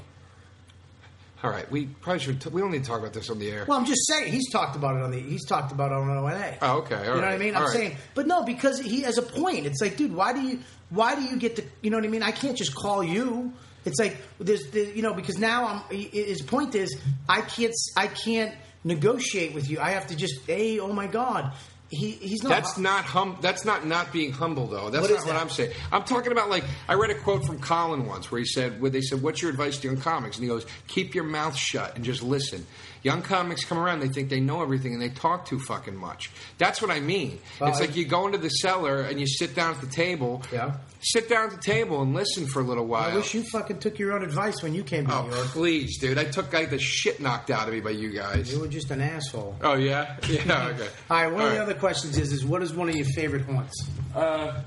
All 1.43 1.49
right, 1.49 1.69
we 1.71 1.87
probably 1.87 2.19
should. 2.19 2.39
T- 2.39 2.49
we 2.49 2.61
don't 2.61 2.69
need 2.69 2.83
to 2.83 2.87
talk 2.91 2.99
about 2.99 3.13
this 3.13 3.31
on 3.31 3.39
the 3.39 3.49
air. 3.49 3.65
Well, 3.67 3.79
I'm 3.79 3.85
just 3.87 4.05
saying 4.07 4.31
he's 4.31 4.51
talked 4.51 4.75
about 4.75 4.97
it 4.97 5.01
on 5.01 5.09
the 5.09 5.19
he's 5.19 5.45
talked 5.47 5.71
about 5.71 5.91
it 5.91 5.95
on 5.95 6.07
ONA. 6.11 6.57
Oh, 6.61 6.77
okay, 6.81 6.93
all 6.95 7.01
you 7.01 7.09
know 7.09 7.15
what 7.15 7.23
I 7.23 7.37
mean? 7.39 7.55
all 7.55 7.61
I'm 7.63 7.67
right. 7.69 7.75
saying, 7.75 7.97
but 8.13 8.27
no, 8.27 8.43
because 8.43 8.79
he 8.79 9.01
has 9.01 9.17
a 9.17 9.23
point. 9.23 9.65
It's 9.65 9.81
like, 9.81 9.97
dude, 9.97 10.13
why 10.13 10.33
do 10.33 10.41
you 10.41 10.59
why 10.91 11.15
do 11.15 11.23
you 11.23 11.37
get 11.37 11.55
to 11.55 11.63
you 11.81 11.89
know 11.89 11.97
what 11.97 12.05
I 12.05 12.09
mean? 12.09 12.21
I 12.21 12.29
can't 12.29 12.55
just 12.55 12.75
call 12.75 13.03
you. 13.03 13.51
It's 13.85 13.99
like 13.99 14.17
there's 14.39 14.69
the, 14.71 14.91
you 14.95 15.01
know 15.01 15.13
because 15.13 15.37
now 15.37 15.83
I'm 15.89 15.97
his 15.97 16.41
point 16.41 16.75
is 16.75 16.97
I 17.27 17.41
can't 17.41 17.73
I 17.97 18.07
can't 18.07 18.53
negotiate 18.83 19.53
with 19.53 19.69
you. 19.69 19.79
I 19.79 19.91
have 19.91 20.07
to 20.07 20.15
just 20.15 20.45
hey 20.45 20.79
oh 20.79 20.93
my 20.93 21.07
god 21.07 21.53
he 21.91 22.11
he's 22.11 22.41
not 22.41 22.49
That's 22.49 22.77
not 22.77 23.03
hum. 23.03 23.37
That's 23.41 23.65
not 23.65 23.85
not 23.85 24.13
being 24.13 24.31
humble 24.31 24.67
though. 24.67 24.89
That's 24.89 25.01
What 25.01 25.11
not 25.11 25.25
what 25.25 25.33
that? 25.33 25.41
I'm 25.41 25.49
saying. 25.49 25.73
I'm 25.91 26.03
talking 26.03 26.31
about 26.31 26.49
like 26.49 26.63
I 26.87 26.93
read 26.93 27.09
a 27.09 27.15
quote 27.15 27.43
from 27.45 27.59
Colin 27.59 28.05
once 28.05 28.31
where 28.31 28.39
he 28.39 28.45
said, 28.45 28.81
"Where 28.81 28.89
they 28.89 29.01
said, 29.01 29.21
what's 29.21 29.41
your 29.41 29.51
advice 29.51 29.77
to 29.79 29.89
young 29.89 29.97
comics?" 29.97 30.37
And 30.37 30.43
he 30.43 30.47
goes, 30.47 30.65
"Keep 30.87 31.13
your 31.13 31.25
mouth 31.25 31.55
shut 31.55 31.97
and 31.97 32.05
just 32.05 32.23
listen." 32.23 32.65
Young 33.03 33.23
comics 33.23 33.65
come 33.65 33.79
around, 33.79 33.99
they 34.01 34.09
think 34.09 34.29
they 34.29 34.39
know 34.39 34.61
everything, 34.61 34.93
and 34.93 35.01
they 35.01 35.09
talk 35.09 35.47
too 35.47 35.57
fucking 35.59 35.95
much. 35.95 36.29
That's 36.59 36.81
what 36.83 36.91
I 36.91 36.99
mean. 36.99 37.39
Well, 37.59 37.69
it's 37.71 37.79
I- 37.79 37.85
like 37.85 37.95
you 37.95 38.05
go 38.05 38.27
into 38.27 38.37
the 38.37 38.49
cellar 38.49 39.01
and 39.01 39.19
you 39.19 39.25
sit 39.25 39.55
down 39.55 39.73
at 39.73 39.81
the 39.81 39.87
table. 39.87 40.43
Yeah. 40.51 40.75
Sit 41.03 41.27
down 41.27 41.45
at 41.45 41.51
the 41.55 41.61
table 41.61 42.03
and 42.03 42.13
listen 42.13 42.45
for 42.45 42.59
a 42.61 42.63
little 42.63 42.85
while. 42.85 43.09
I 43.09 43.15
wish 43.15 43.33
you 43.33 43.41
fucking 43.41 43.79
took 43.79 43.97
your 43.97 44.13
own 44.13 44.23
advice 44.23 44.61
when 44.61 44.75
you 44.75 44.83
came 44.83 45.07
to 45.07 45.13
Oh 45.15 45.23
New 45.27 45.33
York. 45.35 45.47
please, 45.47 45.97
dude! 45.97 46.19
I 46.19 46.25
took 46.25 46.53
like 46.53 46.69
the 46.69 46.77
shit 46.77 47.19
knocked 47.19 47.49
out 47.49 47.67
of 47.67 47.73
me 47.73 47.79
by 47.79 47.89
you 47.89 48.11
guys. 48.11 48.53
You 48.53 48.59
were 48.59 48.67
just 48.67 48.91
an 48.91 49.01
asshole. 49.01 49.55
Oh 49.63 49.73
yeah, 49.73 50.17
yeah. 50.29 50.67
Okay. 50.67 50.87
All 51.09 51.17
right, 51.23 51.31
one 51.31 51.41
All 51.41 51.47
of 51.47 51.53
the 51.53 51.57
right. 51.57 51.63
other 51.63 51.73
questions 51.73 52.19
is 52.19 52.31
is 52.31 52.45
what 52.45 52.61
is 52.61 52.71
one 52.71 52.87
of 52.87 52.95
your 52.95 53.07
favorite 53.15 53.45
haunts? 53.45 53.73
Uh, 54.15 54.61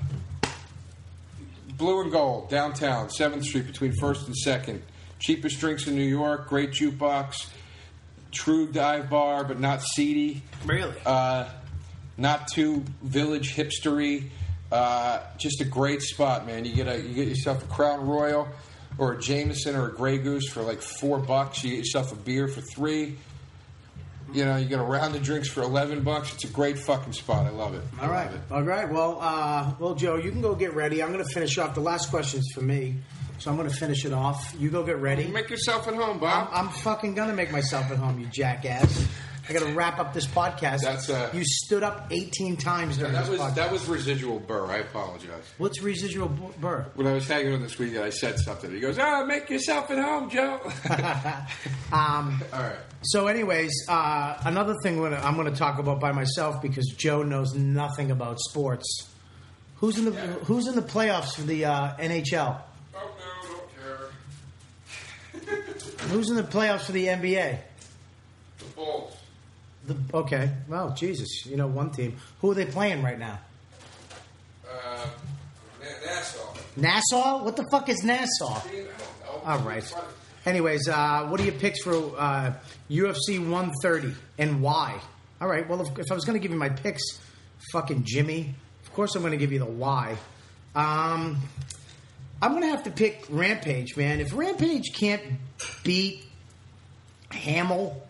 Blue 1.77 2.01
and 2.01 2.11
Gold, 2.11 2.49
downtown, 2.49 3.07
7th 3.09 3.43
Street, 3.43 3.67
between 3.67 3.93
1st 3.93 4.27
and 4.27 4.35
2nd. 4.45 4.81
Cheapest 5.19 5.59
drinks 5.59 5.87
in 5.87 5.95
New 5.95 6.03
York, 6.03 6.47
great 6.47 6.71
jukebox, 6.71 7.47
true 8.35 8.67
dive 8.67 9.09
bar, 9.09 9.43
but 9.43 9.59
not 9.59 9.81
seedy. 9.81 10.43
Really? 10.65 10.93
Uh, 11.05 11.47
not 12.17 12.47
too 12.47 12.83
village 13.01 13.55
hipstery. 13.55 14.25
Uh, 14.71 15.19
just 15.37 15.61
a 15.61 15.65
great 15.65 16.01
spot, 16.01 16.45
man. 16.45 16.65
You 16.65 16.73
get 16.75 16.87
a 16.87 16.99
you 17.01 17.13
get 17.13 17.27
yourself 17.27 17.63
a 17.63 17.67
Crown 17.67 18.05
Royal 18.07 18.47
or 18.97 19.13
a 19.13 19.19
Jameson 19.19 19.75
or 19.75 19.87
a 19.89 19.91
Grey 19.93 20.17
Goose 20.17 20.49
for 20.49 20.61
like 20.61 20.81
four 20.81 21.19
bucks. 21.19 21.63
You 21.63 21.71
get 21.71 21.79
yourself 21.79 22.11
a 22.11 22.15
beer 22.15 22.47
for 22.47 22.61
three. 22.61 23.17
You 24.33 24.43
know, 24.43 24.57
you 24.57 24.65
get 24.67 24.79
a 24.79 24.83
round 24.83 25.15
of 25.15 25.21
drinks 25.21 25.47
for 25.49 25.61
eleven 25.61 26.01
bucks. 26.01 26.33
It's 26.33 26.43
a 26.45 26.47
great 26.47 26.79
fucking 26.79 27.13
spot. 27.13 27.45
I 27.45 27.49
love 27.51 27.75
it. 27.75 27.83
I 27.99 28.05
All 28.05 28.11
right. 28.11 28.25
love 28.25 28.35
it. 28.35 28.41
All 28.51 28.63
right. 28.63 28.91
Well, 28.91 29.17
uh, 29.21 29.73
well, 29.79 29.93
Joe, 29.95 30.15
you 30.15 30.31
can 30.31 30.41
go 30.41 30.55
get 30.55 30.73
ready. 30.73 31.03
I'm 31.03 31.11
going 31.13 31.23
to 31.23 31.31
finish 31.33 31.57
off. 31.59 31.75
The 31.75 31.81
last 31.81 32.09
question's 32.09 32.49
for 32.53 32.61
me, 32.61 32.95
so 33.39 33.51
I'm 33.51 33.57
going 33.57 33.69
to 33.69 33.75
finish 33.75 34.05
it 34.05 34.13
off. 34.13 34.53
You 34.57 34.69
go 34.69 34.83
get 34.83 34.97
ready. 34.97 35.27
Make 35.27 35.49
yourself 35.49 35.87
at 35.87 35.93
home, 35.95 36.11
I'm, 36.11 36.19
Bob. 36.19 36.49
I'm 36.51 36.69
fucking 36.69 37.15
going 37.15 37.29
to 37.29 37.35
make 37.35 37.51
myself 37.51 37.91
at 37.91 37.97
home, 37.97 38.19
you 38.19 38.27
jackass. 38.27 39.07
I 39.47 39.53
got 39.53 39.61
to 39.61 39.73
wrap 39.75 39.99
up 39.99 40.11
this 40.11 40.25
podcast. 40.25 40.81
That's, 40.81 41.07
uh, 41.07 41.29
you 41.31 41.43
stood 41.45 41.83
up 41.83 42.07
18 42.09 42.57
times 42.57 42.97
during 42.97 43.13
that 43.13 43.21
this 43.21 43.29
was 43.29 43.39
podcast. 43.39 43.55
that 43.55 43.71
was 43.71 43.87
residual 43.87 44.39
burr. 44.39 44.65
I 44.65 44.77
apologize. 44.77 45.43
What's 45.59 45.83
residual 45.83 46.29
burr? 46.59 46.87
When 46.95 47.05
I 47.05 47.13
was 47.13 47.27
hanging 47.27 47.53
on 47.53 47.61
this 47.61 47.77
weekend, 47.77 48.03
I 48.03 48.09
said 48.09 48.39
something. 48.39 48.71
He 48.71 48.79
goes, 48.79 48.97
"Ah, 48.97 49.23
make 49.23 49.47
yourself 49.51 49.91
at 49.91 49.99
home, 49.99 50.31
Joe." 50.31 50.59
Um, 51.93 52.41
All 52.51 52.61
right. 52.63 52.75
so, 53.03 53.27
anyways, 53.27 53.71
uh, 53.87 54.35
another 54.45 54.73
thing 54.81 55.05
I'm 55.05 55.35
going 55.35 55.51
to 55.53 55.57
talk 55.57 55.77
about 55.77 55.99
by 55.99 56.11
myself 56.11 56.59
because 56.63 56.87
Joe 56.97 57.21
knows 57.21 57.53
nothing 57.53 58.09
about 58.09 58.39
sports. 58.39 59.07
Who's 59.75 59.99
in 59.99 60.05
the 60.05 60.11
Who's 60.11 60.65
in 60.67 60.75
the 60.75 60.81
playoffs 60.81 61.35
for 61.35 61.43
the 61.43 61.65
uh, 61.65 61.95
NHL? 61.97 62.59
Who's 66.09 66.29
in 66.29 66.35
the 66.35 66.43
playoffs 66.43 66.81
for 66.81 66.91
the 66.91 67.07
NBA? 67.07 67.57
The 68.59 68.65
Bulls. 68.75 69.17
The, 69.87 69.95
okay. 70.13 70.51
Well, 70.67 70.91
Jesus, 70.91 71.45
you 71.45 71.57
know 71.57 71.67
one 71.67 71.91
team. 71.91 72.17
Who 72.41 72.51
are 72.51 72.55
they 72.55 72.65
playing 72.65 73.03
right 73.03 73.19
now? 73.19 73.39
Uh, 74.69 75.07
Nassau. 76.05 76.53
Nassau? 76.75 77.43
What 77.43 77.55
the 77.55 77.65
fuck 77.69 77.89
is 77.89 78.03
Nassau? 78.03 78.61
I 78.65 78.71
don't 78.71 78.85
know. 78.85 79.41
All 79.45 79.59
right. 79.59 79.93
Anyways, 80.45 80.87
uh, 80.87 81.25
what 81.27 81.39
are 81.39 81.43
your 81.43 81.53
picks 81.53 81.81
for 81.83 81.93
uh, 82.17 82.53
UFC 82.89 83.39
130 83.39 84.13
and 84.37 84.61
why? 84.61 84.99
All 85.41 85.47
right. 85.47 85.67
Well, 85.67 85.81
if, 85.81 85.99
if 85.99 86.11
I 86.11 86.15
was 86.15 86.23
going 86.23 86.39
to 86.39 86.41
give 86.41 86.51
you 86.51 86.57
my 86.57 86.69
picks, 86.69 87.03
fucking 87.71 88.03
Jimmy, 88.05 88.55
of 88.83 88.93
course 88.93 89.15
I'm 89.15 89.21
going 89.21 89.31
to 89.31 89.37
give 89.37 89.51
you 89.51 89.59
the 89.59 89.65
why. 89.65 90.17
Um, 90.75 91.37
I'm 92.41 92.59
to 92.59 92.67
have 92.67 92.83
to 92.83 92.91
pick 92.91 93.25
Rampage, 93.29 93.95
man. 93.95 94.19
If 94.19 94.35
Rampage 94.35 94.93
can't 94.93 95.21
beat 95.83 96.23
Hamill, 97.31 98.01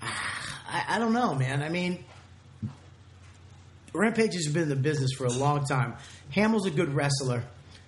I, 0.00 0.84
I 0.88 0.98
don't 0.98 1.12
know, 1.12 1.34
man. 1.34 1.62
I 1.62 1.68
mean, 1.68 2.04
Rampage 3.92 4.34
has 4.34 4.48
been 4.48 4.64
in 4.64 4.68
the 4.68 4.76
business 4.76 5.12
for 5.12 5.26
a 5.26 5.32
long 5.32 5.64
time. 5.64 5.94
Hamill's 6.30 6.66
a 6.66 6.70
good 6.70 6.94
wrestler. 6.94 7.44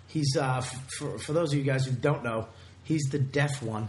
He's 0.08 0.36
uh, 0.36 0.60
for 0.98 1.18
for 1.18 1.32
those 1.32 1.52
of 1.52 1.58
you 1.58 1.64
guys 1.64 1.86
who 1.86 1.92
don't 1.92 2.22
know, 2.22 2.46
he's 2.84 3.04
the 3.10 3.18
deaf 3.18 3.62
one. 3.62 3.88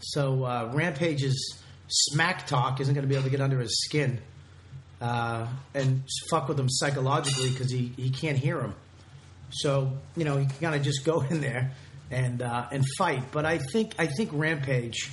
So 0.00 0.44
uh, 0.44 0.70
Rampage's 0.72 1.58
smack 1.88 2.46
talk 2.46 2.80
isn't 2.80 2.94
going 2.94 3.02
to 3.02 3.08
be 3.08 3.14
able 3.14 3.24
to 3.24 3.30
get 3.30 3.40
under 3.40 3.58
his 3.58 3.82
skin 3.84 4.20
uh, 5.00 5.46
and 5.74 6.02
fuck 6.30 6.48
with 6.48 6.58
him 6.58 6.68
psychologically 6.68 7.50
because 7.50 7.70
he, 7.70 7.92
he 7.96 8.10
can't 8.10 8.38
hear 8.38 8.60
him. 8.60 8.74
So 9.50 9.92
you 10.16 10.24
know 10.24 10.36
he 10.36 10.46
can 10.46 10.56
kind 10.60 10.74
of 10.74 10.82
just 10.82 11.04
go 11.04 11.20
in 11.22 11.40
there 11.40 11.72
and 12.10 12.42
uh, 12.42 12.66
and 12.70 12.84
fight. 12.96 13.24
But 13.32 13.44
I 13.44 13.58
think 13.58 13.94
I 13.98 14.06
think 14.06 14.30
Rampage 14.32 15.10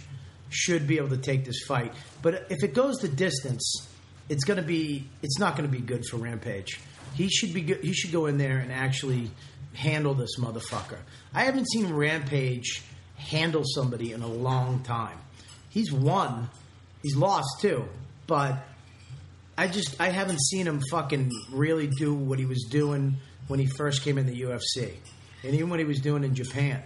should 0.50 0.88
be 0.88 0.98
able 0.98 1.10
to 1.10 1.18
take 1.18 1.46
this 1.46 1.64
fight. 1.68 1.94
But 2.22 2.48
if 2.50 2.64
it 2.64 2.74
goes 2.74 2.98
the 2.98 3.08
distance, 3.08 3.88
it's 4.30 4.44
going 4.44 4.58
to 4.58 4.66
be 4.66 5.08
it's 5.22 5.40
not 5.40 5.56
going 5.58 5.70
to 5.70 5.76
be 5.76 5.84
good 5.84 6.04
for 6.10 6.18
Rampage. 6.18 6.80
He 7.14 7.30
should 7.30 7.54
be 7.54 7.62
he 7.62 7.94
should 7.94 8.12
go 8.12 8.26
in 8.26 8.38
there 8.38 8.58
and 8.58 8.72
actually 8.72 9.32
handle 9.74 10.14
this 10.14 10.40
motherfucker. 10.40 11.00
I 11.34 11.44
haven't 11.44 11.70
seen 11.70 11.94
Rampage 11.94 12.84
handle 13.16 13.64
somebody 13.66 14.12
in 14.14 14.22
a 14.22 14.28
long 14.28 14.84
time. 14.84 15.18
He's 15.70 15.92
won, 15.92 16.50
he's 17.04 17.16
lost 17.16 17.60
too, 17.60 17.86
but 18.28 18.66
I 19.58 19.68
just 19.68 20.00
I 20.00 20.10
haven't 20.10 20.42
seen 20.42 20.68
him 20.68 20.82
fucking 20.90 21.32
really 21.52 21.88
do 21.88 22.14
what 22.14 22.40
he 22.40 22.46
was 22.46 22.68
doing 22.70 23.18
when 23.48 23.60
he 23.60 23.66
first 23.66 24.02
came 24.02 24.18
in 24.18 24.26
the 24.26 24.42
UFC, 24.42 24.94
and 25.44 25.54
even 25.54 25.70
what 25.70 25.80
he 25.80 25.86
was 25.86 26.00
doing 26.00 26.24
in 26.24 26.36
Japan. 26.36 26.82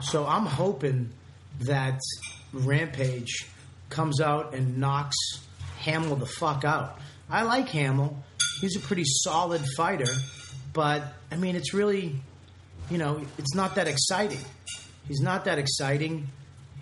So 0.00 0.26
I'm 0.26 0.46
hoping 0.46 1.10
that 1.60 2.00
Rampage 2.52 3.46
comes 3.88 4.20
out 4.20 4.54
and 4.54 4.78
knocks 4.78 5.16
Hamill 5.80 6.16
the 6.16 6.26
fuck 6.26 6.64
out. 6.64 6.98
I 7.28 7.42
like 7.42 7.68
Hamill; 7.68 8.22
he's 8.60 8.76
a 8.76 8.80
pretty 8.80 9.04
solid 9.04 9.62
fighter, 9.76 10.10
but 10.72 11.02
I 11.30 11.36
mean, 11.36 11.56
it's 11.56 11.74
really, 11.74 12.20
you 12.90 12.98
know, 12.98 13.22
it's 13.38 13.54
not 13.54 13.76
that 13.76 13.88
exciting. 13.88 14.40
He's 15.06 15.20
not 15.20 15.44
that 15.44 15.58
exciting. 15.58 16.28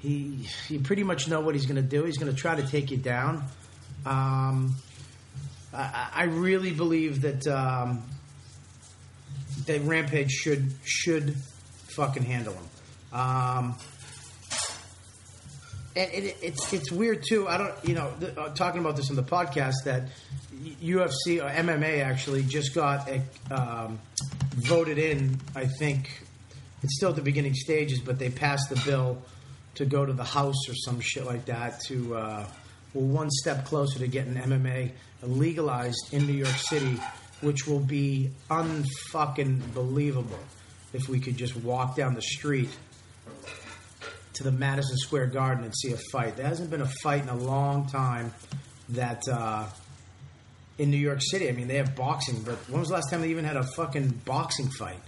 He 0.01 0.47
you 0.68 0.81
pretty 0.81 1.03
much 1.03 1.29
know 1.29 1.41
what 1.41 1.55
he's 1.55 1.66
going 1.66 1.76
to 1.76 1.89
do. 1.89 2.05
He's 2.05 2.18
going 2.18 2.33
to 2.33 2.39
try 2.39 2.55
to 2.55 2.66
take 2.66 2.91
you 2.91 2.97
down. 2.97 3.45
Um, 4.07 4.76
I, 5.72 6.09
I 6.14 6.24
really 6.24 6.72
believe 6.72 7.22
that 7.22 7.47
um, 7.47 8.05
that 9.69 9.81
Rampage 9.83 10.31
should 10.31 10.73
should 10.85 11.37
fucking 11.95 12.25
handle 12.25 12.55
him. 12.55 13.19
Um, 13.19 13.77
and 15.97 16.11
it, 16.12 16.37
it's 16.43 16.73
it's 16.73 16.93
weird 16.93 17.25
too. 17.29 17.49
I 17.49 17.59
don't, 17.59 17.75
you 17.85 17.95
know, 17.95 18.12
th- 18.21 18.37
uh, 18.37 18.49
talking 18.51 18.81
about 18.81 18.97
this 18.97 19.11
on 19.11 19.16
the 19.16 19.23
podcast 19.23 19.85
that 19.85 20.09
UFC 20.83 21.43
or 21.43 21.49
MMA 21.49 22.03
actually 22.05 22.43
just 22.43 22.75
got 22.75 23.09
a, 23.09 23.23
um, 23.51 23.99
voted 24.55 24.99
in. 24.99 25.41
I 25.57 25.66
think 25.66 26.23
it's 26.83 26.97
still 26.97 27.11
at 27.11 27.16
the 27.16 27.23
beginning 27.23 27.55
stages, 27.55 28.01
but 28.01 28.19
they 28.19 28.31
passed 28.31 28.69
the 28.69 28.81
bill 28.85 29.23
to 29.75 29.85
go 29.85 30.05
to 30.05 30.12
the 30.12 30.25
House 30.25 30.69
or 30.69 30.75
some 30.75 31.01
shit 31.01 31.25
like 31.25 31.47
that 31.47 31.81
to 31.87 32.16
uh, 32.16 32.47
well 32.95 33.05
one 33.05 33.31
step 33.31 33.64
closer 33.64 33.99
to 33.99 34.07
getting 34.07 34.35
MMA 34.35 34.93
legalized 35.23 36.12
in 36.12 36.27
New 36.27 36.33
York 36.35 36.57
City, 36.57 36.99
which 37.41 37.66
will 37.66 37.80
be 37.80 38.30
unfucking 38.51 39.74
believable 39.74 40.39
if 40.93 41.09
we 41.09 41.20
could 41.20 41.36
just 41.36 41.57
walk 41.57 41.97
down 41.97 42.14
the 42.14 42.22
street 42.22 42.70
to 44.34 44.45
the 44.45 44.53
Madison 44.53 44.97
Square 44.97 45.26
Garden 45.26 45.64
and 45.64 45.74
see 45.76 45.93
a 45.93 45.99
fight. 46.12 46.36
There 46.36 46.47
hasn't 46.47 46.70
been 46.70 46.80
a 46.80 46.91
fight 47.03 47.22
in 47.22 47.28
a 47.28 47.36
long 47.36 47.86
time 47.89 48.32
that 48.91 49.22
uh, 49.28 49.66
in 50.78 50.91
New 50.91 50.97
York 50.97 51.18
City. 51.20 51.49
I 51.49 51.53
mean, 51.53 51.68
they 51.68 51.76
have 51.76 51.95
boxing, 51.95 52.43
but 52.43 52.57
when 52.68 52.80
was 52.80 52.89
the 52.89 52.95
last 52.95 53.11
time 53.11 53.20
they 53.20 53.30
even 53.30 53.45
had 53.45 53.57
a 53.57 53.64
fucking 53.64 54.20
boxing 54.24 54.68
fight? 54.68 55.01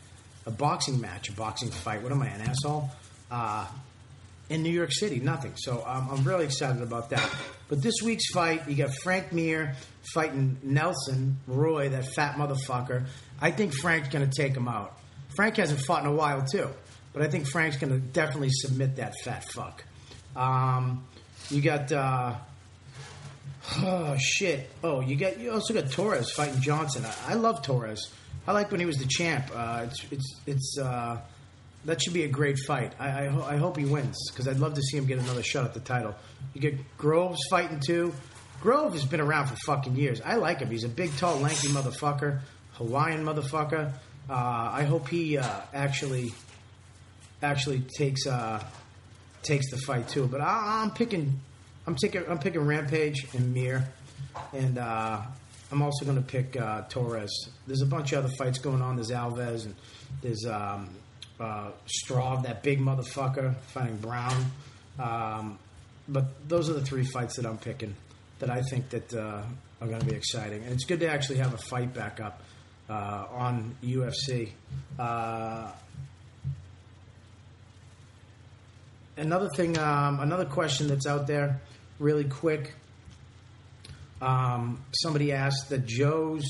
A 0.46 0.50
boxing 0.50 1.00
match, 1.00 1.28
a 1.28 1.32
boxing 1.32 1.70
fight. 1.70 2.02
What 2.02 2.12
am 2.12 2.22
I, 2.22 2.28
an 2.28 2.40
asshole? 2.40 2.90
Uh, 3.30 3.66
in 4.48 4.62
New 4.62 4.70
York 4.70 4.90
City, 4.92 5.20
nothing. 5.20 5.52
So 5.56 5.84
um, 5.86 6.08
I'm 6.10 6.24
really 6.24 6.44
excited 6.44 6.82
about 6.82 7.10
that. 7.10 7.30
But 7.70 7.82
this 7.82 8.02
week's 8.02 8.28
fight, 8.32 8.68
you 8.68 8.74
got 8.74 8.92
Frank 8.92 9.32
Mir 9.32 9.74
fighting 10.12 10.58
Nelson 10.64 11.38
Roy, 11.46 11.88
that 11.90 12.04
fat 12.04 12.34
motherfucker. 12.34 13.06
I 13.40 13.52
think 13.52 13.72
Frank's 13.74 14.08
going 14.08 14.28
to 14.28 14.36
take 14.36 14.56
him 14.56 14.66
out. 14.66 14.98
Frank 15.36 15.56
hasn't 15.56 15.80
fought 15.80 16.02
in 16.02 16.10
a 16.10 16.12
while 16.12 16.42
too, 16.44 16.68
but 17.12 17.22
I 17.22 17.28
think 17.28 17.46
Frank's 17.46 17.76
going 17.76 17.92
to 17.92 18.00
definitely 18.00 18.50
submit 18.50 18.96
that 18.96 19.14
fat 19.22 19.44
fuck. 19.44 19.84
Um, 20.34 21.04
you 21.48 21.62
got 21.62 21.92
uh, 21.92 22.34
oh 23.76 24.16
shit. 24.18 24.68
Oh, 24.82 25.00
you 25.00 25.14
got 25.14 25.38
you 25.38 25.52
also 25.52 25.72
got 25.72 25.92
Torres 25.92 26.32
fighting 26.32 26.60
Johnson. 26.60 27.04
I, 27.04 27.32
I 27.32 27.34
love 27.34 27.62
Torres. 27.62 28.12
I 28.48 28.52
like 28.52 28.72
when 28.72 28.80
he 28.80 28.86
was 28.86 28.96
the 28.96 29.06
champ. 29.06 29.48
Uh, 29.54 29.86
it's 29.86 30.04
it's 30.10 30.40
it's 30.44 30.76
uh, 30.76 31.20
that 31.84 32.02
should 32.02 32.12
be 32.14 32.24
a 32.24 32.28
great 32.28 32.58
fight. 32.66 32.92
I 32.98 33.24
I, 33.24 33.26
ho- 33.28 33.42
I 33.42 33.56
hope 33.56 33.76
he 33.76 33.84
wins 33.84 34.16
because 34.30 34.46
I'd 34.48 34.58
love 34.58 34.74
to 34.74 34.82
see 34.82 34.96
him 34.96 35.06
get 35.06 35.18
another 35.18 35.42
shot 35.42 35.64
at 35.64 35.74
the 35.74 35.80
title. 35.80 36.14
You 36.54 36.60
get 36.60 36.96
Groves 36.98 37.40
fighting 37.50 37.80
too. 37.80 38.12
Grove 38.60 38.92
has 38.92 39.04
been 39.04 39.20
around 39.20 39.46
for 39.46 39.56
fucking 39.66 39.96
years. 39.96 40.20
I 40.20 40.36
like 40.36 40.58
him. 40.58 40.70
He's 40.70 40.84
a 40.84 40.88
big, 40.88 41.16
tall, 41.16 41.38
lanky 41.38 41.68
motherfucker, 41.68 42.40
Hawaiian 42.72 43.24
motherfucker. 43.24 43.92
Uh, 44.28 44.34
I 44.34 44.84
hope 44.84 45.08
he 45.08 45.38
uh, 45.38 45.60
actually 45.72 46.32
actually 47.42 47.80
takes 47.96 48.26
uh, 48.26 48.62
takes 49.42 49.70
the 49.70 49.78
fight 49.78 50.08
too. 50.08 50.26
But 50.26 50.40
I, 50.42 50.82
I'm 50.82 50.90
picking 50.90 51.40
I'm 51.86 51.94
taking 51.96 52.24
I'm 52.28 52.38
picking 52.38 52.60
Rampage 52.60 53.26
and 53.34 53.54
Mir, 53.54 53.88
and 54.52 54.76
uh, 54.78 55.22
I'm 55.72 55.82
also 55.82 56.04
going 56.04 56.18
to 56.18 56.22
pick 56.22 56.56
uh, 56.60 56.82
Torres. 56.88 57.48
There's 57.66 57.82
a 57.82 57.86
bunch 57.86 58.12
of 58.12 58.24
other 58.24 58.34
fights 58.36 58.58
going 58.58 58.82
on. 58.82 58.96
There's 58.96 59.10
Alves 59.10 59.64
and 59.64 59.74
there's 60.22 60.44
um, 60.44 60.90
uh, 61.40 61.70
Straw, 61.86 62.42
that 62.42 62.62
big 62.62 62.80
motherfucker 62.80 63.56
fighting 63.68 63.96
Brown. 63.96 64.44
Um, 64.98 65.58
but 66.08 66.48
those 66.48 66.68
are 66.68 66.74
the 66.74 66.84
three 66.84 67.04
fights 67.04 67.36
that 67.36 67.46
I'm 67.46 67.58
picking 67.58 67.94
that 68.40 68.50
I 68.50 68.62
think 68.62 68.90
that 68.90 69.14
uh, 69.14 69.42
are 69.80 69.86
going 69.86 70.00
to 70.00 70.06
be 70.06 70.14
exciting, 70.14 70.62
and 70.64 70.72
it's 70.72 70.84
good 70.84 71.00
to 71.00 71.08
actually 71.10 71.38
have 71.38 71.54
a 71.54 71.58
fight 71.58 71.94
back 71.94 72.20
up 72.20 72.42
uh, 72.88 73.26
on 73.30 73.76
UFC. 73.82 74.50
Uh, 74.98 75.70
another 79.16 79.48
thing, 79.56 79.78
um, 79.78 80.20
another 80.20 80.46
question 80.46 80.88
that's 80.88 81.06
out 81.06 81.26
there, 81.26 81.60
really 81.98 82.24
quick. 82.24 82.74
Um, 84.20 84.82
somebody 84.92 85.32
asked 85.32 85.70
that 85.70 85.86
Joe's 85.86 86.44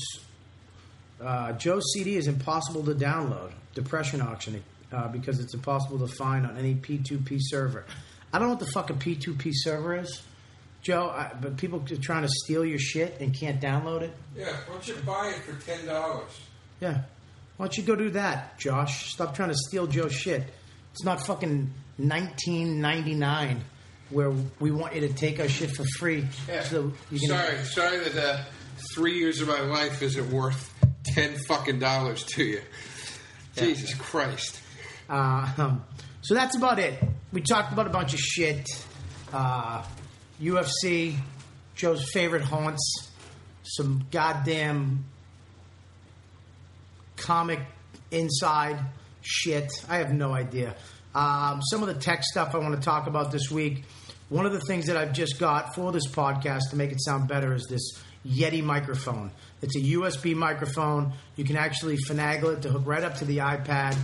uh, 1.21 1.53
Joe's 1.53 1.83
CD 1.93 2.15
is 2.15 2.27
impossible 2.27 2.83
to 2.85 2.95
download. 2.95 3.51
Depression 3.75 4.21
auctioning 4.21 4.63
uh, 4.91 5.07
because 5.07 5.39
it's 5.39 5.53
impossible 5.53 5.99
to 5.99 6.07
find 6.07 6.45
on 6.45 6.57
any 6.57 6.75
P2P 6.75 7.37
server. 7.39 7.85
I 8.33 8.39
don't 8.39 8.47
know 8.47 8.53
what 8.53 8.59
the 8.59 8.71
fuck 8.71 8.89
a 8.89 8.93
P2P 8.93 9.51
server 9.53 9.97
is, 9.97 10.21
Joe. 10.81 11.09
I, 11.09 11.31
but 11.39 11.57
people 11.57 11.79
are 11.79 11.95
trying 11.97 12.23
to 12.23 12.29
steal 12.43 12.65
your 12.65 12.79
shit 12.79 13.19
and 13.19 13.33
can't 13.33 13.59
download 13.59 14.01
it. 14.01 14.13
Yeah, 14.35 14.51
why 14.67 14.73
don't 14.73 14.87
you 14.87 14.95
buy 15.05 15.33
it 15.35 15.43
for 15.43 15.65
ten 15.65 15.85
dollars? 15.85 16.41
Yeah. 16.79 17.01
Why 17.57 17.65
don't 17.67 17.77
you 17.77 17.83
go 17.83 17.95
do 17.95 18.09
that, 18.11 18.57
Josh? 18.57 19.11
Stop 19.13 19.35
trying 19.35 19.49
to 19.49 19.57
steal 19.67 19.85
Joe's 19.85 20.13
shit. 20.13 20.43
It's 20.93 21.03
not 21.03 21.25
fucking 21.25 21.71
1999 21.97 23.63
where 24.09 24.31
we 24.59 24.71
want 24.71 24.95
you 24.95 25.01
to 25.01 25.13
take 25.13 25.39
our 25.39 25.47
shit 25.47 25.71
for 25.71 25.85
free. 25.97 26.25
Yeah. 26.47 26.63
So 26.63 26.91
sorry, 27.15 27.57
sorry 27.63 27.99
that 27.99 28.17
uh, 28.17 28.43
three 28.93 29.17
years 29.17 29.41
of 29.41 29.47
my 29.47 29.61
life 29.61 30.01
isn't 30.01 30.31
worth 30.31 30.73
ten 31.03 31.35
fucking 31.47 31.79
dollars 31.79 32.23
to 32.23 32.43
you. 32.43 32.61
Jesus 33.55 33.93
Christ. 33.95 34.60
Uh, 35.11 35.45
um, 35.57 35.83
so 36.21 36.33
that's 36.33 36.55
about 36.55 36.79
it. 36.79 36.97
We 37.33 37.41
talked 37.41 37.73
about 37.73 37.85
a 37.85 37.89
bunch 37.89 38.13
of 38.13 38.19
shit. 38.19 38.65
Uh, 39.33 39.83
UFC, 40.41 41.17
Joe's 41.75 42.09
favorite 42.11 42.43
haunts, 42.43 43.11
some 43.63 44.07
goddamn 44.09 45.03
comic 47.17 47.59
inside 48.09 48.79
shit. 49.21 49.69
I 49.89 49.97
have 49.97 50.13
no 50.13 50.33
idea. 50.33 50.75
Um, 51.13 51.61
some 51.61 51.81
of 51.81 51.87
the 51.87 51.95
tech 51.95 52.23
stuff 52.23 52.55
I 52.55 52.59
want 52.59 52.75
to 52.75 52.81
talk 52.81 53.07
about 53.07 53.31
this 53.31 53.51
week. 53.51 53.83
One 54.29 54.45
of 54.45 54.53
the 54.53 54.61
things 54.61 54.85
that 54.87 54.95
I've 54.95 55.11
just 55.11 55.39
got 55.39 55.75
for 55.75 55.91
this 55.91 56.07
podcast 56.07 56.69
to 56.69 56.77
make 56.77 56.93
it 56.93 57.01
sound 57.01 57.27
better 57.27 57.53
is 57.53 57.67
this 57.69 58.01
Yeti 58.25 58.63
microphone. 58.63 59.31
It's 59.61 59.75
a 59.75 59.79
USB 59.79 60.35
microphone. 60.35 61.11
You 61.35 61.43
can 61.43 61.57
actually 61.57 61.97
finagle 61.97 62.55
it 62.55 62.61
to 62.61 62.69
hook 62.69 62.83
right 62.85 63.03
up 63.03 63.15
to 63.15 63.25
the 63.25 63.39
iPad 63.39 63.97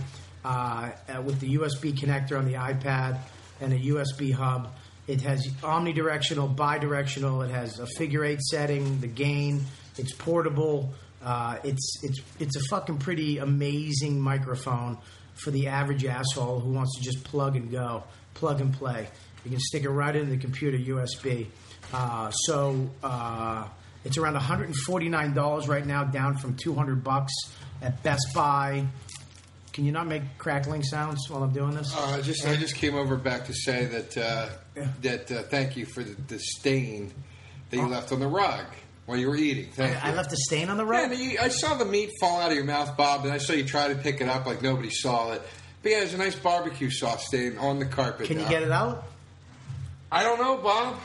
uh, 0.48 0.90
uh, 1.14 1.20
with 1.20 1.38
the 1.40 1.56
USB 1.56 1.92
connector 1.92 2.38
on 2.38 2.46
the 2.46 2.54
iPad 2.54 3.18
and 3.60 3.70
a 3.74 3.78
USB 3.78 4.32
hub. 4.32 4.72
It 5.06 5.20
has 5.20 5.46
omnidirectional, 5.60 6.54
bidirectional. 6.54 7.46
It 7.46 7.50
has 7.50 7.78
a 7.78 7.86
figure 7.98 8.24
eight 8.24 8.40
setting, 8.40 8.98
the 9.00 9.08
gain. 9.08 9.60
It's 9.98 10.14
portable. 10.14 10.94
Uh, 11.22 11.58
it's 11.64 12.00
it's 12.02 12.20
it's 12.38 12.56
a 12.56 12.60
fucking 12.70 12.96
pretty 12.96 13.38
amazing 13.38 14.18
microphone 14.20 14.96
for 15.34 15.50
the 15.50 15.68
average 15.68 16.06
asshole 16.06 16.60
who 16.60 16.72
wants 16.72 16.96
to 16.96 17.02
just 17.02 17.22
plug 17.24 17.54
and 17.56 17.70
go, 17.70 18.04
plug 18.32 18.62
and 18.62 18.72
play. 18.72 19.06
You 19.44 19.50
can 19.50 19.60
stick 19.60 19.84
it 19.84 19.90
right 19.90 20.14
into 20.16 20.30
the 20.30 20.38
computer 20.38 20.78
USB. 20.78 21.48
Uh, 21.92 22.30
so 22.30 22.88
uh, 23.02 23.66
it's 24.04 24.16
around 24.16 24.36
$149 24.36 25.68
right 25.68 25.86
now, 25.86 26.04
down 26.04 26.36
from 26.36 26.56
200 26.56 27.04
bucks 27.04 27.32
at 27.82 28.02
Best 28.02 28.26
Buy. 28.34 28.86
Can 29.78 29.84
you 29.84 29.92
not 29.92 30.08
make 30.08 30.22
crackling 30.38 30.82
sounds 30.82 31.30
while 31.30 31.44
I'm 31.44 31.52
doing 31.52 31.70
this? 31.70 31.94
Uh, 31.96 32.00
I 32.00 32.20
just 32.20 32.44
I 32.44 32.56
just 32.56 32.74
came 32.74 32.96
over 32.96 33.14
back 33.14 33.44
to 33.44 33.54
say 33.54 33.84
that 33.84 34.18
uh, 34.18 34.48
Yeah. 34.74 34.88
that 35.02 35.30
uh, 35.30 35.42
thank 35.44 35.76
you 35.76 35.86
for 35.86 36.02
the, 36.02 36.20
the 36.22 36.40
stain 36.40 37.12
that 37.70 37.76
you 37.76 37.86
left 37.86 38.10
on 38.10 38.18
the 38.18 38.26
rug 38.26 38.64
while 39.06 39.16
you 39.16 39.28
were 39.28 39.36
eating. 39.36 39.70
Thank 39.70 39.94
Oh. 39.94 40.00
I, 40.02 40.08
you. 40.08 40.12
I 40.14 40.16
left 40.16 40.32
a 40.32 40.36
stain 40.36 40.68
on 40.68 40.78
the 40.78 40.84
rug. 40.84 41.12
and 41.12 41.20
you, 41.20 41.38
I 41.40 41.46
saw 41.46 41.74
the 41.74 41.84
meat 41.84 42.10
fall 42.20 42.40
out 42.40 42.50
of 42.50 42.56
your 42.56 42.64
mouth, 42.64 42.96
Bob, 42.96 43.22
and 43.24 43.32
I 43.32 43.38
saw 43.38 43.52
you 43.52 43.62
try 43.62 43.86
to 43.86 43.94
pick 43.94 44.20
it 44.20 44.28
up 44.28 44.46
like 44.46 44.62
nobody 44.62 44.90
saw 44.90 45.30
it. 45.30 45.42
But 45.84 45.92
yeah, 45.92 45.98
there's 46.00 46.14
a 46.14 46.18
nice 46.18 46.34
barbecue 46.34 46.90
sauce 46.90 47.26
stain 47.26 47.56
on 47.58 47.78
the 47.78 47.86
carpet. 47.86 48.26
Can 48.26 48.40
you 48.40 48.48
get 48.48 48.64
it 48.64 48.72
out? 48.72 49.04
I 50.10 50.24
don't 50.24 50.40
know, 50.40 50.56
Bob. 50.56 50.98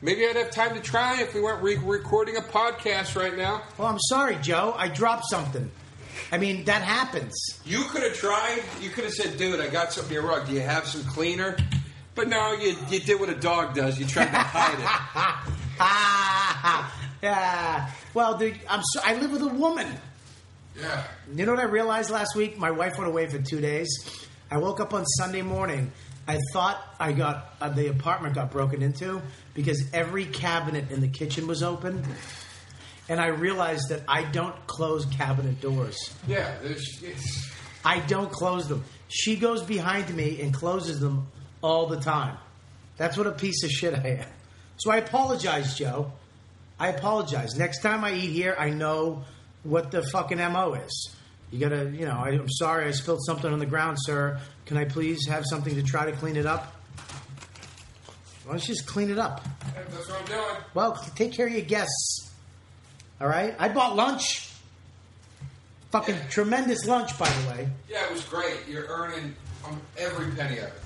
Maybe 0.00 0.26
I'd 0.26 0.36
have 0.36 0.52
time 0.52 0.72
to 0.72 0.80
try 0.80 1.20
if 1.20 1.34
we 1.34 1.42
weren't 1.42 1.62
re- 1.62 1.76
recording 1.76 2.38
a 2.38 2.40
podcast 2.40 3.14
right 3.14 3.36
now. 3.36 3.60
Well, 3.76 3.88
I'm 3.88 4.00
sorry, 4.08 4.36
Joe. 4.40 4.74
I 4.74 4.88
dropped 4.88 5.24
something. 5.28 5.70
I 6.32 6.38
mean, 6.38 6.64
that 6.64 6.82
happens. 6.82 7.34
You 7.64 7.84
could 7.84 8.02
have 8.02 8.14
tried. 8.14 8.62
You 8.80 8.90
could 8.90 9.04
have 9.04 9.12
said, 9.12 9.36
"Dude, 9.38 9.60
I 9.60 9.68
got 9.68 9.92
something 9.92 10.14
in 10.16 10.22
your 10.22 10.30
rug. 10.30 10.46
Do 10.46 10.52
you 10.52 10.60
have 10.60 10.86
some 10.86 11.04
cleaner?" 11.04 11.56
But 12.14 12.28
no, 12.28 12.52
you 12.54 12.76
you 12.88 13.00
did 13.00 13.18
what 13.20 13.28
a 13.28 13.34
dog 13.34 13.74
does. 13.74 13.98
You 13.98 14.06
tried 14.06 14.26
to 14.30 14.38
hide 14.38 14.78
it. 14.78 15.56
Ah, 15.80 17.00
yeah. 17.22 17.90
Well, 18.14 18.36
dude, 18.36 18.58
I'm 18.68 18.82
so, 18.92 19.00
I 19.04 19.14
live 19.14 19.32
with 19.32 19.42
a 19.42 19.48
woman. 19.48 19.86
Yeah. 20.78 21.04
You 21.34 21.46
know 21.46 21.52
what 21.52 21.60
I 21.60 21.66
realized 21.68 22.10
last 22.10 22.34
week? 22.36 22.58
My 22.58 22.70
wife 22.70 22.98
went 22.98 23.08
away 23.08 23.28
for 23.28 23.38
two 23.38 23.60
days. 23.60 23.88
I 24.50 24.58
woke 24.58 24.80
up 24.80 24.94
on 24.94 25.04
Sunday 25.06 25.42
morning. 25.42 25.92
I 26.28 26.38
thought 26.52 26.80
I 26.98 27.12
got 27.12 27.54
uh, 27.60 27.70
the 27.70 27.88
apartment 27.88 28.34
got 28.34 28.50
broken 28.50 28.82
into 28.82 29.20
because 29.54 29.82
every 29.92 30.26
cabinet 30.26 30.90
in 30.90 31.00
the 31.00 31.08
kitchen 31.08 31.46
was 31.46 31.62
open, 31.62 32.04
and 33.10 33.20
I 33.20 33.26
realized 33.26 33.88
that 33.88 34.02
I 34.06 34.22
don't 34.22 34.54
close 34.68 35.04
cabinet 35.04 35.60
doors. 35.60 35.98
Yeah. 36.28 36.54
There's, 36.62 37.02
it's, 37.02 37.52
I 37.84 37.98
don't 37.98 38.30
close 38.30 38.68
them. 38.68 38.84
She 39.08 39.34
goes 39.34 39.64
behind 39.64 40.14
me 40.14 40.40
and 40.40 40.54
closes 40.54 41.00
them 41.00 41.26
all 41.60 41.88
the 41.88 41.98
time. 41.98 42.38
That's 42.96 43.16
what 43.16 43.26
a 43.26 43.32
piece 43.32 43.64
of 43.64 43.70
shit 43.70 43.94
I 43.94 44.20
am. 44.20 44.28
So 44.76 44.92
I 44.92 44.98
apologize, 44.98 45.76
Joe. 45.76 46.12
I 46.78 46.88
apologize. 46.88 47.56
Next 47.56 47.82
time 47.82 48.04
I 48.04 48.12
eat 48.14 48.30
here, 48.30 48.54
I 48.56 48.70
know 48.70 49.24
what 49.64 49.90
the 49.90 50.02
fucking 50.02 50.38
mo 50.38 50.74
is. 50.74 51.16
You 51.50 51.58
gotta, 51.58 51.90
you 51.90 52.06
know. 52.06 52.16
I, 52.16 52.28
I'm 52.28 52.48
sorry, 52.48 52.86
I 52.86 52.92
spilled 52.92 53.24
something 53.26 53.52
on 53.52 53.58
the 53.58 53.66
ground, 53.66 53.98
sir. 54.00 54.38
Can 54.66 54.76
I 54.76 54.84
please 54.84 55.26
have 55.26 55.44
something 55.50 55.74
to 55.74 55.82
try 55.82 56.08
to 56.08 56.12
clean 56.12 56.36
it 56.36 56.46
up? 56.46 56.76
Why 58.44 58.52
don't 58.52 58.68
you 58.68 58.74
just 58.74 58.86
clean 58.86 59.10
it 59.10 59.18
up? 59.18 59.44
That's 59.74 60.08
what 60.08 60.20
I'm 60.20 60.26
doing. 60.26 60.64
Well, 60.74 60.94
take 61.16 61.32
care 61.32 61.48
of 61.48 61.52
your 61.52 61.62
guests. 61.62 62.29
All 63.20 63.28
right? 63.28 63.54
I 63.58 63.68
bought 63.68 63.96
lunch. 63.96 64.48
Fucking 65.92 66.14
Yeah. 66.14 66.26
tremendous 66.28 66.86
lunch, 66.86 67.18
by 67.18 67.28
the 67.28 67.48
way. 67.48 67.68
Yeah, 67.88 68.04
it 68.06 68.12
was 68.12 68.24
great. 68.24 68.60
You're 68.68 68.86
earning 68.86 69.34
um, 69.66 69.80
every 69.98 70.30
penny 70.32 70.58
of 70.58 70.64
it. 70.68 70.82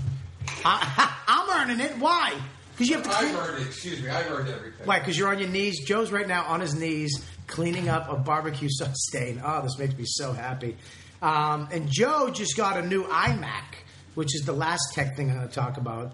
I, 0.64 1.14
I'm 1.28 1.60
earning 1.70 1.80
it. 1.84 1.98
Why? 1.98 2.34
Because 2.72 2.88
you 2.88 2.96
have 2.96 3.04
to 3.04 3.10
I've 3.16 3.34
earned 3.36 3.62
it. 3.62 3.66
Excuse 3.68 4.02
me. 4.02 4.08
I've 4.08 4.30
earned 4.30 4.48
every 4.48 4.72
penny. 4.72 4.86
Why? 4.86 4.98
Because 4.98 5.16
you're 5.18 5.28
on 5.28 5.38
your 5.38 5.48
knees. 5.50 5.84
Joe's 5.86 6.10
right 6.10 6.26
now 6.26 6.44
on 6.46 6.60
his 6.60 6.74
knees 6.74 7.22
cleaning 7.46 7.88
up 7.88 8.10
a 8.10 8.16
barbecue 8.16 8.68
sauce 8.70 8.96
stain. 9.08 9.40
Oh, 9.44 9.62
this 9.62 9.78
makes 9.78 9.94
me 9.96 10.04
so 10.06 10.32
happy. 10.32 10.76
Um, 11.22 11.68
and 11.70 11.88
Joe 11.90 12.30
just 12.30 12.56
got 12.56 12.78
a 12.78 12.86
new 12.86 13.04
iMac, 13.04 13.76
which 14.14 14.34
is 14.34 14.42
the 14.44 14.52
last 14.52 14.82
tech 14.94 15.16
thing 15.16 15.30
I'm 15.30 15.36
going 15.36 15.48
to 15.48 15.54
talk 15.54 15.76
about. 15.76 16.12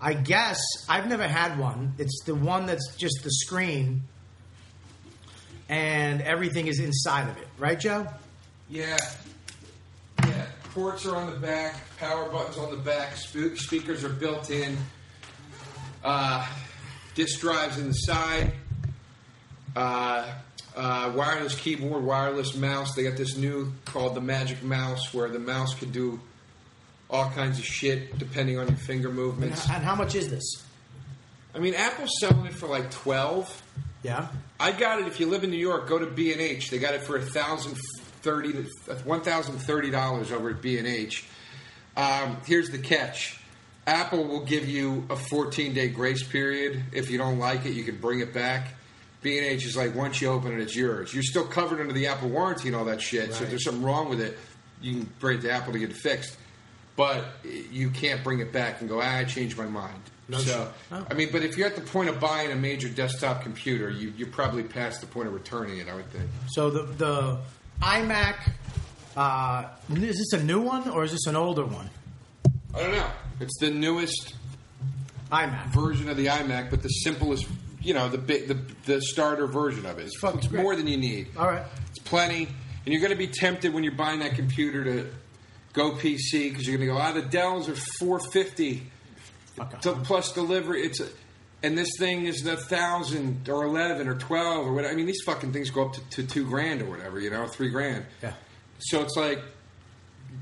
I 0.00 0.14
guess 0.14 0.60
I've 0.88 1.08
never 1.08 1.26
had 1.26 1.58
one. 1.58 1.94
It's 1.98 2.22
the 2.26 2.34
one 2.34 2.66
that's 2.66 2.94
just 2.96 3.22
the 3.22 3.30
screen, 3.30 4.02
and 5.72 6.20
everything 6.20 6.66
is 6.66 6.78
inside 6.80 7.28
of 7.30 7.36
it, 7.38 7.48
right, 7.58 7.80
Joe? 7.80 8.06
Yeah. 8.68 8.98
Yeah. 10.26 10.44
Ports 10.74 11.06
are 11.06 11.16
on 11.16 11.30
the 11.30 11.38
back. 11.38 11.74
Power 11.98 12.28
buttons 12.28 12.58
on 12.58 12.70
the 12.70 12.76
back. 12.76 13.16
Spe- 13.16 13.56
speakers 13.56 14.04
are 14.04 14.10
built 14.10 14.50
in. 14.50 14.76
Uh, 16.04 16.46
disk 17.14 17.40
drives 17.40 17.78
in 17.78 17.88
the 17.88 17.94
side. 17.94 18.52
Uh, 19.74 20.30
uh, 20.76 21.12
wireless 21.14 21.54
keyboard, 21.58 22.04
wireless 22.04 22.54
mouse. 22.54 22.94
They 22.94 23.04
got 23.04 23.16
this 23.16 23.36
new 23.38 23.72
called 23.86 24.14
the 24.14 24.20
Magic 24.20 24.62
Mouse, 24.62 25.12
where 25.14 25.28
the 25.30 25.38
mouse 25.38 25.74
can 25.74 25.90
do 25.90 26.20
all 27.08 27.30
kinds 27.30 27.58
of 27.58 27.64
shit 27.64 28.18
depending 28.18 28.58
on 28.58 28.68
your 28.68 28.76
finger 28.76 29.08
And, 29.08 29.16
movements. 29.16 29.64
and 29.70 29.82
how 29.82 29.94
much 29.94 30.14
is 30.14 30.28
this? 30.28 30.62
I 31.54 31.58
mean, 31.60 31.74
Apple's 31.74 32.10
selling 32.20 32.44
it 32.46 32.52
for 32.54 32.66
like 32.68 32.90
twelve. 32.90 33.62
Yeah. 34.02 34.28
I 34.58 34.72
got 34.72 35.00
it. 35.00 35.06
If 35.06 35.20
you 35.20 35.26
live 35.26 35.44
in 35.44 35.50
New 35.50 35.56
York, 35.56 35.88
go 35.88 35.98
to 35.98 36.06
B 36.06 36.32
and 36.32 36.40
H. 36.40 36.70
They 36.70 36.78
got 36.78 36.94
it 36.94 37.02
for 37.02 37.16
a 37.16 37.22
thousand 37.22 37.76
thirty 38.22 38.52
one 39.04 39.20
thousand 39.20 39.58
thirty 39.58 39.90
dollars 39.90 40.32
over 40.32 40.50
at 40.50 40.62
B 40.62 40.78
and 40.78 40.86
H. 40.86 41.24
Um, 41.96 42.38
here's 42.46 42.70
the 42.70 42.78
catch: 42.78 43.38
Apple 43.86 44.24
will 44.24 44.44
give 44.44 44.68
you 44.68 45.06
a 45.10 45.16
fourteen 45.16 45.74
day 45.74 45.88
grace 45.88 46.22
period. 46.22 46.82
If 46.92 47.10
you 47.10 47.18
don't 47.18 47.38
like 47.38 47.66
it, 47.66 47.74
you 47.74 47.84
can 47.84 47.98
bring 47.98 48.20
it 48.20 48.32
back. 48.32 48.74
B 49.22 49.38
and 49.38 49.46
H 49.46 49.64
is 49.66 49.76
like 49.76 49.94
once 49.94 50.20
you 50.20 50.28
open 50.28 50.52
it, 50.52 50.60
it's 50.60 50.74
yours. 50.74 51.14
You're 51.14 51.22
still 51.22 51.46
covered 51.46 51.80
under 51.80 51.92
the 51.92 52.08
Apple 52.08 52.28
warranty 52.28 52.68
and 52.68 52.76
all 52.76 52.86
that 52.86 53.00
shit. 53.00 53.32
So 53.32 53.44
if 53.44 53.50
there's 53.50 53.64
something 53.64 53.84
wrong 53.84 54.08
with 54.08 54.20
it, 54.20 54.36
you 54.80 54.94
can 54.94 55.12
bring 55.20 55.38
it 55.38 55.42
to 55.42 55.52
Apple 55.52 55.72
to 55.72 55.78
get 55.78 55.90
it 55.90 55.96
fixed. 55.96 56.36
But 56.96 57.24
you 57.70 57.90
can't 57.90 58.22
bring 58.22 58.40
it 58.40 58.52
back 58.52 58.80
and 58.80 58.88
go, 58.88 59.00
ah, 59.00 59.18
I 59.18 59.24
changed 59.24 59.56
my 59.56 59.66
mind. 59.66 60.02
No 60.32 60.38
so. 60.38 60.72
Oh. 60.90 61.06
I 61.10 61.14
mean, 61.14 61.28
but 61.30 61.42
if 61.42 61.56
you're 61.56 61.66
at 61.66 61.76
the 61.76 61.82
point 61.82 62.08
of 62.08 62.18
buying 62.18 62.50
a 62.50 62.56
major 62.56 62.88
desktop 62.88 63.42
computer, 63.42 63.90
you, 63.90 64.12
you're 64.16 64.28
probably 64.28 64.62
past 64.62 65.00
the 65.00 65.06
point 65.06 65.28
of 65.28 65.34
returning 65.34 65.78
it, 65.78 65.88
I 65.88 65.94
would 65.94 66.10
think. 66.10 66.28
So 66.48 66.70
the 66.70 66.82
the 66.82 67.38
iMac 67.82 68.52
uh, 69.16 69.68
is 69.94 70.18
this 70.18 70.40
a 70.40 70.42
new 70.42 70.60
one 70.60 70.88
or 70.88 71.04
is 71.04 71.12
this 71.12 71.26
an 71.26 71.36
older 71.36 71.64
one? 71.64 71.90
I 72.74 72.82
don't 72.82 72.92
know. 72.92 73.10
It's 73.40 73.58
the 73.60 73.70
newest 73.70 74.34
iMac. 75.30 75.66
version 75.68 76.08
of 76.08 76.16
the 76.16 76.26
iMac, 76.26 76.70
but 76.70 76.82
the 76.82 76.88
simplest, 76.88 77.46
you 77.82 77.92
know, 77.92 78.08
the 78.08 78.18
big, 78.18 78.48
the, 78.48 78.58
the 78.86 79.02
starter 79.02 79.46
version 79.46 79.84
of 79.84 79.98
it. 79.98 80.06
It's, 80.06 80.22
it's 80.22 80.46
great. 80.46 80.62
more 80.62 80.76
than 80.76 80.86
you 80.86 80.96
need. 80.96 81.28
All 81.36 81.46
right. 81.46 81.64
It's 81.90 81.98
plenty. 81.98 82.46
And 82.46 82.92
you're 82.92 83.00
going 83.00 83.12
to 83.12 83.18
be 83.18 83.26
tempted 83.26 83.74
when 83.74 83.84
you're 83.84 83.92
buying 83.92 84.20
that 84.20 84.34
computer 84.34 84.84
to 84.84 85.10
go 85.74 85.92
PC 85.92 86.50
because 86.50 86.66
you're 86.66 86.78
going 86.78 86.88
to 86.88 86.94
go, 86.94 86.98
ah, 86.98 87.12
the 87.12 87.22
Dells 87.22 87.68
are 87.68 87.76
450 87.98 88.74
Fuck 88.76 88.86
to, 89.82 89.92
plus 90.04 90.32
delivery. 90.32 90.82
It's 90.82 91.00
a, 91.00 91.08
and 91.62 91.78
this 91.78 91.90
thing 91.98 92.26
is 92.26 92.44
a 92.46 92.56
thousand 92.56 93.48
or 93.48 93.64
eleven 93.64 94.08
or 94.08 94.14
twelve 94.14 94.66
or 94.66 94.72
whatever. 94.72 94.92
I 94.92 94.96
mean, 94.96 95.06
these 95.06 95.22
fucking 95.24 95.52
things 95.52 95.70
go 95.70 95.86
up 95.86 95.92
to, 95.94 96.00
to 96.10 96.26
two 96.26 96.44
grand 96.46 96.82
or 96.82 96.86
whatever, 96.86 97.20
you 97.20 97.30
know, 97.30 97.46
three 97.46 97.70
grand. 97.70 98.04
Yeah. 98.22 98.32
So 98.78 99.02
it's 99.02 99.16
like, 99.16 99.40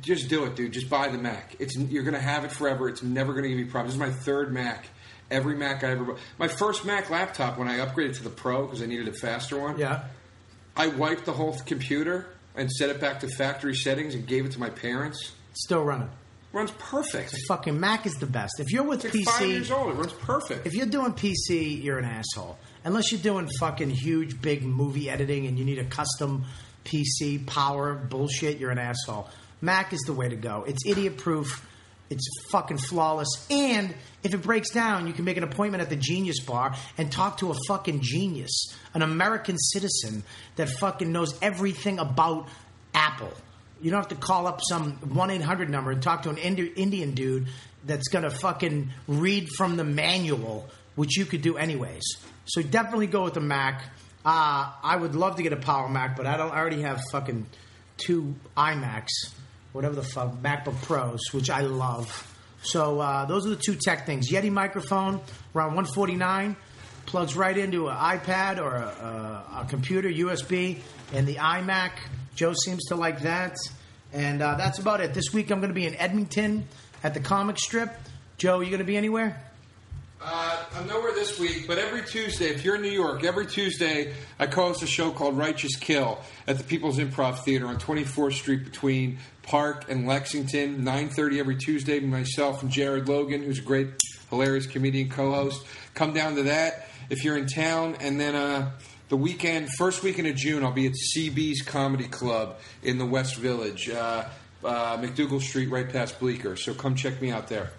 just 0.00 0.28
do 0.28 0.44
it, 0.44 0.56
dude. 0.56 0.72
Just 0.72 0.88
buy 0.88 1.08
the 1.08 1.18
Mac. 1.18 1.56
It's 1.58 1.76
you're 1.76 2.04
gonna 2.04 2.20
have 2.20 2.44
it 2.44 2.52
forever. 2.52 2.88
It's 2.88 3.02
never 3.02 3.34
gonna 3.34 3.48
give 3.48 3.58
you 3.58 3.66
problems. 3.66 3.98
This 3.98 4.08
is 4.08 4.14
my 4.14 4.18
third 4.22 4.52
Mac. 4.52 4.86
Every 5.30 5.56
Mac 5.56 5.84
I 5.84 5.90
ever 5.90 6.04
bought. 6.04 6.18
My 6.38 6.48
first 6.48 6.84
Mac 6.84 7.10
laptop 7.10 7.58
when 7.58 7.68
I 7.68 7.78
upgraded 7.78 8.16
to 8.16 8.24
the 8.24 8.30
Pro 8.30 8.64
because 8.64 8.82
I 8.82 8.86
needed 8.86 9.06
a 9.08 9.12
faster 9.12 9.58
one. 9.58 9.78
Yeah. 9.78 10.04
I 10.76 10.88
wiped 10.88 11.24
the 11.24 11.32
whole 11.32 11.56
computer 11.66 12.26
and 12.56 12.70
set 12.70 12.90
it 12.90 13.00
back 13.00 13.20
to 13.20 13.28
factory 13.28 13.74
settings 13.74 14.14
and 14.14 14.26
gave 14.26 14.44
it 14.46 14.52
to 14.52 14.58
my 14.60 14.70
parents. 14.70 15.32
Still 15.52 15.84
running. 15.84 16.10
Runs 16.52 16.72
perfect. 16.72 17.36
Fucking 17.46 17.78
Mac 17.78 18.06
is 18.06 18.14
the 18.14 18.26
best. 18.26 18.58
If 18.58 18.72
you're 18.72 18.82
with 18.82 19.04
It's 19.04 19.14
like 19.14 19.24
five 19.24 19.46
years 19.48 19.70
PC, 19.70 19.76
old. 19.78 19.90
It 19.90 19.94
runs 19.94 20.12
perfect. 20.14 20.66
if 20.66 20.74
you're 20.74 20.86
doing 20.86 21.12
PC, 21.12 21.82
you're 21.82 21.98
an 21.98 22.04
asshole. 22.04 22.58
Unless 22.84 23.12
you're 23.12 23.20
doing 23.20 23.48
fucking 23.60 23.90
huge, 23.90 24.40
big 24.42 24.64
movie 24.64 25.08
editing 25.08 25.46
and 25.46 25.58
you 25.58 25.64
need 25.64 25.78
a 25.78 25.84
custom 25.84 26.44
PC 26.84 27.46
power 27.46 27.94
bullshit, 27.94 28.58
you're 28.58 28.70
an 28.72 28.78
asshole. 28.78 29.28
Mac 29.60 29.92
is 29.92 30.00
the 30.06 30.12
way 30.12 30.28
to 30.28 30.36
go. 30.36 30.64
It's 30.66 30.84
idiot 30.86 31.18
proof. 31.18 31.66
It's 32.08 32.26
fucking 32.50 32.78
flawless. 32.78 33.28
And 33.50 33.94
if 34.24 34.34
it 34.34 34.38
breaks 34.42 34.70
down, 34.70 35.06
you 35.06 35.12
can 35.12 35.24
make 35.24 35.36
an 35.36 35.44
appointment 35.44 35.82
at 35.82 35.90
the 35.90 35.96
Genius 35.96 36.40
Bar 36.40 36.74
and 36.98 37.12
talk 37.12 37.38
to 37.38 37.52
a 37.52 37.54
fucking 37.68 38.00
genius, 38.02 38.74
an 38.94 39.02
American 39.02 39.56
citizen 39.56 40.24
that 40.56 40.68
fucking 40.68 41.12
knows 41.12 41.38
everything 41.40 42.00
about 42.00 42.48
Apple. 42.92 43.32
You 43.80 43.90
don't 43.90 44.00
have 44.00 44.08
to 44.08 44.14
call 44.14 44.46
up 44.46 44.60
some 44.68 44.92
1 44.92 45.30
800 45.30 45.70
number 45.70 45.90
and 45.90 46.02
talk 46.02 46.22
to 46.22 46.30
an 46.30 46.36
Indi- 46.36 46.72
Indian 46.76 47.12
dude 47.14 47.48
that's 47.84 48.08
going 48.08 48.24
to 48.24 48.30
fucking 48.30 48.90
read 49.08 49.48
from 49.48 49.76
the 49.76 49.84
manual, 49.84 50.68
which 50.96 51.16
you 51.16 51.24
could 51.24 51.42
do 51.42 51.56
anyways. 51.56 52.02
So 52.44 52.62
definitely 52.62 53.06
go 53.06 53.24
with 53.24 53.34
the 53.34 53.40
Mac. 53.40 53.82
Uh, 54.24 54.70
I 54.82 54.96
would 54.96 55.14
love 55.14 55.36
to 55.36 55.42
get 55.42 55.52
a 55.52 55.56
Power 55.56 55.88
Mac, 55.88 56.16
but 56.16 56.26
I 56.26 56.36
don't. 56.36 56.50
I 56.52 56.58
already 56.58 56.82
have 56.82 57.00
fucking 57.10 57.46
two 57.96 58.34
iMacs, 58.56 59.08
whatever 59.72 59.94
the 59.94 60.02
fuck, 60.02 60.32
MacBook 60.42 60.80
Pros, 60.82 61.20
which 61.32 61.48
I 61.48 61.60
love. 61.62 62.26
So 62.62 63.00
uh, 63.00 63.24
those 63.24 63.46
are 63.46 63.50
the 63.50 63.56
two 63.56 63.76
tech 63.76 64.04
things. 64.04 64.30
Yeti 64.30 64.50
microphone 64.52 65.20
around 65.54 65.74
149 65.74 66.56
plugs 67.06 67.34
right 67.34 67.56
into 67.56 67.88
an 67.88 67.96
iPad 67.96 68.58
or 68.60 68.76
a, 68.76 68.82
a, 68.82 69.60
a 69.62 69.66
computer 69.68 70.08
USB, 70.10 70.80
and 71.14 71.26
the 71.26 71.36
iMac. 71.36 71.92
Joe 72.34 72.52
seems 72.52 72.84
to 72.86 72.96
like 72.96 73.22
that, 73.22 73.56
and 74.12 74.42
uh, 74.42 74.54
that's 74.54 74.78
about 74.78 75.00
it. 75.00 75.14
This 75.14 75.32
week 75.32 75.50
I'm 75.50 75.60
going 75.60 75.70
to 75.70 75.74
be 75.74 75.86
in 75.86 75.94
Edmonton 75.96 76.66
at 77.02 77.14
the 77.14 77.20
comic 77.20 77.58
strip. 77.58 77.90
Joe, 78.38 78.60
you 78.60 78.70
going 78.70 78.78
to 78.78 78.84
be 78.84 78.96
anywhere? 78.96 79.42
Uh, 80.22 80.64
I'm 80.76 80.86
nowhere 80.86 81.12
this 81.12 81.38
week, 81.38 81.66
but 81.66 81.78
every 81.78 82.02
Tuesday, 82.02 82.46
if 82.46 82.62
you're 82.62 82.74
in 82.74 82.82
New 82.82 82.90
York, 82.90 83.24
every 83.24 83.46
Tuesday 83.46 84.12
I 84.38 84.46
co-host 84.46 84.82
a 84.82 84.86
show 84.86 85.10
called 85.12 85.38
Righteous 85.38 85.76
Kill 85.76 86.18
at 86.46 86.58
the 86.58 86.64
People's 86.64 86.98
Improv 86.98 87.38
Theater 87.38 87.66
on 87.66 87.78
24th 87.78 88.34
Street 88.34 88.64
between 88.64 89.18
Park 89.42 89.86
and 89.88 90.06
Lexington. 90.06 90.84
9:30 90.84 91.38
every 91.38 91.56
Tuesday. 91.56 92.00
Myself 92.00 92.62
and 92.62 92.70
Jared 92.70 93.08
Logan, 93.08 93.42
who's 93.42 93.60
a 93.60 93.62
great, 93.62 93.88
hilarious 94.28 94.66
comedian 94.66 95.08
co-host, 95.08 95.64
come 95.94 96.12
down 96.12 96.34
to 96.34 96.42
that 96.42 96.88
if 97.08 97.24
you're 97.24 97.38
in 97.38 97.46
town, 97.46 97.96
and 98.00 98.20
then 98.20 98.34
uh, 98.34 98.70
the 99.10 99.16
weekend, 99.16 99.68
first 99.76 100.04
weekend 100.04 100.28
of 100.28 100.36
June, 100.36 100.64
I'll 100.64 100.72
be 100.72 100.86
at 100.86 100.92
CB's 100.92 101.62
Comedy 101.62 102.06
Club 102.06 102.58
in 102.82 102.96
the 102.96 103.04
West 103.04 103.36
Village, 103.36 103.90
uh, 103.90 104.28
uh, 104.64 104.96
MacDougal 104.98 105.42
Street, 105.42 105.68
right 105.68 105.88
past 105.88 106.18
Bleecker. 106.20 106.56
So 106.56 106.72
come 106.72 106.94
check 106.94 107.20
me 107.20 107.30
out 107.32 107.48
there. 107.48 107.70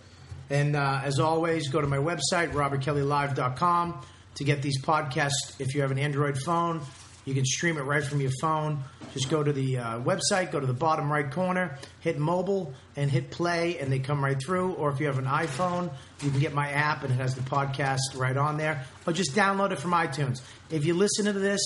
And 0.50 0.76
uh, 0.76 1.02
as 1.06 1.20
always, 1.20 1.70
go 1.70 1.80
to 1.80 1.88
my 1.88 1.98
website, 1.98 2.52
robertkellylive.com, 2.52 4.02
to 4.36 4.44
get 4.44 4.62
these 4.62 4.82
podcasts. 4.82 5.60
If 5.60 5.74
you 5.74 5.82
have 5.82 5.92
an 5.92 6.00
Android 6.00 6.38
phone, 6.38 6.82
you 7.26 7.34
can 7.34 7.46
stream 7.46 7.78
it 7.78 7.82
right 7.82 8.04
from 8.04 8.22
your 8.22 8.32
phone. 8.42 8.84
Just 9.14 9.30
go 9.30 9.44
to 9.44 9.54
the 9.54 9.78
uh, 9.78 10.00
website, 10.00 10.52
go 10.52 10.60
to 10.60 10.66
the 10.66 10.74
bottom 10.74 11.12
right 11.12 11.30
corner, 11.30 11.78
hit 12.00 12.18
mobile, 12.18 12.74
and 12.96 13.12
hit 13.12 13.30
play, 13.30 13.78
and 13.80 13.92
they 13.92 14.00
come 14.00 14.24
right 14.24 14.42
through. 14.44 14.74
Or 14.74 14.90
if 14.92 15.00
you 15.00 15.06
have 15.08 15.20
an 15.20 15.26
iPhone, 15.26 15.92
you 16.22 16.32
can 16.32 16.40
get 16.40 16.54
my 16.54 16.70
app, 16.72 17.04
and 17.04 17.14
it 17.14 17.18
has 17.18 17.36
the 17.36 17.42
podcast 17.42 18.00
right 18.16 18.36
on 18.36 18.58
there. 18.58 18.86
Or 19.06 19.14
just 19.14 19.34
download 19.34 19.72
it 19.72 19.80
from 19.80 19.92
iTunes. 19.92 20.42
If 20.70 20.86
you 20.86 20.94
listen 20.94 21.26
to 21.26 21.34
this, 21.34 21.62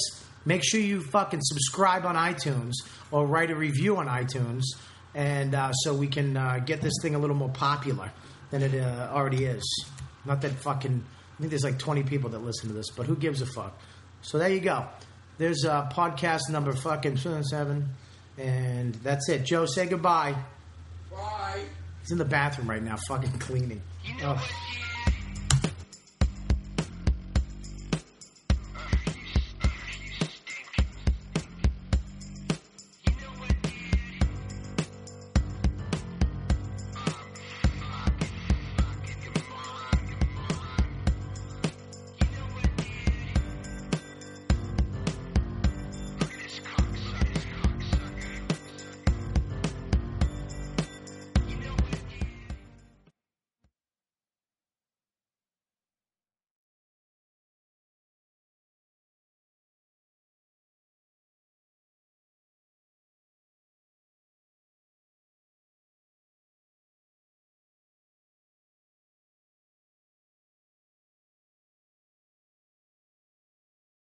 make 0.46 0.64
sure 0.64 0.80
you 0.80 1.02
fucking 1.02 1.42
subscribe 1.42 2.06
on 2.06 2.16
iTunes 2.16 2.74
or 3.12 3.26
write 3.26 3.52
a 3.52 3.56
review 3.56 3.98
on 3.98 4.08
iTunes, 4.08 4.64
and 5.14 5.56
uh, 5.56 5.72
so 5.72 5.94
we 5.94 6.08
can 6.08 6.36
uh, 6.36 6.60
get 6.60 6.82
this 6.82 6.94
thing 7.02 7.16
a 7.16 7.20
little 7.20 7.36
more 7.36 7.50
popular 7.50 8.12
than 8.52 8.62
it 8.62 8.76
uh, 8.76 9.10
already 9.12 9.46
is. 9.46 9.86
Not 10.26 10.42
that 10.42 10.52
fucking. 10.52 11.04
I 11.04 11.38
think 11.38 11.50
there's 11.50 11.64
like 11.64 11.80
20 11.80 12.04
people 12.04 12.30
that 12.32 12.40
listen 12.40 12.70
to 12.70 12.74
this, 12.74 12.90
but 12.92 13.06
who 13.06 13.16
gives 13.16 13.42
a 13.42 13.46
fuck? 13.46 13.78
So 14.22 14.38
there 14.38 14.50
you 14.50 14.62
go. 14.62 14.88
There's 15.38 15.66
uh, 15.66 15.90
podcast 15.90 16.50
number 16.50 16.74
fucking 16.74 17.18
seven, 17.18 17.90
and 18.38 18.96
that's 18.96 19.28
it. 19.30 19.44
Joe, 19.44 19.66
say 19.66 19.86
goodbye. 19.86 20.36
Bye. 21.12 21.64
He's 22.02 22.12
in 22.12 22.18
the 22.18 22.26
bathroom 22.26 22.70
right 22.70 22.84
now, 22.84 22.98
fucking 23.08 23.40
cleaning. 23.40 23.82
You 24.06 24.18
know 24.22 24.36
G? 24.36 24.82